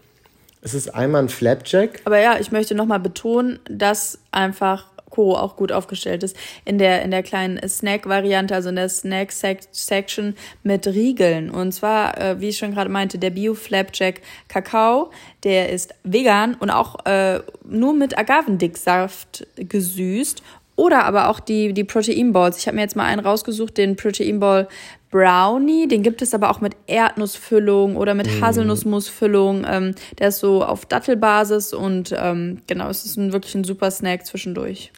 Es 0.62 0.74
ist 0.74 0.94
einmal 0.94 1.22
ein 1.22 1.28
Flapjack. 1.28 2.00
Aber 2.04 2.20
ja, 2.20 2.38
ich 2.38 2.52
möchte 2.52 2.76
nochmal 2.76 3.00
betonen, 3.00 3.58
dass 3.68 4.18
einfach 4.30 4.86
Koro 5.10 5.36
auch 5.36 5.56
gut 5.56 5.72
aufgestellt 5.72 6.22
ist. 6.22 6.36
In 6.64 6.78
der, 6.78 7.02
in 7.02 7.10
der 7.10 7.24
kleinen 7.24 7.60
Snack-Variante, 7.66 8.54
also 8.54 8.68
in 8.68 8.76
der 8.76 8.88
Snack-Section 8.88 10.36
mit 10.62 10.86
Riegeln. 10.86 11.50
Und 11.50 11.72
zwar, 11.72 12.20
äh, 12.20 12.40
wie 12.40 12.50
ich 12.50 12.58
schon 12.58 12.74
gerade 12.74 12.90
meinte, 12.90 13.18
der 13.18 13.30
Bio-Flapjack 13.30 14.20
Kakao, 14.46 15.10
der 15.42 15.70
ist 15.70 15.94
vegan 16.04 16.54
und 16.54 16.70
auch 16.70 17.04
äh, 17.06 17.40
nur 17.64 17.94
mit 17.94 18.16
Agavendicksaft 18.16 19.46
gesüßt 19.56 20.42
oder 20.78 21.04
aber 21.04 21.28
auch 21.28 21.40
die, 21.40 21.72
die 21.72 21.82
Protein 21.82 22.32
Balls. 22.32 22.56
Ich 22.56 22.68
habe 22.68 22.76
mir 22.76 22.82
jetzt 22.82 22.94
mal 22.94 23.04
einen 23.04 23.20
rausgesucht, 23.20 23.76
den 23.76 23.96
Protein 23.96 24.38
Ball 24.38 24.68
Brownie. 25.10 25.88
Den 25.88 26.04
gibt 26.04 26.22
es 26.22 26.34
aber 26.34 26.50
auch 26.50 26.60
mit 26.60 26.76
Erdnussfüllung 26.86 27.96
oder 27.96 28.14
mit 28.14 28.28
mm. 28.28 28.40
Haselnussmusfüllung. 28.40 29.66
Ähm, 29.68 29.94
der 30.20 30.28
ist 30.28 30.38
so 30.38 30.62
auf 30.62 30.86
Dattelbasis 30.86 31.74
und 31.74 32.14
ähm, 32.16 32.58
genau, 32.68 32.88
es 32.90 33.04
ist 33.04 33.16
ein, 33.16 33.32
wirklich 33.32 33.56
ein 33.56 33.64
super 33.64 33.90
Snack 33.90 34.24
zwischendurch. 34.24 34.92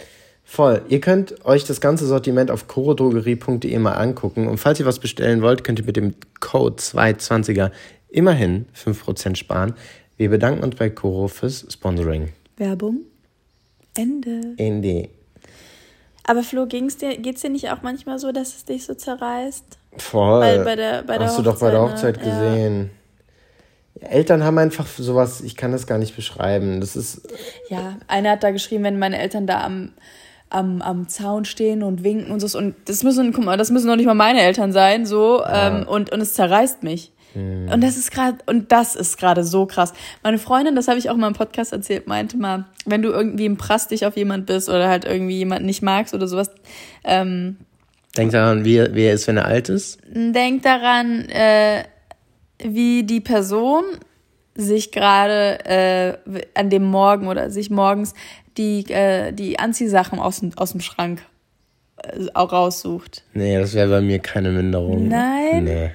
Voll. 0.44 0.82
Ihr 0.88 1.00
könnt 1.00 1.46
euch 1.46 1.64
das 1.64 1.80
ganze 1.80 2.06
Sortiment 2.06 2.50
auf 2.50 2.68
chorodrogerie.de 2.68 3.78
mal 3.78 3.92
angucken. 3.92 4.48
Und 4.48 4.58
falls 4.58 4.80
ihr 4.80 4.86
was 4.86 4.98
bestellen 4.98 5.40
wollt, 5.40 5.64
könnt 5.64 5.78
ihr 5.78 5.86
mit 5.86 5.96
dem 5.96 6.14
Code 6.40 6.76
220er 6.76 7.70
immerhin 8.10 8.66
5% 8.76 9.36
sparen. 9.36 9.72
Wir 10.18 10.28
bedanken 10.28 10.62
uns 10.62 10.74
bei 10.76 10.90
Coro 10.90 11.28
fürs 11.28 11.66
Sponsoring. 11.72 12.28
Werbung. 12.58 12.98
Ende. 13.94 14.42
Ende. 14.58 15.08
Aber 16.30 16.44
Flo, 16.44 16.66
ging's 16.66 16.96
dir, 16.96 17.16
geht's 17.16 17.40
dir 17.40 17.50
nicht 17.50 17.70
auch 17.70 17.82
manchmal 17.82 18.20
so, 18.20 18.30
dass 18.30 18.54
es 18.54 18.64
dich 18.64 18.86
so 18.86 18.94
zerreißt? 18.94 19.64
Voll. 19.96 20.38
Bei, 20.38 20.58
bei 20.58 20.76
der, 20.76 21.02
bei 21.02 21.18
der 21.18 21.26
Hast 21.26 21.38
Hochzeit, 21.38 21.46
du 21.46 21.50
doch 21.50 21.58
bei 21.58 21.70
der 21.72 21.80
Hochzeit 21.82 22.16
ne? 22.18 22.22
gesehen. 22.22 22.90
Ja. 24.00 24.08
Eltern 24.10 24.44
haben 24.44 24.56
einfach 24.58 24.86
sowas, 24.86 25.40
ich 25.40 25.56
kann 25.56 25.72
das 25.72 25.88
gar 25.88 25.98
nicht 25.98 26.14
beschreiben. 26.14 26.80
Das 26.80 26.94
ist. 26.94 27.28
Ja, 27.68 27.96
einer 28.06 28.30
hat 28.30 28.44
da 28.44 28.52
geschrieben, 28.52 28.84
wenn 28.84 29.00
meine 29.00 29.18
Eltern 29.18 29.48
da 29.48 29.64
am 29.64 29.90
am, 30.50 30.82
am 30.82 31.08
Zaun 31.08 31.44
stehen 31.44 31.82
und 31.82 32.04
winken 32.04 32.30
und 32.30 32.38
so. 32.38 32.56
Und 32.56 32.76
das 32.84 33.02
müssen, 33.02 33.32
guck 33.32 33.44
mal, 33.44 33.56
das 33.56 33.70
müssen 33.72 33.88
noch 33.88 33.96
nicht 33.96 34.06
mal 34.06 34.14
meine 34.14 34.40
Eltern 34.40 34.70
sein, 34.70 35.06
so. 35.06 35.40
Ja. 35.40 35.80
Ähm, 35.80 35.88
und, 35.88 36.12
und 36.12 36.20
es 36.20 36.34
zerreißt 36.34 36.84
mich. 36.84 37.12
Mhm. 37.34 37.70
Und 37.72 37.82
das 37.82 37.96
ist 37.96 38.10
gerade, 38.10 38.38
und 38.46 38.72
das 38.72 38.96
ist 38.96 39.18
gerade 39.18 39.44
so 39.44 39.66
krass. 39.66 39.92
Meine 40.22 40.38
Freundin, 40.38 40.74
das 40.74 40.88
habe 40.88 40.98
ich 40.98 41.10
auch 41.10 41.16
mal 41.16 41.28
im 41.28 41.34
Podcast 41.34 41.72
erzählt, 41.72 42.06
meinte 42.06 42.36
mal, 42.36 42.66
wenn 42.86 43.02
du 43.02 43.10
irgendwie 43.10 43.46
imprasst 43.46 43.90
dich 43.90 44.06
auf 44.06 44.16
jemand 44.16 44.46
bist 44.46 44.68
oder 44.68 44.88
halt 44.88 45.04
irgendwie 45.04 45.36
jemanden 45.36 45.66
nicht 45.66 45.82
magst 45.82 46.14
oder 46.14 46.28
sowas, 46.28 46.50
ähm, 47.04 47.56
Denk 48.16 48.32
daran, 48.32 48.64
wie, 48.64 48.78
wie 48.94 49.04
er 49.04 49.12
ist, 49.12 49.28
wenn 49.28 49.36
er 49.36 49.44
alt 49.44 49.68
ist. 49.68 49.98
Denk 50.12 50.62
daran, 50.62 51.28
äh, 51.28 51.84
wie 52.58 53.04
die 53.04 53.20
Person 53.20 53.84
sich 54.54 54.90
gerade 54.90 55.64
äh, 55.64 56.16
an 56.54 56.70
dem 56.70 56.84
Morgen 56.84 57.28
oder 57.28 57.50
sich 57.50 57.70
morgens 57.70 58.14
die, 58.56 58.84
äh, 58.90 59.32
die 59.32 59.58
Anziehsachen 59.58 60.18
aus, 60.18 60.42
aus 60.56 60.72
dem 60.72 60.80
Schrank 60.80 61.22
äh, 62.02 62.26
auch 62.34 62.52
raussucht. 62.52 63.22
Nee, 63.32 63.58
das 63.58 63.74
wäre 63.74 63.88
bei 63.88 64.00
mir 64.00 64.18
keine 64.18 64.50
Minderung. 64.50 65.08
Nein. 65.08 65.64
Nee. 65.64 65.90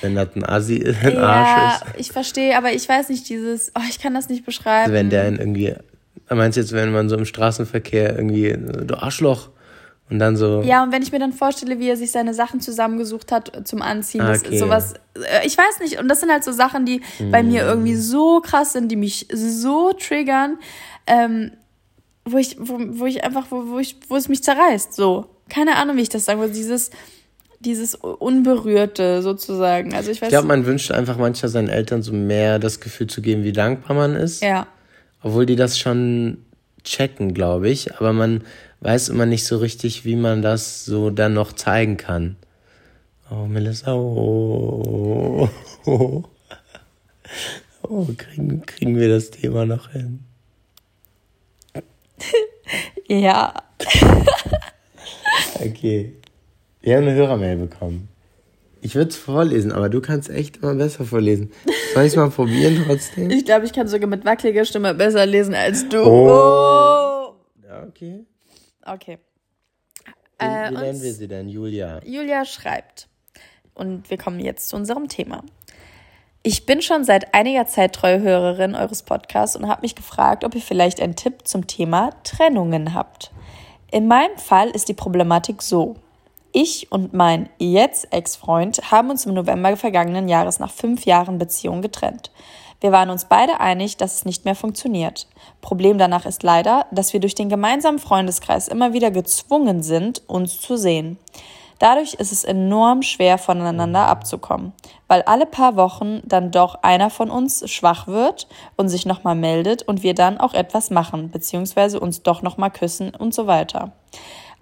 Wenn 0.00 0.14
das 0.14 0.28
ein 0.34 0.44
Assi 0.44 0.84
ein 0.84 1.14
ja, 1.14 1.20
Arsch 1.20 1.82
ist. 1.82 2.00
ich 2.00 2.12
verstehe, 2.12 2.56
aber 2.56 2.72
ich 2.72 2.88
weiß 2.88 3.08
nicht, 3.08 3.28
dieses, 3.28 3.72
oh, 3.76 3.82
ich 3.88 3.98
kann 4.00 4.14
das 4.14 4.28
nicht 4.28 4.44
beschreiben. 4.44 4.92
Wenn 4.92 5.10
der 5.10 5.24
irgendwie, 5.30 5.74
meinst 6.28 6.56
du 6.56 6.60
jetzt, 6.60 6.72
wenn 6.72 6.92
man 6.92 7.08
so 7.08 7.16
im 7.16 7.24
Straßenverkehr 7.24 8.16
irgendwie, 8.16 8.56
du 8.86 8.94
Arschloch, 8.96 9.50
und 10.10 10.18
dann 10.18 10.36
so. 10.36 10.60
Ja, 10.62 10.82
und 10.82 10.92
wenn 10.92 11.02
ich 11.02 11.12
mir 11.12 11.18
dann 11.18 11.32
vorstelle, 11.32 11.78
wie 11.78 11.88
er 11.88 11.96
sich 11.96 12.10
seine 12.10 12.34
Sachen 12.34 12.60
zusammengesucht 12.60 13.32
hat 13.32 13.66
zum 13.66 13.80
Anziehen, 13.80 14.20
okay. 14.20 14.32
das 14.32 14.42
ist 14.42 14.58
sowas. 14.58 14.94
Äh, 15.14 15.46
ich 15.46 15.56
weiß 15.56 15.80
nicht, 15.80 15.98
und 15.98 16.08
das 16.08 16.20
sind 16.20 16.30
halt 16.30 16.44
so 16.44 16.52
Sachen, 16.52 16.84
die 16.84 17.00
mm. 17.18 17.30
bei 17.30 17.42
mir 17.42 17.62
irgendwie 17.62 17.94
so 17.94 18.40
krass 18.40 18.74
sind, 18.74 18.92
die 18.92 18.96
mich 18.96 19.28
so 19.32 19.92
triggern. 19.92 20.58
Ähm, 21.06 21.52
wo 22.26 22.38
ich, 22.38 22.56
wo, 22.58 22.78
wo 22.78 23.06
ich 23.06 23.24
einfach, 23.24 23.46
wo, 23.50 23.68
wo 23.68 23.78
ich, 23.78 23.96
wo 24.08 24.16
es 24.16 24.28
mich 24.28 24.42
zerreißt, 24.42 24.94
so. 24.94 25.26
Keine 25.50 25.76
Ahnung, 25.76 25.96
wie 25.96 26.02
ich 26.02 26.08
das 26.08 26.24
sagen 26.24 26.40
will. 26.40 26.50
Dieses, 26.50 26.90
dieses 27.64 27.94
Unberührte 27.94 29.22
sozusagen. 29.22 29.94
Also 29.94 30.10
ich 30.10 30.20
weiß. 30.20 30.28
Ich 30.28 30.32
glaube, 30.32 30.48
man 30.48 30.66
wünscht 30.66 30.90
einfach 30.90 31.16
manchmal 31.16 31.50
seinen 31.50 31.68
Eltern 31.68 32.02
so 32.02 32.12
mehr 32.12 32.58
das 32.58 32.80
Gefühl 32.80 33.06
zu 33.06 33.22
geben, 33.22 33.44
wie 33.44 33.52
dankbar 33.52 33.96
man 33.96 34.14
ist. 34.14 34.42
Ja. 34.42 34.66
Obwohl 35.22 35.46
die 35.46 35.56
das 35.56 35.78
schon 35.78 36.38
checken, 36.84 37.34
glaube 37.34 37.68
ich. 37.68 37.94
Aber 37.96 38.12
man 38.12 38.44
weiß 38.80 39.08
immer 39.08 39.26
nicht 39.26 39.44
so 39.44 39.58
richtig, 39.58 40.04
wie 40.04 40.16
man 40.16 40.42
das 40.42 40.84
so 40.84 41.10
dann 41.10 41.34
noch 41.34 41.52
zeigen 41.52 41.96
kann. 41.96 42.36
Oh, 43.30 43.46
Melissa, 43.46 43.94
oh. 43.94 45.48
Oh, 45.86 46.24
oh 47.82 48.06
kriegen, 48.16 48.64
kriegen 48.66 48.96
wir 48.96 49.08
das 49.08 49.30
Thema 49.30 49.64
noch 49.64 49.90
hin? 49.90 50.20
ja. 53.08 53.54
okay. 55.60 56.14
Wir 56.84 56.98
haben 56.98 57.04
eine 57.04 57.14
Hörermail 57.14 57.56
bekommen. 57.56 58.10
Ich 58.82 58.94
würde 58.94 59.08
es 59.08 59.16
vorlesen, 59.16 59.72
aber 59.72 59.88
du 59.88 60.02
kannst 60.02 60.28
echt 60.28 60.58
immer 60.58 60.74
besser 60.74 61.06
vorlesen. 61.06 61.50
Soll 61.94 62.04
ich 62.04 62.12
es 62.12 62.16
mal 62.16 62.28
probieren 62.28 62.84
trotzdem? 62.86 63.30
Ich 63.30 63.46
glaube, 63.46 63.64
ich 63.64 63.72
kann 63.72 63.88
sogar 63.88 64.06
mit 64.06 64.26
wackeliger 64.26 64.66
Stimme 64.66 64.92
besser 64.92 65.24
lesen 65.24 65.54
als 65.54 65.88
du. 65.88 66.02
Oh. 66.02 66.28
oh. 66.28 67.66
Ja, 67.66 67.84
okay. 67.88 68.26
Okay. 68.84 69.18
Wie, 70.38 70.44
äh, 70.44 70.70
wie 70.70 70.74
nennen 70.74 71.00
wir 71.00 71.12
sie 71.14 71.26
denn? 71.26 71.48
Julia. 71.48 72.02
Julia 72.04 72.44
schreibt. 72.44 73.08
Und 73.72 74.10
wir 74.10 74.18
kommen 74.18 74.38
jetzt 74.38 74.68
zu 74.68 74.76
unserem 74.76 75.08
Thema. 75.08 75.42
Ich 76.42 76.66
bin 76.66 76.82
schon 76.82 77.04
seit 77.04 77.32
einiger 77.32 77.64
Zeit 77.64 77.94
treue 77.94 78.20
Hörerin 78.20 78.74
eures 78.74 79.04
Podcasts 79.04 79.56
und 79.56 79.68
habe 79.68 79.80
mich 79.80 79.94
gefragt, 79.94 80.44
ob 80.44 80.54
ihr 80.54 80.60
vielleicht 80.60 81.00
einen 81.00 81.16
Tipp 81.16 81.48
zum 81.48 81.66
Thema 81.66 82.10
Trennungen 82.24 82.92
habt. 82.92 83.32
In 83.90 84.06
meinem 84.06 84.36
Fall 84.36 84.68
ist 84.68 84.90
die 84.90 84.94
Problematik 84.94 85.62
so. 85.62 85.96
Ich 86.56 86.92
und 86.92 87.12
mein 87.12 87.48
jetzt 87.58 88.12
Ex-Freund 88.12 88.92
haben 88.92 89.10
uns 89.10 89.26
im 89.26 89.34
November 89.34 89.76
vergangenen 89.76 90.28
Jahres 90.28 90.60
nach 90.60 90.70
fünf 90.70 91.04
Jahren 91.04 91.36
Beziehung 91.36 91.82
getrennt. 91.82 92.30
Wir 92.80 92.92
waren 92.92 93.10
uns 93.10 93.24
beide 93.24 93.58
einig, 93.58 93.96
dass 93.96 94.14
es 94.14 94.24
nicht 94.24 94.44
mehr 94.44 94.54
funktioniert. 94.54 95.26
Problem 95.62 95.98
danach 95.98 96.26
ist 96.26 96.44
leider, 96.44 96.86
dass 96.92 97.12
wir 97.12 97.18
durch 97.18 97.34
den 97.34 97.48
gemeinsamen 97.48 97.98
Freundeskreis 97.98 98.68
immer 98.68 98.92
wieder 98.92 99.10
gezwungen 99.10 99.82
sind, 99.82 100.22
uns 100.28 100.60
zu 100.60 100.76
sehen. 100.76 101.18
Dadurch 101.80 102.14
ist 102.14 102.30
es 102.30 102.44
enorm 102.44 103.02
schwer, 103.02 103.36
voneinander 103.36 104.06
abzukommen, 104.06 104.74
weil 105.08 105.22
alle 105.22 105.46
paar 105.46 105.74
Wochen 105.74 106.22
dann 106.24 106.52
doch 106.52 106.76
einer 106.84 107.10
von 107.10 107.30
uns 107.30 107.68
schwach 107.68 108.06
wird 108.06 108.46
und 108.76 108.88
sich 108.88 109.06
nochmal 109.06 109.34
meldet 109.34 109.82
und 109.82 110.04
wir 110.04 110.14
dann 110.14 110.38
auch 110.38 110.54
etwas 110.54 110.90
machen, 110.90 111.32
beziehungsweise 111.32 111.98
uns 111.98 112.22
doch 112.22 112.42
nochmal 112.42 112.70
küssen 112.70 113.12
und 113.12 113.34
so 113.34 113.48
weiter. 113.48 113.90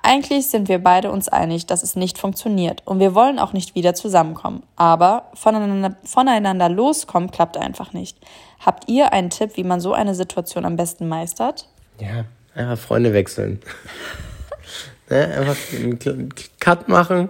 Eigentlich 0.03 0.49
sind 0.49 0.69
wir 0.69 0.83
beide 0.83 1.13
uns 1.13 1.29
einig, 1.29 1.67
dass 1.67 1.83
es 1.83 1.95
nicht 1.95 2.19
funktioniert 2.19 2.83
und 2.85 2.99
wir 2.99 3.15
wollen 3.15 3.39
auch 3.39 3.53
nicht 3.53 3.75
wieder 3.75 3.95
zusammenkommen. 3.95 4.63
Aber 4.77 5.31
voneinander, 5.35 5.97
voneinander 6.05 6.69
loskommen 6.69 7.31
klappt 7.31 7.57
einfach 7.57 7.93
nicht. 7.93 8.19
Habt 8.59 8.89
ihr 8.89 9.13
einen 9.13 9.31
Tipp, 9.31 9.53
wie 9.57 9.65
man 9.65 9.81
so 9.81 9.93
eine 9.93 10.15
Situation 10.15 10.65
am 10.65 10.77
besten 10.77 11.09
meistert? 11.09 11.69
Ja, 12.01 12.25
einfach 12.55 12.79
Freunde 12.79 13.13
wechseln. 13.13 13.61
Ne? 15.11 15.27
Einfach 15.27 15.57
einen 15.75 16.33
Cut 16.59 16.89
machen 16.89 17.29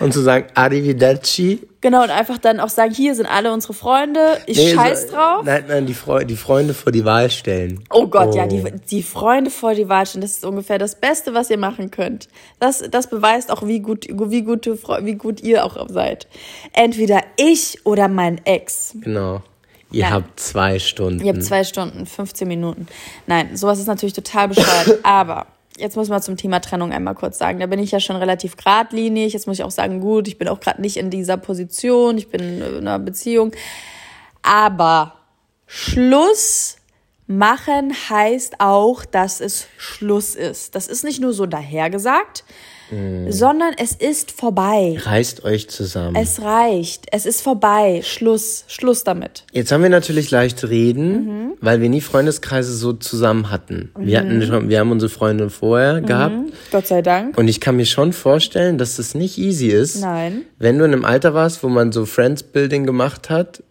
und 0.00 0.12
zu 0.12 0.20
sagen, 0.20 0.46
Arrivederci. 0.54 1.60
Genau, 1.82 2.02
und 2.02 2.10
einfach 2.10 2.38
dann 2.38 2.60
auch 2.60 2.68
sagen, 2.68 2.92
hier 2.92 3.14
sind 3.14 3.26
alle 3.26 3.52
unsere 3.52 3.74
Freunde, 3.74 4.38
ich 4.46 4.58
nee, 4.58 4.74
scheiß 4.74 5.08
so, 5.08 5.14
drauf. 5.14 5.44
Nein, 5.44 5.64
nein, 5.68 5.86
die, 5.86 5.94
Fre 5.94 6.26
die 6.26 6.36
Freunde 6.36 6.74
vor 6.74 6.92
die 6.92 7.04
Wahl 7.04 7.30
stellen. 7.30 7.84
Oh 7.90 8.06
Gott, 8.06 8.30
oh. 8.32 8.36
ja, 8.36 8.46
die, 8.46 8.62
die 8.90 9.02
Freunde 9.02 9.50
vor 9.50 9.74
die 9.74 9.88
Wahl 9.88 10.06
stellen, 10.06 10.22
das 10.22 10.32
ist 10.32 10.44
ungefähr 10.44 10.78
das 10.78 10.94
Beste, 10.94 11.32
was 11.34 11.48
ihr 11.50 11.58
machen 11.58 11.90
könnt. 11.90 12.28
Das, 12.58 12.82
das 12.90 13.08
beweist 13.08 13.50
auch, 13.50 13.66
wie 13.66 13.80
gut, 13.80 14.06
wie, 14.10 14.42
gute, 14.42 14.78
wie 15.02 15.14
gut 15.14 15.42
ihr 15.42 15.64
auch 15.64 15.88
seid. 15.88 16.26
Entweder 16.72 17.20
ich 17.36 17.78
oder 17.84 18.08
mein 18.08 18.44
Ex. 18.44 18.94
Genau. 19.00 19.42
Ihr 19.92 20.04
Nein. 20.04 20.12
habt 20.12 20.40
zwei 20.40 20.78
Stunden. 20.78 21.24
Ihr 21.24 21.32
habt 21.32 21.42
zwei 21.42 21.64
Stunden, 21.64 22.06
15 22.06 22.46
Minuten. 22.46 22.86
Nein, 23.26 23.56
sowas 23.56 23.78
ist 23.78 23.86
natürlich 23.86 24.14
total 24.14 24.48
bescheuert, 24.48 25.00
aber 25.02 25.46
jetzt 25.80 25.96
muss 25.96 26.08
man 26.08 26.22
zum 26.22 26.36
Thema 26.36 26.60
Trennung 26.60 26.92
einmal 26.92 27.14
kurz 27.14 27.38
sagen. 27.38 27.60
Da 27.60 27.66
bin 27.66 27.78
ich 27.78 27.90
ja 27.90 28.00
schon 28.00 28.16
relativ 28.16 28.56
geradlinig. 28.56 29.32
Jetzt 29.32 29.46
muss 29.46 29.58
ich 29.58 29.64
auch 29.64 29.70
sagen, 29.70 30.00
gut, 30.00 30.28
ich 30.28 30.38
bin 30.38 30.48
auch 30.48 30.60
gerade 30.60 30.80
nicht 30.80 30.96
in 30.96 31.10
dieser 31.10 31.36
Position, 31.36 32.18
ich 32.18 32.28
bin 32.28 32.62
in 32.62 32.76
einer 32.76 32.98
Beziehung. 32.98 33.52
Aber 34.42 35.14
Schluss 35.66 36.76
machen 37.26 37.92
heißt 38.08 38.60
auch, 38.60 39.04
dass 39.04 39.40
es 39.40 39.68
Schluss 39.76 40.34
ist. 40.34 40.74
Das 40.74 40.88
ist 40.88 41.04
nicht 41.04 41.20
nur 41.20 41.32
so 41.32 41.46
dahergesagt, 41.46 42.44
Mm. 42.90 43.30
Sondern 43.30 43.72
es 43.76 43.92
ist 43.92 44.32
vorbei. 44.32 44.96
Reißt 45.00 45.44
euch 45.44 45.68
zusammen. 45.68 46.16
Es 46.16 46.42
reicht. 46.42 47.06
Es 47.12 47.26
ist 47.26 47.42
vorbei. 47.42 48.00
Schluss. 48.04 48.64
Schluss 48.68 49.04
damit. 49.04 49.44
Jetzt 49.52 49.72
haben 49.72 49.82
wir 49.82 49.90
natürlich 49.90 50.30
leicht 50.30 50.68
reden, 50.68 51.12
mhm. 51.12 51.52
weil 51.60 51.80
wir 51.80 51.88
nie 51.88 52.00
Freundeskreise 52.00 52.74
so 52.74 52.92
zusammen 52.92 53.50
hatten. 53.50 53.92
Mhm. 53.96 54.06
Wir 54.06 54.18
hatten 54.18 54.42
schon, 54.42 54.68
wir 54.68 54.80
haben 54.80 54.90
unsere 54.90 55.10
Freunde 55.10 55.50
vorher 55.50 56.00
mhm. 56.00 56.06
gehabt. 56.06 56.34
Gott 56.72 56.86
sei 56.86 57.02
Dank. 57.02 57.36
Und 57.38 57.48
ich 57.48 57.60
kann 57.60 57.76
mir 57.76 57.86
schon 57.86 58.12
vorstellen, 58.12 58.78
dass 58.78 58.96
das 58.96 59.14
nicht 59.14 59.38
easy 59.38 59.68
ist. 59.68 60.00
Nein. 60.00 60.42
Wenn 60.58 60.78
du 60.78 60.84
in 60.84 60.92
einem 60.92 61.04
Alter 61.04 61.34
warst, 61.34 61.62
wo 61.62 61.68
man 61.68 61.92
so 61.92 62.06
Friends-Building 62.06 62.86
gemacht 62.86 63.30
hat 63.30 63.62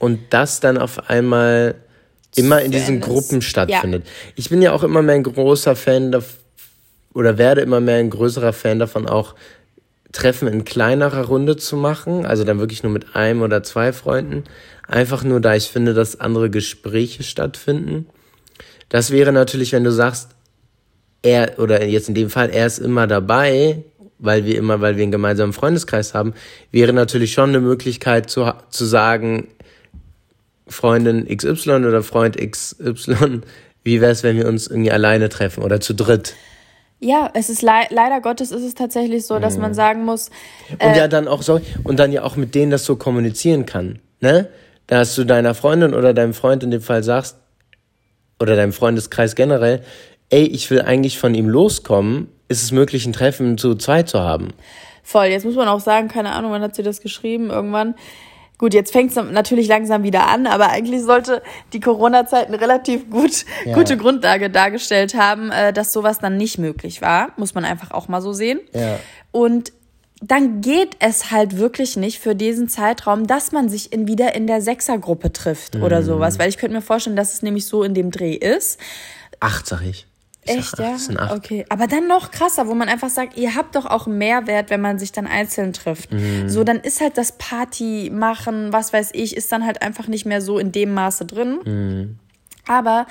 und 0.00 0.20
das 0.30 0.60
dann 0.60 0.78
auf 0.78 1.08
einmal 1.10 1.74
immer 2.36 2.62
in 2.62 2.70
diesen 2.70 3.00
Gruppen 3.00 3.42
stattfindet. 3.42 4.04
Ja. 4.04 4.32
Ich 4.36 4.50
bin 4.50 4.62
ja 4.62 4.72
auch 4.72 4.82
immer 4.82 5.02
mehr 5.02 5.16
ein 5.16 5.22
großer 5.22 5.76
Fan 5.76 6.12
davon, 6.12 6.38
oder 7.18 7.36
werde 7.36 7.62
immer 7.62 7.80
mehr 7.80 7.96
ein 7.96 8.10
größerer 8.10 8.52
Fan 8.52 8.78
davon, 8.78 9.08
auch 9.08 9.34
Treffen 10.12 10.46
in 10.46 10.64
kleinerer 10.64 11.24
Runde 11.24 11.56
zu 11.56 11.76
machen, 11.76 12.24
also 12.24 12.44
dann 12.44 12.60
wirklich 12.60 12.84
nur 12.84 12.92
mit 12.92 13.16
einem 13.16 13.42
oder 13.42 13.64
zwei 13.64 13.92
Freunden. 13.92 14.44
Einfach 14.86 15.24
nur, 15.24 15.40
da 15.40 15.56
ich 15.56 15.64
finde, 15.64 15.94
dass 15.94 16.20
andere 16.20 16.48
Gespräche 16.48 17.24
stattfinden. 17.24 18.06
Das 18.88 19.10
wäre 19.10 19.32
natürlich, 19.32 19.72
wenn 19.72 19.82
du 19.82 19.90
sagst, 19.90 20.28
er, 21.22 21.58
oder 21.58 21.84
jetzt 21.84 22.08
in 22.08 22.14
dem 22.14 22.30
Fall, 22.30 22.50
er 22.50 22.66
ist 22.68 22.78
immer 22.78 23.08
dabei, 23.08 23.82
weil 24.20 24.44
wir 24.44 24.56
immer, 24.56 24.80
weil 24.80 24.96
wir 24.96 25.02
einen 25.02 25.10
gemeinsamen 25.10 25.52
Freundeskreis 25.52 26.14
haben, 26.14 26.34
wäre 26.70 26.92
natürlich 26.92 27.32
schon 27.32 27.48
eine 27.48 27.60
Möglichkeit 27.60 28.30
zu, 28.30 28.48
zu 28.70 28.84
sagen, 28.84 29.48
Freundin 30.68 31.26
XY 31.26 31.84
oder 31.84 32.04
Freund 32.04 32.36
XY, 32.36 33.40
wie 33.82 34.00
wäre 34.00 34.12
es, 34.12 34.22
wenn 34.22 34.36
wir 34.36 34.46
uns 34.46 34.68
irgendwie 34.68 34.92
alleine 34.92 35.28
treffen 35.28 35.64
oder 35.64 35.80
zu 35.80 35.94
dritt? 35.94 36.36
Ja, 37.00 37.30
es 37.34 37.48
ist 37.48 37.62
le 37.62 37.86
leider 37.90 38.20
Gottes 38.20 38.50
ist 38.50 38.62
es 38.62 38.74
tatsächlich 38.74 39.24
so, 39.24 39.38
dass 39.38 39.56
man 39.56 39.70
mhm. 39.70 39.74
sagen 39.74 40.04
muss. 40.04 40.30
Äh, 40.78 40.88
und 40.88 40.96
ja 40.96 41.08
dann 41.08 41.28
auch 41.28 41.42
so 41.42 41.60
und 41.84 41.98
dann 41.98 42.10
ja 42.10 42.24
auch 42.24 42.36
mit 42.36 42.54
denen 42.54 42.70
das 42.70 42.84
so 42.84 42.96
kommunizieren 42.96 43.66
kann, 43.66 44.00
ne? 44.20 44.48
Dass 44.88 45.14
du 45.14 45.24
deiner 45.24 45.54
Freundin 45.54 45.94
oder 45.94 46.14
deinem 46.14 46.34
Freund 46.34 46.62
in 46.62 46.70
dem 46.70 46.80
Fall 46.80 47.04
sagst 47.04 47.36
oder 48.40 48.56
deinem 48.56 48.72
Freundeskreis 48.72 49.34
generell, 49.34 49.82
ey, 50.30 50.44
ich 50.44 50.70
will 50.70 50.82
eigentlich 50.82 51.18
von 51.18 51.34
ihm 51.34 51.48
loskommen. 51.48 52.28
Ist 52.48 52.62
es 52.62 52.72
möglich, 52.72 53.04
ein 53.04 53.12
Treffen 53.12 53.58
zu 53.58 53.74
zweit 53.74 54.08
zu 54.08 54.20
haben? 54.20 54.54
Voll. 55.02 55.26
Jetzt 55.26 55.44
muss 55.44 55.54
man 55.54 55.68
auch 55.68 55.80
sagen, 55.80 56.08
keine 56.08 56.32
Ahnung, 56.32 56.52
wann 56.52 56.62
hat 56.62 56.74
sie 56.74 56.82
das 56.82 57.00
geschrieben? 57.00 57.50
Irgendwann 57.50 57.94
Gut, 58.58 58.74
jetzt 58.74 58.92
fängt 58.92 59.10
es 59.10 59.16
natürlich 59.16 59.68
langsam 59.68 60.02
wieder 60.02 60.26
an, 60.26 60.48
aber 60.48 60.70
eigentlich 60.70 61.02
sollte 61.02 61.42
die 61.72 61.78
Corona-Zeit 61.78 62.48
eine 62.48 62.60
relativ 62.60 63.08
gut, 63.08 63.44
ja. 63.64 63.74
gute 63.74 63.96
Grundlage 63.96 64.50
dargestellt 64.50 65.14
haben, 65.14 65.52
äh, 65.52 65.72
dass 65.72 65.92
sowas 65.92 66.18
dann 66.18 66.36
nicht 66.36 66.58
möglich 66.58 67.00
war. 67.00 67.30
Muss 67.36 67.54
man 67.54 67.64
einfach 67.64 67.92
auch 67.92 68.08
mal 68.08 68.20
so 68.20 68.32
sehen. 68.32 68.58
Ja. 68.74 68.98
Und 69.30 69.72
dann 70.20 70.60
geht 70.60 70.96
es 70.98 71.30
halt 71.30 71.56
wirklich 71.56 71.96
nicht 71.96 72.18
für 72.18 72.34
diesen 72.34 72.68
Zeitraum, 72.68 73.28
dass 73.28 73.52
man 73.52 73.68
sich 73.68 73.92
in, 73.92 74.08
wieder 74.08 74.34
in 74.34 74.48
der 74.48 74.60
Sechsergruppe 74.60 75.32
trifft 75.32 75.76
mhm. 75.76 75.84
oder 75.84 76.02
sowas. 76.02 76.40
Weil 76.40 76.48
ich 76.48 76.58
könnte 76.58 76.74
mir 76.74 76.82
vorstellen, 76.82 77.14
dass 77.14 77.34
es 77.34 77.42
nämlich 77.42 77.66
so 77.66 77.84
in 77.84 77.94
dem 77.94 78.10
Dreh 78.10 78.34
ist. 78.34 78.80
Acht, 79.38 79.68
sag 79.68 79.82
ich. 79.82 80.07
Echt, 80.48 80.78
ja? 80.78 80.96
Okay. 81.34 81.64
Aber 81.68 81.86
dann 81.86 82.06
noch 82.06 82.30
krasser, 82.30 82.66
wo 82.66 82.74
man 82.74 82.88
einfach 82.88 83.10
sagt, 83.10 83.36
ihr 83.36 83.54
habt 83.54 83.76
doch 83.76 83.86
auch 83.86 84.06
Mehrwert, 84.06 84.70
wenn 84.70 84.80
man 84.80 84.98
sich 84.98 85.12
dann 85.12 85.26
einzeln 85.26 85.72
trifft. 85.72 86.12
Mhm. 86.12 86.48
So, 86.48 86.64
dann 86.64 86.78
ist 86.78 87.00
halt 87.00 87.18
das 87.18 87.32
Party 87.32 88.10
machen, 88.12 88.72
was 88.72 88.92
weiß 88.92 89.10
ich, 89.12 89.36
ist 89.36 89.50
dann 89.52 89.64
halt 89.64 89.82
einfach 89.82 90.08
nicht 90.08 90.26
mehr 90.26 90.40
so 90.40 90.58
in 90.58 90.72
dem 90.72 90.94
Maße 90.94 91.26
drin. 91.26 91.58
Mhm. 91.64 92.18
Aber 92.66 93.06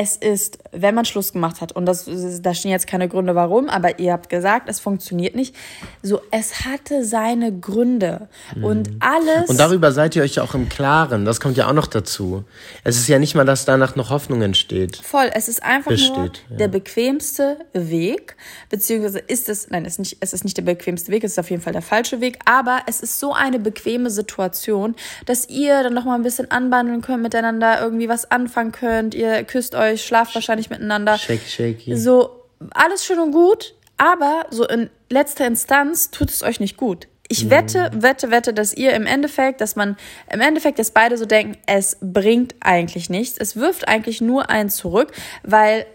es 0.00 0.16
ist, 0.16 0.58
wenn 0.70 0.94
man 0.94 1.04
Schluss 1.04 1.32
gemacht 1.32 1.60
hat, 1.60 1.72
und 1.72 1.84
das, 1.84 2.08
da 2.40 2.54
stehen 2.54 2.70
jetzt 2.70 2.86
keine 2.86 3.08
Gründe 3.08 3.34
warum, 3.34 3.68
aber 3.68 3.98
ihr 3.98 4.12
habt 4.12 4.28
gesagt, 4.28 4.68
es 4.68 4.78
funktioniert 4.78 5.34
nicht, 5.34 5.56
so, 6.04 6.20
es 6.30 6.64
hatte 6.64 7.04
seine 7.04 7.52
Gründe. 7.52 8.28
Mhm. 8.54 8.64
Und 8.64 8.90
alles. 9.00 9.50
Und 9.50 9.58
darüber 9.58 9.90
seid 9.90 10.14
ihr 10.14 10.22
euch 10.22 10.36
ja 10.36 10.44
auch 10.44 10.54
im 10.54 10.68
Klaren. 10.68 11.24
Das 11.24 11.40
kommt 11.40 11.56
ja 11.56 11.66
auch 11.66 11.72
noch 11.72 11.88
dazu. 11.88 12.44
Es 12.84 12.96
ist 12.96 13.08
ja 13.08 13.18
nicht 13.18 13.34
mal, 13.34 13.44
dass 13.44 13.64
danach 13.64 13.96
noch 13.96 14.10
Hoffnung 14.10 14.40
entsteht. 14.40 14.98
Voll. 14.98 15.30
Es 15.34 15.48
ist 15.48 15.64
einfach 15.64 15.90
Besteht, 15.90 16.16
nur 16.16 16.30
ja. 16.50 16.56
der 16.58 16.68
bequemste 16.68 17.56
Weg, 17.72 18.36
beziehungsweise 18.70 19.18
ist 19.18 19.48
es, 19.48 19.68
nein, 19.70 19.84
es 19.84 19.94
ist, 19.94 19.98
nicht, 19.98 20.16
es 20.20 20.32
ist 20.32 20.44
nicht 20.44 20.56
der 20.56 20.62
bequemste 20.62 21.10
Weg, 21.10 21.24
es 21.24 21.32
ist 21.32 21.38
auf 21.40 21.50
jeden 21.50 21.62
Fall 21.62 21.72
der 21.72 21.82
falsche 21.82 22.20
Weg, 22.20 22.38
aber 22.44 22.82
es 22.86 23.00
ist 23.00 23.18
so 23.18 23.32
eine 23.32 23.58
bequeme 23.58 24.10
Situation, 24.10 24.94
dass 25.26 25.48
ihr 25.48 25.82
dann 25.82 25.94
noch 25.94 26.04
mal 26.04 26.14
ein 26.14 26.22
bisschen 26.22 26.52
anbandeln 26.52 27.02
könnt, 27.02 27.24
miteinander 27.24 27.80
irgendwie 27.80 28.08
was 28.08 28.30
anfangen 28.30 28.70
könnt, 28.70 29.16
ihr 29.16 29.42
küsst 29.42 29.74
euch 29.74 29.87
euch, 29.90 30.04
schlaft 30.04 30.34
wahrscheinlich 30.34 30.70
miteinander. 30.70 31.18
Shake, 31.18 31.42
shaky. 31.46 31.96
So, 31.96 32.44
alles 32.70 33.04
schön 33.04 33.18
und 33.18 33.32
gut, 33.32 33.74
aber 33.96 34.46
so 34.50 34.66
in 34.66 34.90
letzter 35.10 35.46
Instanz 35.46 36.10
tut 36.10 36.30
es 36.30 36.42
euch 36.42 36.60
nicht 36.60 36.76
gut. 36.76 37.08
Ich 37.28 37.44
mhm. 37.44 37.50
wette, 37.50 37.90
wette, 37.94 38.30
wette, 38.30 38.54
dass 38.54 38.72
ihr 38.72 38.94
im 38.94 39.06
Endeffekt, 39.06 39.60
dass 39.60 39.76
man 39.76 39.96
im 40.32 40.40
Endeffekt, 40.40 40.78
dass 40.78 40.90
beide 40.90 41.18
so 41.18 41.26
denken, 41.26 41.58
es 41.66 41.98
bringt 42.00 42.54
eigentlich 42.60 43.10
nichts. 43.10 43.36
Es 43.38 43.56
wirft 43.56 43.86
eigentlich 43.86 44.20
nur 44.20 44.48
einen 44.48 44.70
zurück, 44.70 45.12
weil 45.42 45.86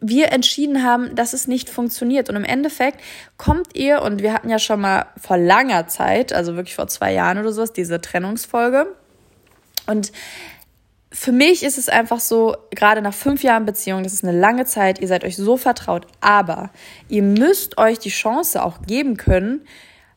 wir 0.00 0.32
entschieden 0.32 0.82
haben, 0.82 1.14
dass 1.14 1.32
es 1.32 1.46
nicht 1.46 1.70
funktioniert. 1.70 2.28
Und 2.28 2.34
im 2.34 2.44
Endeffekt 2.44 3.00
kommt 3.36 3.76
ihr, 3.76 4.02
und 4.02 4.20
wir 4.20 4.32
hatten 4.32 4.50
ja 4.50 4.58
schon 4.58 4.80
mal 4.80 5.06
vor 5.16 5.38
langer 5.38 5.86
Zeit, 5.86 6.32
also 6.32 6.56
wirklich 6.56 6.74
vor 6.74 6.88
zwei 6.88 7.12
Jahren 7.12 7.38
oder 7.38 7.52
sowas, 7.52 7.72
diese 7.72 8.00
Trennungsfolge. 8.00 8.88
Und 9.86 10.10
für 11.12 11.32
mich 11.32 11.62
ist 11.62 11.76
es 11.76 11.88
einfach 11.88 12.20
so, 12.20 12.56
gerade 12.70 13.02
nach 13.02 13.14
fünf 13.14 13.42
Jahren 13.42 13.66
Beziehung, 13.66 14.02
das 14.02 14.14
ist 14.14 14.24
eine 14.24 14.38
lange 14.38 14.64
Zeit, 14.64 14.98
ihr 14.98 15.08
seid 15.08 15.24
euch 15.24 15.36
so 15.36 15.56
vertraut, 15.56 16.06
aber 16.20 16.70
ihr 17.08 17.22
müsst 17.22 17.76
euch 17.76 17.98
die 17.98 18.08
Chance 18.08 18.62
auch 18.62 18.82
geben 18.82 19.18
können, 19.18 19.66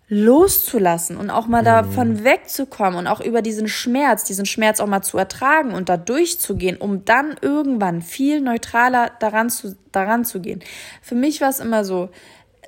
loszulassen 0.07 1.17
und 1.17 1.29
auch 1.29 1.47
mal 1.47 1.61
mhm. 1.61 1.65
davon 1.65 2.23
wegzukommen 2.23 2.99
und 2.99 3.07
auch 3.07 3.19
über 3.19 3.41
diesen 3.41 3.67
Schmerz, 3.67 4.23
diesen 4.23 4.45
Schmerz 4.45 4.79
auch 4.79 4.87
mal 4.87 5.01
zu 5.01 5.17
ertragen 5.17 5.73
und 5.73 5.89
da 5.89 5.97
durchzugehen, 5.97 6.77
um 6.77 7.03
dann 7.05 7.35
irgendwann 7.41 8.01
viel 8.01 8.39
neutraler 8.39 9.11
daran 9.19 9.49
zu, 9.49 9.75
daran 9.91 10.23
zu 10.23 10.41
gehen. 10.41 10.63
Für 11.01 11.15
mich 11.15 11.41
war 11.41 11.49
es 11.49 11.59
immer 11.59 11.83
so, 11.83 12.09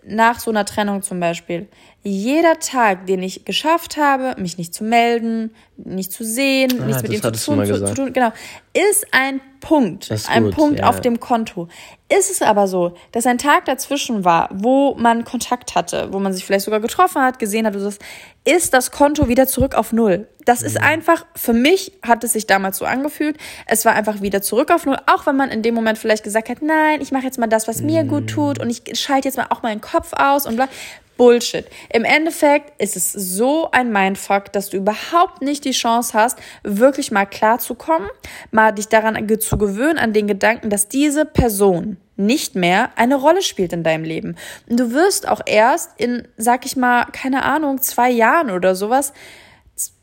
nach 0.07 0.39
so 0.39 0.51
einer 0.51 0.65
Trennung 0.65 1.01
zum 1.01 1.19
Beispiel, 1.19 1.67
jeder 2.03 2.59
Tag, 2.59 3.05
den 3.05 3.21
ich 3.21 3.43
geschafft 3.45 3.97
habe, 3.97 4.39
mich 4.39 4.57
nicht 4.57 4.73
zu 4.73 4.83
melden, 4.83 5.51
nicht 5.75 6.11
zu 6.11 6.23
sehen, 6.23 6.79
ah, 6.81 6.85
nichts 6.85 7.03
mit 7.03 7.11
ihm 7.11 7.21
zu 7.21 7.31
tun, 7.31 7.65
zu, 7.65 7.85
zu, 7.85 7.93
tun, 7.93 8.13
genau, 8.13 8.31
ist 8.73 9.07
ein 9.11 9.41
Punkt, 9.59 10.09
ist 10.09 10.29
ein 10.29 10.45
gut, 10.45 10.55
Punkt 10.55 10.79
ja. 10.79 10.87
auf 10.87 11.01
dem 11.01 11.19
Konto. 11.19 11.67
Ist 12.09 12.31
es 12.31 12.41
aber 12.41 12.67
so, 12.67 12.93
dass 13.11 13.25
ein 13.25 13.37
Tag 13.37 13.65
dazwischen 13.65 14.23
war, 14.23 14.47
wo 14.53 14.95
man 14.95 15.25
Kontakt 15.25 15.75
hatte, 15.75 16.13
wo 16.13 16.19
man 16.19 16.31
sich 16.31 16.45
vielleicht 16.45 16.63
sogar 16.63 16.79
getroffen 16.79 17.21
hat, 17.21 17.37
gesehen 17.37 17.65
hat, 17.65 17.73
so, 17.73 17.91
ist 18.45 18.73
das 18.73 18.91
Konto 18.91 19.27
wieder 19.27 19.45
zurück 19.45 19.75
auf 19.75 19.91
Null. 19.91 20.25
Das 20.45 20.61
mhm. 20.61 20.67
ist 20.67 20.81
einfach, 20.81 21.25
für 21.35 21.51
mich 21.51 21.91
hat 22.01 22.23
es 22.23 22.31
sich 22.31 22.47
damals 22.47 22.77
so 22.77 22.85
angefühlt, 22.85 23.37
es 23.65 23.83
war 23.83 23.93
einfach 23.93 24.21
wieder 24.21 24.41
zurück 24.41 24.71
auf 24.71 24.85
Null, 24.85 24.97
auch 25.05 25.25
wenn 25.25 25.35
man 25.35 25.49
in 25.49 25.63
dem 25.63 25.75
Moment 25.75 25.97
vielleicht 25.97 26.23
gesagt 26.23 26.47
hat, 26.47 26.61
nein, 26.61 27.01
ich 27.01 27.11
mache 27.11 27.25
jetzt 27.25 27.39
mal 27.39 27.47
das, 27.47 27.67
was 27.67 27.81
mhm. 27.81 27.87
mir 27.87 28.03
gut 28.05 28.29
tut 28.29 28.59
und 28.59 28.69
ich 28.69 28.97
schalte 28.97 29.27
jetzt 29.27 29.35
mal 29.35 29.47
auch 29.49 29.61
meinen 29.61 29.81
Kopf 29.81 30.13
aus 30.13 30.45
und 30.45 30.55
bla. 30.55 30.69
Bullshit. 31.17 31.65
Im 31.91 32.05
Endeffekt 32.05 32.79
ist 32.81 32.95
es 32.95 33.11
so 33.11 33.69
ein 33.71 33.91
Mindfuck, 33.91 34.53
dass 34.53 34.69
du 34.69 34.77
überhaupt 34.77 35.41
nicht 35.41 35.65
die 35.65 35.71
Chance 35.71 36.13
hast, 36.13 36.39
wirklich 36.63 37.11
mal 37.11 37.25
klarzukommen, 37.25 38.09
mal 38.51 38.71
dich 38.71 38.87
daran 38.87 39.27
zu 39.39 39.57
gewöhnen, 39.57 39.97
an 39.97 40.13
den 40.13 40.27
Gedanken, 40.27 40.69
dass 40.69 40.87
diese 40.87 41.25
Person 41.25 41.97
nicht 42.15 42.55
mehr 42.55 42.89
eine 42.95 43.15
Rolle 43.15 43.41
spielt 43.41 43.73
in 43.73 43.83
deinem 43.83 44.03
Leben. 44.03 44.35
Und 44.69 44.79
du 44.79 44.91
wirst 44.91 45.27
auch 45.27 45.41
erst 45.45 45.91
in, 45.99 46.27
sag 46.37 46.65
ich 46.65 46.75
mal, 46.75 47.05
keine 47.05 47.43
Ahnung, 47.43 47.81
zwei 47.81 48.09
Jahren 48.09 48.49
oder 48.49 48.75
sowas, 48.75 49.13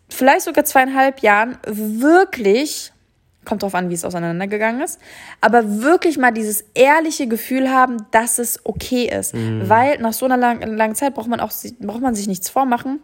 vielleicht 0.09 0.43
sogar 0.43 0.65
zweieinhalb 0.65 1.21
Jahren 1.21 1.59
wirklich 1.67 2.93
kommt 3.45 3.63
drauf 3.63 3.75
an, 3.75 3.91
wie 3.91 3.95
es 3.95 4.05
auseinandergegangen 4.05 4.81
ist, 4.81 5.01
aber 5.41 5.83
wirklich 5.83 6.19
mal 6.19 6.33
dieses 6.33 6.65
ehrliche 6.75 7.27
Gefühl 7.27 7.71
haben, 7.71 8.07
dass 8.11 8.39
es 8.39 8.61
okay 8.65 9.07
ist, 9.07 9.35
mhm. 9.35 9.69
weil 9.69 9.99
nach 9.99 10.13
so 10.13 10.25
einer 10.25 10.37
langen, 10.37 10.77
langen 10.77 10.95
Zeit 10.95 11.15
braucht 11.15 11.29
man 11.29 11.41
auch 11.41 11.53
braucht 11.81 12.01
man 12.01 12.15
sich 12.15 12.27
nichts 12.27 12.49
vormachen, 12.49 13.01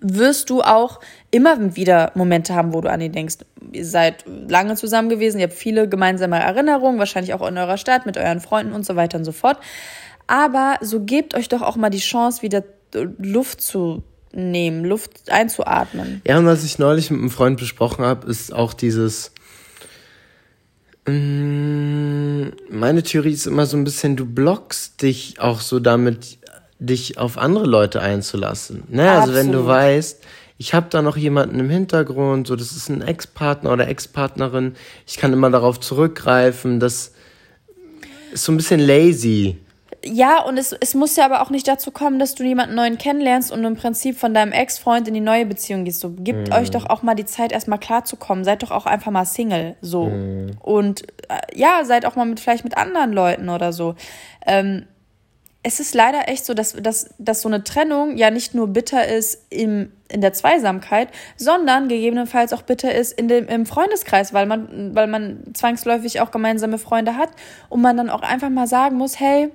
wirst 0.00 0.50
du 0.50 0.62
auch 0.62 1.00
immer 1.30 1.76
wieder 1.76 2.12
Momente 2.14 2.54
haben, 2.54 2.74
wo 2.74 2.80
du 2.80 2.90
an 2.90 3.00
ihn 3.00 3.12
denkst. 3.12 3.36
Ihr 3.72 3.86
seid 3.86 4.24
lange 4.26 4.76
zusammen 4.76 5.08
gewesen, 5.08 5.38
ihr 5.38 5.44
habt 5.44 5.54
viele 5.54 5.88
gemeinsame 5.88 6.38
Erinnerungen, 6.38 6.98
wahrscheinlich 6.98 7.34
auch 7.34 7.46
in 7.46 7.56
eurer 7.56 7.76
Stadt 7.76 8.06
mit 8.06 8.16
euren 8.16 8.40
Freunden 8.40 8.72
und 8.72 8.84
so 8.84 8.96
weiter 8.96 9.18
und 9.18 9.24
so 9.24 9.32
fort. 9.32 9.58
Aber 10.26 10.76
so 10.80 11.00
gebt 11.00 11.34
euch 11.34 11.48
doch 11.48 11.62
auch 11.62 11.76
mal 11.76 11.90
die 11.90 11.98
Chance, 11.98 12.42
wieder 12.42 12.64
Luft 13.18 13.60
zu 13.60 14.02
nehmen, 14.32 14.84
Luft 14.84 15.30
einzuatmen. 15.30 16.22
Ja, 16.26 16.38
und 16.38 16.46
was 16.46 16.64
ich 16.64 16.78
neulich 16.78 17.10
mit 17.10 17.20
einem 17.20 17.30
Freund 17.30 17.58
besprochen 17.58 18.04
habe, 18.04 18.26
ist 18.26 18.52
auch 18.52 18.72
dieses 18.72 19.32
meine 21.04 23.02
Theorie 23.02 23.32
ist 23.32 23.46
immer 23.46 23.66
so 23.66 23.76
ein 23.76 23.84
bisschen, 23.84 24.16
du 24.16 24.24
blockst 24.24 25.02
dich 25.02 25.40
auch 25.40 25.60
so 25.60 25.80
damit, 25.80 26.38
dich 26.78 27.18
auf 27.18 27.38
andere 27.38 27.66
Leute 27.66 28.00
einzulassen. 28.00 28.84
Ne? 28.88 29.10
Also 29.10 29.34
wenn 29.34 29.50
du 29.50 29.66
weißt, 29.66 30.22
ich 30.58 30.74
habe 30.74 30.86
da 30.90 31.02
noch 31.02 31.16
jemanden 31.16 31.58
im 31.58 31.70
Hintergrund, 31.70 32.46
so 32.46 32.54
das 32.54 32.72
ist 32.72 32.88
ein 32.88 33.02
Ex-Partner 33.02 33.72
oder 33.72 33.88
Ex-Partnerin, 33.88 34.76
ich 35.06 35.16
kann 35.16 35.32
immer 35.32 35.50
darauf 35.50 35.80
zurückgreifen, 35.80 36.78
das 36.78 37.12
ist 38.32 38.44
so 38.44 38.52
ein 38.52 38.56
bisschen 38.56 38.80
lazy. 38.80 39.58
Ja, 40.04 40.42
und 40.42 40.58
es, 40.58 40.72
es 40.72 40.94
muss 40.94 41.14
ja 41.16 41.24
aber 41.24 41.42
auch 41.42 41.50
nicht 41.50 41.68
dazu 41.68 41.92
kommen, 41.92 42.18
dass 42.18 42.34
du 42.34 42.42
jemanden 42.42 42.74
neuen 42.74 42.98
kennenlernst 42.98 43.52
und 43.52 43.64
im 43.64 43.76
Prinzip 43.76 44.18
von 44.18 44.34
deinem 44.34 44.52
Ex-Freund 44.52 45.06
in 45.06 45.14
die 45.14 45.20
neue 45.20 45.46
Beziehung 45.46 45.84
gehst. 45.84 46.00
So, 46.00 46.10
gebt 46.10 46.50
mm. 46.50 46.52
euch 46.52 46.70
doch 46.70 46.86
auch 46.90 47.02
mal 47.02 47.14
die 47.14 47.24
Zeit, 47.24 47.52
erstmal 47.52 47.78
klarzukommen. 47.78 48.44
Seid 48.44 48.62
doch 48.62 48.72
auch 48.72 48.86
einfach 48.86 49.12
mal 49.12 49.24
Single. 49.24 49.76
So. 49.80 50.06
Mm. 50.06 50.50
Und 50.60 51.02
äh, 51.28 51.38
ja, 51.54 51.84
seid 51.84 52.04
auch 52.04 52.16
mal 52.16 52.24
mit 52.24 52.40
vielleicht 52.40 52.64
mit 52.64 52.76
anderen 52.76 53.12
Leuten 53.12 53.48
oder 53.48 53.72
so. 53.72 53.94
Ähm, 54.44 54.86
es 55.62 55.78
ist 55.78 55.94
leider 55.94 56.28
echt 56.28 56.44
so, 56.44 56.54
dass, 56.54 56.72
dass, 56.72 57.14
dass 57.18 57.42
so 57.42 57.48
eine 57.48 57.62
Trennung 57.62 58.16
ja 58.16 58.30
nicht 58.30 58.54
nur 58.54 58.66
bitter 58.66 59.06
ist 59.06 59.46
im, 59.50 59.92
in 60.08 60.20
der 60.20 60.32
Zweisamkeit, 60.32 61.08
sondern 61.36 61.88
gegebenenfalls 61.88 62.52
auch 62.52 62.62
bitter 62.62 62.92
ist 62.92 63.12
in 63.12 63.28
dem, 63.28 63.46
im 63.46 63.64
Freundeskreis, 63.66 64.34
weil 64.34 64.46
man, 64.46 64.94
weil 64.94 65.06
man 65.06 65.54
zwangsläufig 65.54 66.20
auch 66.20 66.32
gemeinsame 66.32 66.78
Freunde 66.78 67.16
hat 67.16 67.30
und 67.68 67.80
man 67.80 67.96
dann 67.96 68.10
auch 68.10 68.22
einfach 68.22 68.50
mal 68.50 68.66
sagen 68.66 68.96
muss, 68.96 69.20
hey, 69.20 69.50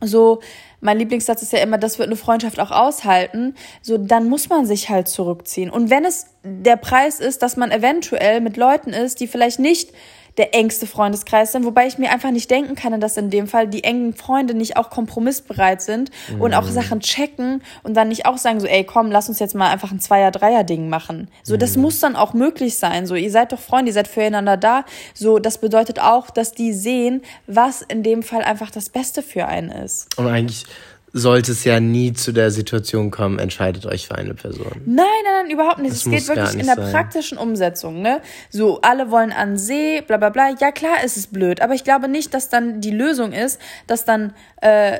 so, 0.00 0.40
mein 0.80 0.98
Lieblingssatz 0.98 1.42
ist 1.42 1.52
ja 1.52 1.60
immer, 1.60 1.78
das 1.78 1.98
wird 1.98 2.08
eine 2.08 2.16
Freundschaft 2.16 2.60
auch 2.60 2.70
aushalten, 2.70 3.54
so, 3.82 3.98
dann 3.98 4.28
muss 4.28 4.48
man 4.48 4.66
sich 4.66 4.88
halt 4.88 5.08
zurückziehen. 5.08 5.70
Und 5.70 5.90
wenn 5.90 6.04
es 6.04 6.26
der 6.42 6.76
Preis 6.76 7.20
ist, 7.20 7.42
dass 7.42 7.56
man 7.56 7.70
eventuell 7.70 8.40
mit 8.40 8.56
Leuten 8.56 8.90
ist, 8.90 9.20
die 9.20 9.26
vielleicht 9.26 9.58
nicht 9.58 9.92
der 10.36 10.54
engste 10.54 10.86
Freundeskreis 10.86 11.52
sind, 11.52 11.64
wobei 11.64 11.86
ich 11.86 11.98
mir 11.98 12.10
einfach 12.10 12.30
nicht 12.30 12.50
denken 12.50 12.74
kann, 12.74 13.00
dass 13.00 13.16
in 13.16 13.30
dem 13.30 13.46
Fall 13.46 13.68
die 13.68 13.84
engen 13.84 14.14
Freunde 14.14 14.54
nicht 14.54 14.76
auch 14.76 14.90
kompromissbereit 14.90 15.82
sind 15.82 16.10
mhm. 16.28 16.40
und 16.42 16.54
auch 16.54 16.64
mhm. 16.64 16.72
Sachen 16.72 17.00
checken 17.00 17.62
und 17.82 17.94
dann 17.94 18.08
nicht 18.08 18.26
auch 18.26 18.38
sagen 18.38 18.60
so, 18.60 18.66
ey, 18.66 18.84
komm, 18.84 19.10
lass 19.10 19.28
uns 19.28 19.38
jetzt 19.38 19.54
mal 19.54 19.70
einfach 19.70 19.92
ein 19.92 20.00
Zweier-Dreier-Ding 20.00 20.88
machen. 20.88 21.28
So, 21.42 21.54
mhm. 21.54 21.58
das 21.58 21.76
muss 21.76 22.00
dann 22.00 22.16
auch 22.16 22.34
möglich 22.34 22.76
sein. 22.76 23.06
So, 23.06 23.14
ihr 23.14 23.30
seid 23.30 23.52
doch 23.52 23.60
Freunde, 23.60 23.90
ihr 23.90 23.94
seid 23.94 24.08
füreinander 24.08 24.56
da. 24.56 24.84
So, 25.14 25.38
das 25.38 25.58
bedeutet 25.58 26.00
auch, 26.00 26.30
dass 26.30 26.52
die 26.52 26.72
sehen, 26.72 27.22
was 27.46 27.82
in 27.82 28.02
dem 28.02 28.22
Fall 28.22 28.42
einfach 28.42 28.70
das 28.70 28.90
Beste 28.90 29.22
für 29.22 29.46
einen 29.46 29.70
ist. 29.70 30.18
Und 30.18 30.26
eigentlich 30.26 30.66
sollte 31.12 31.52
es 31.52 31.64
ja 31.64 31.80
nie 31.80 32.12
zu 32.12 32.32
der 32.32 32.50
Situation 32.50 33.10
kommen, 33.10 33.38
entscheidet 33.38 33.86
euch 33.86 34.06
für 34.06 34.16
eine 34.16 34.34
Person. 34.34 34.82
Nein, 34.84 35.06
nein, 35.24 35.32
nein, 35.42 35.50
überhaupt 35.50 35.78
nicht. 35.78 35.92
Das 35.92 36.06
es 36.06 36.10
geht 36.10 36.28
wirklich 36.28 36.60
in 36.60 36.66
der 36.66 36.76
sein. 36.76 36.92
praktischen 36.92 37.38
Umsetzung, 37.38 38.02
ne? 38.02 38.20
So, 38.50 38.80
alle 38.82 39.10
wollen 39.10 39.32
an 39.32 39.56
See, 39.56 40.02
bla 40.02 40.16
bla 40.16 40.30
bla. 40.30 40.50
Ja, 40.60 40.72
klar 40.72 41.02
ist 41.04 41.16
es 41.16 41.28
blöd, 41.28 41.60
aber 41.60 41.74
ich 41.74 41.84
glaube 41.84 42.08
nicht, 42.08 42.34
dass 42.34 42.48
dann 42.48 42.80
die 42.80 42.90
Lösung 42.90 43.32
ist, 43.32 43.60
dass 43.86 44.04
dann, 44.04 44.34
äh, 44.60 44.98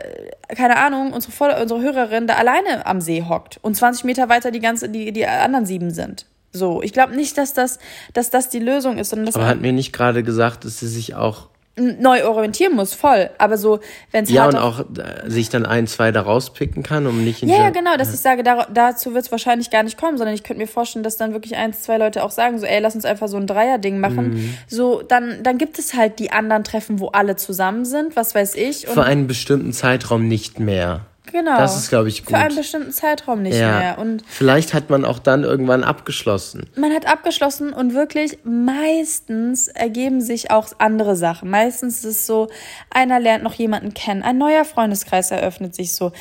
keine 0.54 0.78
Ahnung, 0.78 1.12
unsere, 1.12 1.32
Voll 1.32 1.50
unsere 1.60 1.82
Hörerin 1.82 2.26
da 2.26 2.34
alleine 2.34 2.86
am 2.86 3.00
See 3.00 3.22
hockt 3.28 3.58
und 3.62 3.74
20 3.76 4.04
Meter 4.04 4.28
weiter 4.28 4.50
die 4.50 4.60
ganze, 4.60 4.88
die, 4.88 5.12
die 5.12 5.26
anderen 5.26 5.66
sieben 5.66 5.90
sind. 5.90 6.26
So, 6.52 6.82
ich 6.82 6.92
glaube 6.92 7.14
nicht, 7.14 7.36
dass 7.36 7.52
das, 7.52 7.78
dass 8.14 8.30
das 8.30 8.48
die 8.48 8.60
Lösung 8.60 8.96
ist, 8.96 9.12
Aber 9.12 9.46
hat 9.46 9.60
mir 9.60 9.72
nicht 9.72 9.92
gerade 9.92 10.22
gesagt, 10.22 10.64
dass 10.64 10.80
sie 10.80 10.88
sich 10.88 11.14
auch 11.14 11.48
neu 11.76 12.24
orientieren 12.26 12.74
muss, 12.74 12.94
voll. 12.94 13.30
Aber 13.38 13.58
so, 13.58 13.80
wenn 14.10 14.24
es 14.24 14.30
ja 14.30 14.46
und 14.46 14.56
auch 14.56 14.80
äh, 14.80 15.28
sich 15.28 15.50
dann 15.50 15.66
ein, 15.66 15.86
zwei 15.86 16.10
da 16.10 16.22
rauspicken 16.22 16.82
kann, 16.82 17.06
um 17.06 17.22
nicht 17.22 17.42
in 17.42 17.50
Ja, 17.50 17.56
ja, 17.56 17.70
genau, 17.70 17.96
dass 17.96 18.14
ich 18.14 18.20
sage, 18.20 18.42
da, 18.42 18.66
dazu 18.72 19.12
wird 19.12 19.26
es 19.26 19.30
wahrscheinlich 19.30 19.70
gar 19.70 19.82
nicht 19.82 19.98
kommen, 19.98 20.16
sondern 20.16 20.34
ich 20.34 20.42
könnte 20.42 20.62
mir 20.62 20.68
vorstellen, 20.68 21.02
dass 21.02 21.18
dann 21.18 21.32
wirklich 21.32 21.56
eins, 21.56 21.82
zwei 21.82 21.98
Leute 21.98 22.24
auch 22.24 22.30
sagen, 22.30 22.58
so, 22.58 22.66
ey, 22.66 22.80
lass 22.80 22.94
uns 22.94 23.04
einfach 23.04 23.28
so 23.28 23.36
ein 23.36 23.46
Dreier-Ding 23.46 24.00
machen. 24.00 24.34
Mhm. 24.34 24.54
So, 24.66 25.02
dann, 25.02 25.42
dann 25.42 25.58
gibt 25.58 25.78
es 25.78 25.94
halt 25.94 26.18
die 26.18 26.32
anderen 26.32 26.64
Treffen, 26.64 26.98
wo 26.98 27.08
alle 27.08 27.36
zusammen 27.36 27.84
sind, 27.84 28.16
was 28.16 28.34
weiß 28.34 28.54
ich. 28.54 28.86
Für 28.86 29.04
einen 29.04 29.26
bestimmten 29.26 29.72
Zeitraum 29.72 30.26
nicht 30.28 30.58
mehr. 30.58 31.02
Genau. 31.26 31.56
Das 31.56 31.76
ist, 31.76 31.88
glaube 31.88 32.08
ich, 32.08 32.24
gut. 32.24 32.30
Für 32.30 32.42
einen 32.42 32.56
bestimmten 32.56 32.92
Zeitraum 32.92 33.42
nicht 33.42 33.58
ja. 33.58 33.78
mehr. 33.78 33.98
Und 33.98 34.22
Vielleicht 34.26 34.74
hat 34.74 34.90
man 34.90 35.04
auch 35.04 35.18
dann 35.18 35.44
irgendwann 35.44 35.84
abgeschlossen. 35.84 36.68
man 36.76 36.92
hat 36.92 37.06
abgeschlossen 37.06 37.72
und 37.72 37.94
wirklich 37.94 38.38
meistens 38.44 39.68
ergeben 39.68 40.20
sich 40.20 40.50
auch 40.50 40.68
andere 40.78 41.16
Sachen. 41.16 41.50
Meistens 41.50 41.98
ist 41.98 42.04
es 42.04 42.26
so, 42.26 42.48
einer 42.90 43.20
lernt 43.20 43.44
noch 43.44 43.54
jemanden 43.54 43.94
kennen, 43.94 44.22
ein 44.22 44.38
neuer 44.38 44.64
Freundeskreis 44.64 45.30
eröffnet 45.30 45.74
sich 45.74 45.94
so. 45.94 46.12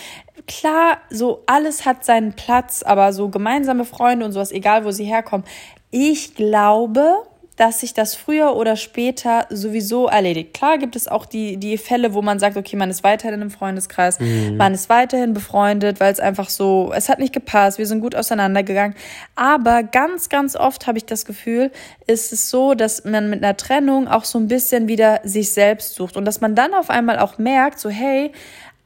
Klar, 0.47 0.97
so 1.09 1.43
alles 1.47 1.85
hat 1.85 2.05
seinen 2.05 2.33
Platz, 2.33 2.83
aber 2.83 3.13
so 3.13 3.29
gemeinsame 3.29 3.85
Freunde 3.85 4.25
und 4.25 4.31
sowas, 4.31 4.51
egal 4.51 4.85
wo 4.85 4.91
sie 4.91 5.05
herkommen. 5.05 5.45
Ich 5.91 6.35
glaube, 6.35 7.23
dass 7.55 7.79
sich 7.79 7.93
das 7.93 8.15
früher 8.15 8.55
oder 8.55 8.75
später 8.75 9.45
sowieso 9.49 10.07
erledigt. 10.07 10.53
Klar 10.53 10.77
gibt 10.77 10.95
es 10.95 11.07
auch 11.07 11.25
die, 11.25 11.57
die 11.57 11.77
Fälle, 11.77 12.13
wo 12.13 12.21
man 12.21 12.39
sagt, 12.39 12.57
okay, 12.57 12.75
man 12.75 12.89
ist 12.89 13.03
weiterhin 13.03 13.41
im 13.41 13.49
Freundeskreis, 13.49 14.19
man 14.19 14.73
ist 14.73 14.89
weiterhin 14.89 15.33
befreundet, 15.33 15.99
weil 15.99 16.11
es 16.11 16.19
einfach 16.19 16.49
so, 16.49 16.91
es 16.93 17.07
hat 17.07 17.19
nicht 17.19 17.33
gepasst, 17.33 17.77
wir 17.77 17.85
sind 17.87 18.01
gut 18.01 18.15
auseinandergegangen. 18.15 18.95
Aber 19.35 19.83
ganz, 19.83 20.29
ganz 20.29 20.55
oft 20.55 20.87
habe 20.87 20.97
ich 20.97 21.05
das 21.05 21.25
Gefühl, 21.25 21.71
ist 22.07 22.33
es 22.33 22.49
so, 22.49 22.73
dass 22.73 23.05
man 23.05 23.29
mit 23.29 23.43
einer 23.43 23.55
Trennung 23.55 24.07
auch 24.07 24.25
so 24.25 24.37
ein 24.37 24.47
bisschen 24.47 24.87
wieder 24.87 25.21
sich 25.23 25.51
selbst 25.51 25.95
sucht 25.95 26.17
und 26.17 26.25
dass 26.25 26.41
man 26.41 26.55
dann 26.55 26.73
auf 26.73 26.89
einmal 26.89 27.19
auch 27.19 27.37
merkt, 27.37 27.79
so, 27.79 27.89
hey, 27.89 28.31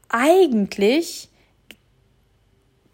eigentlich 0.09 1.28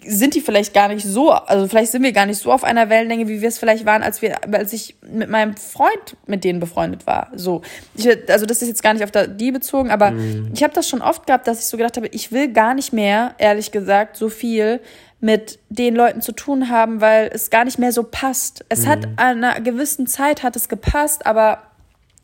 sind 0.08 0.36
die 0.36 0.42
vielleicht 0.42 0.74
gar 0.74 0.88
nicht 0.88 1.06
so, 1.06 1.32
also 1.32 1.68
vielleicht 1.68 1.92
sind 1.92 2.04
wir 2.04 2.12
gar 2.12 2.26
nicht 2.26 2.40
so 2.40 2.52
auf 2.52 2.64
einer 2.64 2.90
Wellenlänge, 2.90 3.28
wie 3.28 3.42
wir 3.42 3.48
es 3.48 3.58
vielleicht 3.58 3.86
waren, 3.86 4.04
als 4.04 4.22
wir, 4.22 4.38
als 4.54 4.74
ich 4.74 4.96
mit 5.02 5.30
meinem 5.30 5.56
Freund 5.56 6.18
mit 6.28 6.44
denen 6.44 6.60
befreundet 6.60 7.08
war. 7.08 7.32
So, 7.36 7.62
ich, 7.96 8.08
also 8.30 8.46
das 8.46 8.62
ist 8.62 8.68
jetzt 8.68 8.84
gar 8.84 8.94
nicht 8.94 9.04
auf 9.04 9.12
die 9.12 9.52
bezogen, 9.52 9.92
aber 9.92 10.14
ich 10.54 10.64
habe 10.64 10.74
das 10.74 10.88
schon 10.88 11.02
oft 11.02 11.26
gehabt, 11.26 11.48
dass 11.48 11.60
ich 11.60 11.66
so 11.66 11.78
gedacht 11.78 11.98
habe, 11.98 12.08
ich 12.08 12.32
will 12.32 12.52
gar 12.52 12.74
nicht 12.74 12.94
mehr, 12.94 13.36
ehrlich 13.38 13.72
gesagt, 13.72 14.18
so 14.18 14.30
viel 14.30 14.80
mit 15.20 15.60
den 15.70 15.96
Leuten 15.96 16.22
zu 16.22 16.34
tun 16.34 16.70
haben, 16.70 17.02
weil 17.02 17.30
es 17.34 17.50
gar 17.50 17.66
nicht 17.66 17.80
mehr 17.80 17.92
so 17.92 18.04
passt. 18.04 18.64
Es 18.70 18.86
hat 18.86 19.06
an 19.16 19.44
einer 19.44 19.60
gewissen 19.62 20.08
Zeit 20.08 20.44
hat 20.44 20.56
es 20.56 20.70
gepasst, 20.70 21.26
aber 21.26 21.64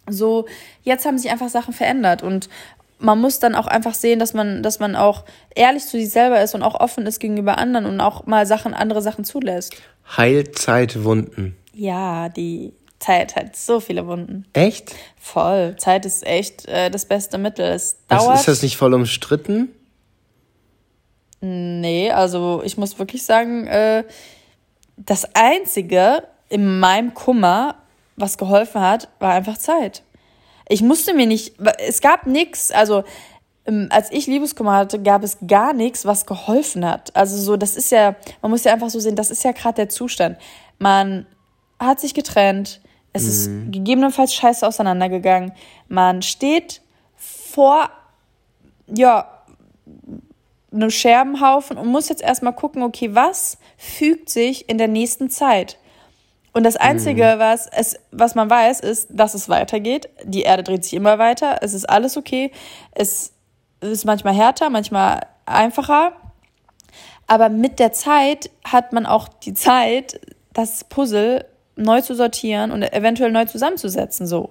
so 0.10 0.46
jetzt 0.84 1.06
haben 1.06 1.18
sich 1.18 1.32
einfach 1.32 1.50
Sachen 1.50 1.74
verändert 1.74 2.22
und 2.22 2.50
man 3.02 3.20
muss 3.20 3.40
dann 3.40 3.56
auch 3.56 3.68
einfach 3.68 3.94
sehen, 3.94 4.20
dass 4.20 4.34
man, 4.34 4.64
dass 4.64 4.80
man 4.80 4.96
auch 4.96 5.26
ehrlich 5.56 5.84
zu 5.84 6.00
sich 6.00 6.10
selber 6.10 6.42
ist 6.42 6.56
und 6.56 6.64
auch 6.64 6.80
offen 6.80 7.06
ist 7.06 7.20
gegenüber 7.20 7.58
anderen 7.58 7.86
und 7.86 8.00
auch 8.00 8.26
mal 8.26 8.46
Sachen, 8.46 8.74
andere 8.74 9.02
Sachen 9.02 9.26
zulässt. 9.26 9.76
Heilzeitwunden. 10.16 11.58
Ja, 11.74 12.30
die 12.30 12.74
Zeit 13.00 13.36
hat 13.36 13.56
so 13.56 13.80
viele 13.80 14.08
Wunden. 14.08 14.46
Echt? 14.54 14.94
Voll. 15.20 15.76
Zeit 15.78 16.06
ist 16.06 16.26
echt 16.26 16.68
äh, 16.68 16.90
das 16.90 17.06
beste 17.06 17.38
Mittel. 17.38 17.66
Es 17.66 17.98
dauert. 18.08 18.40
ist 18.40 18.48
das 18.48 18.62
nicht 18.62 18.78
voll 18.78 18.94
umstritten? 18.94 19.70
Nee, 21.42 22.12
also 22.12 22.62
ich 22.64 22.78
muss 22.78 23.00
wirklich 23.00 23.24
sagen, 23.24 23.66
äh, 23.66 24.04
das 24.96 25.28
Einzige 25.34 26.28
in 26.50 26.80
meinem 26.80 27.16
Kummer, 27.16 27.76
was 28.16 28.38
geholfen 28.38 28.82
hat, 28.82 29.10
war 29.20 29.34
einfach 29.34 29.58
Zeit. 29.58 30.04
Ich 30.68 30.82
musste 30.82 31.14
mir 31.14 31.28
nicht, 31.28 31.56
es 31.80 32.02
gab 32.02 32.28
nichts, 32.28 32.72
also 32.72 33.04
ähm, 33.66 33.88
als 33.92 34.12
ich 34.12 34.28
Liebeskummer 34.28 34.76
hatte, 34.76 35.02
gab 35.02 35.24
es 35.24 35.38
gar 35.46 35.74
nichts, 35.74 36.06
was 36.06 36.26
geholfen 36.26 36.86
hat. 36.86 37.16
Also 37.16 37.38
so, 37.38 37.58
das 37.58 37.76
ist 37.76 37.92
ja, 37.92 38.16
man 38.42 38.52
muss 38.52 38.64
ja 38.64 38.74
einfach 38.74 38.90
so 38.90 39.00
sehen, 39.00 39.16
das 39.16 39.32
ist 39.32 39.44
ja 39.44 39.52
gerade 39.52 39.76
der 39.76 39.90
Zustand. 39.90 40.38
Man 40.80 41.26
hat 41.80 42.00
sich 42.00 42.14
getrennt, 42.14 42.82
es 43.14 43.26
ist 43.26 43.50
gegebenenfalls 43.72 44.34
scheiße 44.34 44.66
auseinandergegangen, 44.66 45.52
man 45.90 46.22
steht 46.22 46.82
vor, 47.18 47.90
ja, 48.88 49.44
einem 50.72 50.90
Scherbenhaufen 50.90 51.78
und 51.78 51.88
muss 51.88 52.10
jetzt 52.10 52.22
erstmal 52.22 52.54
gucken, 52.54 52.84
okay, 52.84 53.14
was 53.14 53.58
fügt 53.78 54.30
sich 54.30 54.70
in 54.70 54.78
der 54.78 54.88
nächsten 54.88 55.30
Zeit? 55.30 55.78
Und 56.54 56.64
das 56.64 56.76
Einzige, 56.76 57.36
was, 57.38 57.68
es, 57.68 57.98
was 58.12 58.36
man 58.36 58.50
weiß, 58.50 58.82
ist, 58.82 59.08
dass 59.10 59.34
es 59.36 59.48
weitergeht. 59.48 60.10
Die 60.26 60.42
Erde 60.42 60.64
dreht 60.64 60.84
sich 60.84 60.94
immer 60.94 61.18
weiter. 61.18 61.60
Es 61.62 61.74
ist 61.74 61.86
alles 61.90 62.18
okay. 62.18 62.52
Es 62.92 63.32
ist 63.80 64.06
manchmal 64.06 64.34
härter, 64.34 64.70
manchmal 64.70 65.22
einfacher. 65.46 66.12
Aber 67.28 67.48
mit 67.50 67.80
der 67.80 67.94
Zeit 67.94 68.50
hat 68.66 68.92
man 68.92 69.06
auch 69.06 69.30
die 69.30 69.54
Zeit, 69.54 70.20
das 70.54 70.84
Puzzle 70.84 71.46
neu 71.78 72.02
zu 72.02 72.16
sortieren 72.16 72.72
und 72.72 72.84
eventuell 72.84 73.32
neu 73.32 73.46
zusammenzusetzen, 73.46 74.28
so. 74.28 74.50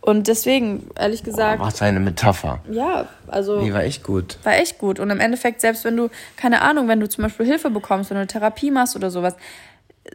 Und 0.00 0.28
deswegen, 0.28 0.88
ehrlich 0.96 1.24
gesagt, 1.24 1.60
Was 1.60 1.82
eine 1.82 1.98
Metapher. 1.98 2.60
ja, 2.70 3.06
also 3.26 3.60
Die 3.60 3.74
war 3.74 3.82
echt 3.82 4.04
gut. 4.04 4.38
war 4.44 4.54
echt 4.54 4.78
gut. 4.78 5.00
Und 5.00 5.10
im 5.10 5.18
Endeffekt, 5.18 5.60
selbst 5.60 5.84
wenn 5.84 5.96
du, 5.96 6.10
keine 6.36 6.62
Ahnung, 6.62 6.86
wenn 6.86 7.00
du 7.00 7.08
zum 7.08 7.24
Beispiel 7.24 7.44
Hilfe 7.44 7.70
bekommst, 7.70 8.10
wenn 8.10 8.14
du 8.14 8.20
eine 8.20 8.28
Therapie 8.28 8.70
machst 8.70 8.94
oder 8.94 9.10
sowas, 9.10 9.34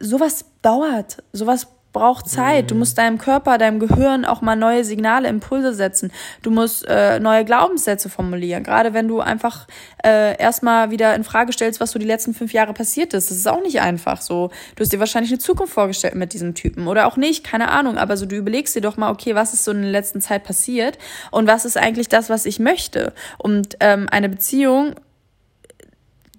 sowas 0.00 0.44
dauert, 0.62 1.22
sowas 1.32 1.68
braucht 1.92 2.28
Zeit. 2.28 2.70
Du 2.70 2.74
musst 2.74 2.98
deinem 2.98 3.18
Körper, 3.18 3.58
deinem 3.58 3.78
Gehirn 3.78 4.24
auch 4.24 4.40
mal 4.40 4.56
neue 4.56 4.84
Signale, 4.84 5.28
Impulse 5.28 5.74
setzen. 5.74 6.10
Du 6.42 6.50
musst 6.50 6.86
äh, 6.88 7.20
neue 7.20 7.44
Glaubenssätze 7.44 8.08
formulieren. 8.08 8.62
Gerade 8.62 8.94
wenn 8.94 9.08
du 9.08 9.20
einfach 9.20 9.66
äh, 10.04 10.38
erstmal 10.38 10.90
wieder 10.90 11.14
in 11.14 11.24
Frage 11.24 11.52
stellst, 11.52 11.80
was 11.80 11.90
so 11.92 11.98
die 11.98 12.06
letzten 12.06 12.34
fünf 12.34 12.52
Jahre 12.52 12.72
passiert 12.72 13.14
ist. 13.14 13.30
Das 13.30 13.36
ist 13.36 13.48
auch 13.48 13.62
nicht 13.62 13.80
einfach 13.80 14.20
so. 14.20 14.50
Du 14.74 14.80
hast 14.80 14.92
dir 14.92 15.00
wahrscheinlich 15.00 15.32
eine 15.32 15.38
Zukunft 15.38 15.74
vorgestellt 15.74 16.14
mit 16.14 16.32
diesem 16.32 16.54
Typen 16.54 16.86
oder 16.88 17.06
auch 17.06 17.16
nicht, 17.16 17.44
keine 17.44 17.70
Ahnung. 17.70 17.98
Aber 17.98 18.16
so 18.16 18.26
du 18.26 18.36
überlegst 18.36 18.74
dir 18.74 18.80
doch 18.80 18.96
mal, 18.96 19.10
okay, 19.10 19.34
was 19.34 19.52
ist 19.52 19.64
so 19.64 19.72
in 19.72 19.82
der 19.82 19.90
letzten 19.90 20.20
Zeit 20.20 20.44
passiert 20.44 20.98
und 21.30 21.46
was 21.46 21.64
ist 21.64 21.76
eigentlich 21.76 22.08
das, 22.08 22.30
was 22.30 22.46
ich 22.46 22.58
möchte? 22.58 23.12
Und 23.38 23.76
ähm, 23.80 24.08
eine 24.10 24.28
Beziehung 24.28 24.94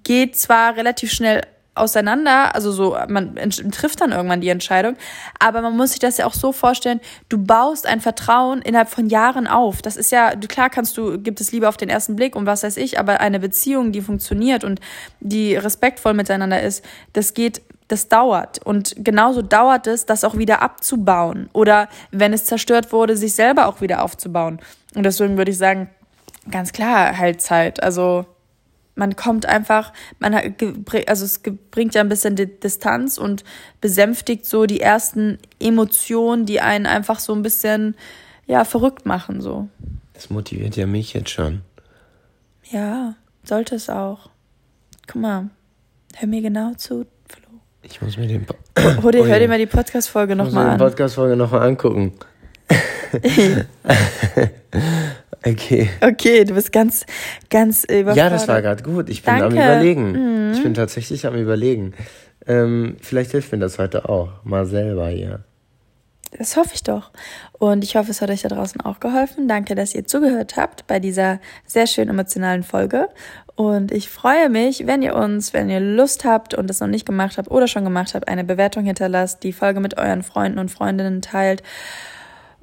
geht 0.04 0.36
zwar 0.36 0.76
relativ 0.76 1.12
schnell 1.12 1.42
auseinander, 1.76 2.54
also 2.54 2.72
so, 2.72 2.98
man 3.08 3.36
trifft 3.72 4.02
dann 4.02 4.12
irgendwann 4.12 4.42
die 4.42 4.50
Entscheidung, 4.50 4.96
aber 5.40 5.62
man 5.62 5.76
muss 5.76 5.92
sich 5.92 6.00
das 6.00 6.18
ja 6.18 6.26
auch 6.26 6.34
so 6.34 6.52
vorstellen, 6.52 7.00
du 7.30 7.38
baust 7.38 7.88
ein 7.88 8.00
Vertrauen 8.00 8.62
innerhalb 8.62 8.90
von 8.90 9.08
Jahren 9.08 9.48
auf. 9.48 9.82
Das 9.82 9.98
ist 9.98 10.12
ja, 10.12 10.32
klar 10.36 10.70
kannst 10.70 10.98
du, 10.98 11.20
gibt 11.20 11.42
es 11.42 11.52
Liebe 11.52 11.68
auf 11.68 11.78
den 11.78 11.90
ersten 11.90 12.16
Blick 12.16 12.36
und 12.36 12.46
was 12.46 12.64
weiß 12.64 12.78
ich, 12.78 13.00
aber 13.00 13.22
eine 13.22 13.40
Beziehung, 13.40 13.92
die 13.92 14.02
funktioniert 14.02 14.64
und 14.64 14.80
die 15.20 15.56
respektvoll 15.56 16.14
miteinander 16.14 16.62
ist, 16.62 16.86
das 17.14 17.34
geht, 17.34 17.62
das 17.88 18.08
dauert. 18.08 18.64
Und 18.64 18.96
genauso 18.98 19.42
dauert 19.42 19.88
es, 19.88 20.06
das 20.06 20.24
auch 20.24 20.38
wieder 20.38 20.62
abzubauen. 20.62 21.50
Oder 21.54 21.90
wenn 22.12 22.34
es 22.34 22.46
zerstört 22.46 22.92
wurde, 22.92 23.18
sich 23.18 23.34
selber 23.34 23.68
auch 23.68 23.82
wieder 23.82 24.04
aufzubauen. 24.04 24.60
Und 24.96 25.04
deswegen 25.04 25.38
würde 25.38 25.52
ich 25.52 25.58
sagen, 25.58 25.90
ganz 26.50 26.72
klar, 26.72 27.18
halt 27.18 27.42
Zeit. 27.42 27.82
Also, 27.82 28.26
man 28.96 29.16
kommt 29.16 29.46
einfach, 29.46 29.92
man 30.20 30.36
hat, 30.36 30.44
also 31.08 31.26
es 31.26 31.42
bringt 31.72 31.96
ja 31.96 32.02
ein 32.02 32.10
bisschen 32.10 32.36
die 32.36 32.46
Distanz 32.60 33.18
und 33.18 33.44
besänftigt 33.82 34.46
so 34.46 34.66
die 34.66 34.82
ersten 34.82 35.38
Emotionen, 35.60 36.46
die 36.46 36.62
einen 36.62 36.86
einfach 36.86 37.20
so 37.20 37.34
ein 37.34 37.42
bisschen, 37.42 37.96
ja, 38.46 38.66
verrückt 38.66 39.06
machen, 39.06 39.42
so. 39.42 39.68
Das 40.14 40.30
motiviert 40.30 40.76
ja 40.76 40.86
mich 40.86 41.14
jetzt 41.14 41.32
schon. 41.32 41.62
Ja, 42.70 43.16
sollte 43.44 43.76
es 43.76 43.90
auch. 43.90 44.30
Guck 45.08 45.22
mal, 45.22 45.50
hör 46.16 46.28
mir 46.28 46.42
genau 46.42 46.74
zu, 46.76 47.06
Flo. 47.28 47.48
Ich 47.82 48.02
muss 48.02 48.16
mir 48.18 48.28
den, 48.28 48.46
Po- 48.46 48.56
Hör 48.78 49.12
dir, 49.12 49.22
Oh 49.24 49.26
hör 49.26 49.40
dir 49.40 49.48
mal 49.48 49.58
die 49.58 49.66
Podcast-Folge 49.66 50.36
muss 50.36 50.46
mir 50.46 50.50
nochmal 50.52 50.66
die 50.66 50.72
an. 50.72 50.78
Podcast-Folge 50.90 51.36
nochmal 51.36 51.68
angucken. 51.68 52.14
okay. 55.46 55.90
Okay, 56.02 56.44
du 56.46 56.54
bist 56.54 56.72
ganz, 56.72 57.06
ganz 57.50 57.84
überfordert. 57.84 58.18
Ja, 58.18 58.30
das 58.30 58.48
war 58.48 58.62
gerade 58.62 58.84
gut. 58.84 59.10
Ich 59.10 59.24
bin 59.24 59.34
am 59.36 59.40
Danke. 59.40 59.56
Mhm. 59.56 59.62
Überlegen. 59.62 60.52
Ich 60.54 60.64
bin 60.64 60.74
tatsächlich 60.74 61.26
am 61.26 61.36
Überlegen. 61.36 61.94
Ähm, 62.48 62.98
vielleicht 63.02 63.32
hilft 63.32 63.52
mir 63.52 63.60
das 63.60 63.80
heute 63.80 64.10
auch. 64.10 64.44
Mal 64.44 64.66
selber 64.66 65.08
hier. 65.10 65.44
Das 66.38 66.58
hoffe 66.58 66.72
ich 66.74 66.84
doch. 66.84 67.12
Und 67.60 67.84
ich 67.84 67.96
hoffe, 67.96 68.12
es 68.12 68.22
hat 68.22 68.30
euch 68.30 68.42
da 68.42 68.50
draußen 68.50 68.82
auch 68.82 69.00
geholfen. 69.00 69.48
Danke, 69.48 69.76
dass 69.76 69.94
ihr 69.94 70.06
zugehört 70.06 70.58
habt 70.58 70.88
bei 70.88 71.00
dieser 71.00 71.40
sehr 71.66 71.86
schön 71.86 72.10
emotionalen 72.10 72.64
Folge. 72.64 73.10
Und 73.56 73.92
ich 73.92 74.10
freue 74.10 74.50
mich, 74.50 74.88
wenn 74.88 75.04
ihr 75.04 75.16
uns, 75.16 75.54
wenn 75.54 75.70
ihr 75.70 75.80
Lust 75.80 76.26
habt 76.26 76.56
und 76.56 76.70
es 76.70 76.80
noch 76.80 76.88
nicht 76.88 77.06
gemacht 77.06 77.38
habt 77.38 77.52
oder 77.52 77.68
schon 77.68 77.84
gemacht 77.84 78.16
habt, 78.16 78.28
eine 78.28 78.44
Bewertung 78.44 78.84
hinterlasst, 78.86 79.44
die 79.44 79.54
Folge 79.54 79.80
mit 79.80 79.98
euren 79.98 80.24
Freunden 80.24 80.58
und 80.58 80.72
Freundinnen 80.72 81.22
teilt. 81.22 81.62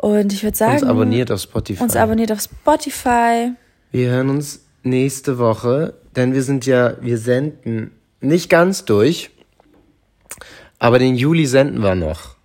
Und 0.00 0.32
ich 0.32 0.42
würde 0.42 0.56
sagen. 0.56 0.74
Uns 0.74 0.82
abonniert 0.84 1.30
auf 1.30 1.40
Spotify. 1.42 1.82
Uns 1.82 1.94
abonniert 1.96 2.32
auf 2.32 2.40
Spotify. 2.40 3.52
Wir 3.92 4.10
hören 4.10 4.30
uns 4.30 4.64
nächste 4.82 5.38
Woche, 5.38 5.94
denn 6.16 6.32
wir 6.32 6.42
sind 6.42 6.64
ja, 6.64 6.94
wir 7.02 7.18
senden 7.18 7.90
nicht 8.20 8.48
ganz 8.48 8.84
durch, 8.86 9.30
aber 10.78 10.98
den 10.98 11.16
Juli 11.16 11.44
senden 11.46 11.82
wir 11.82 11.94
noch. 11.94 12.36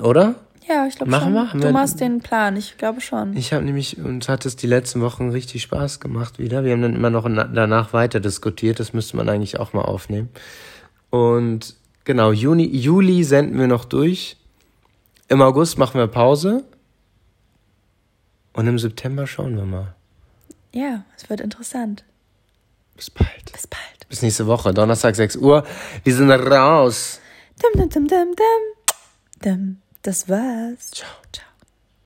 Oder? 0.00 0.36
Ja, 0.66 0.86
ich 0.86 0.96
glaube 0.96 1.10
Machen 1.10 1.24
schon. 1.24 1.32
wir? 1.34 1.48
Haben 1.50 1.60
du 1.60 1.66
wir- 1.68 1.72
machst 1.72 2.00
den 2.00 2.20
Plan, 2.20 2.56
ich 2.56 2.76
glaube 2.78 3.00
schon. 3.00 3.36
Ich 3.36 3.52
habe 3.52 3.64
nämlich, 3.64 3.98
uns 3.98 4.28
hat 4.28 4.46
es 4.46 4.56
die 4.56 4.66
letzten 4.66 5.00
Wochen 5.00 5.30
richtig 5.30 5.62
Spaß 5.62 6.00
gemacht 6.00 6.38
wieder. 6.38 6.64
Wir 6.64 6.72
haben 6.72 6.82
dann 6.82 6.94
immer 6.94 7.10
noch 7.10 7.26
na- 7.28 7.44
danach 7.44 7.92
weiter 7.92 8.20
diskutiert. 8.20 8.78
Das 8.80 8.92
müsste 8.92 9.16
man 9.16 9.28
eigentlich 9.28 9.58
auch 9.58 9.72
mal 9.72 9.82
aufnehmen. 9.82 10.28
Und 11.10 11.74
genau, 12.04 12.32
Juni, 12.32 12.66
Juli 12.66 13.24
senden 13.24 13.58
wir 13.58 13.66
noch 13.66 13.84
durch. 13.86 14.36
Im 15.28 15.42
August 15.42 15.76
machen 15.78 15.98
wir 15.98 16.06
Pause. 16.06 16.64
Und 18.58 18.66
im 18.66 18.76
September 18.76 19.24
schauen 19.28 19.56
wir 19.56 19.64
mal. 19.64 19.94
Ja, 20.72 21.04
es 21.16 21.30
wird 21.30 21.40
interessant. 21.40 22.02
Bis 22.96 23.08
bald. 23.08 23.52
Bis 23.52 23.68
bald. 23.68 24.08
Bis 24.08 24.20
nächste 24.20 24.48
Woche, 24.48 24.74
Donnerstag 24.74 25.14
6 25.14 25.36
Uhr. 25.36 25.64
Wir 26.02 26.12
sind 26.12 26.28
raus. 26.28 27.20
Dum, 27.62 27.88
dum, 27.88 28.08
dum, 28.08 28.34
dum, 28.34 28.34
dum. 29.44 29.76
Das 30.02 30.28
war's. 30.28 30.90
Ciao. 30.90 31.08
Ciao. 31.32 31.47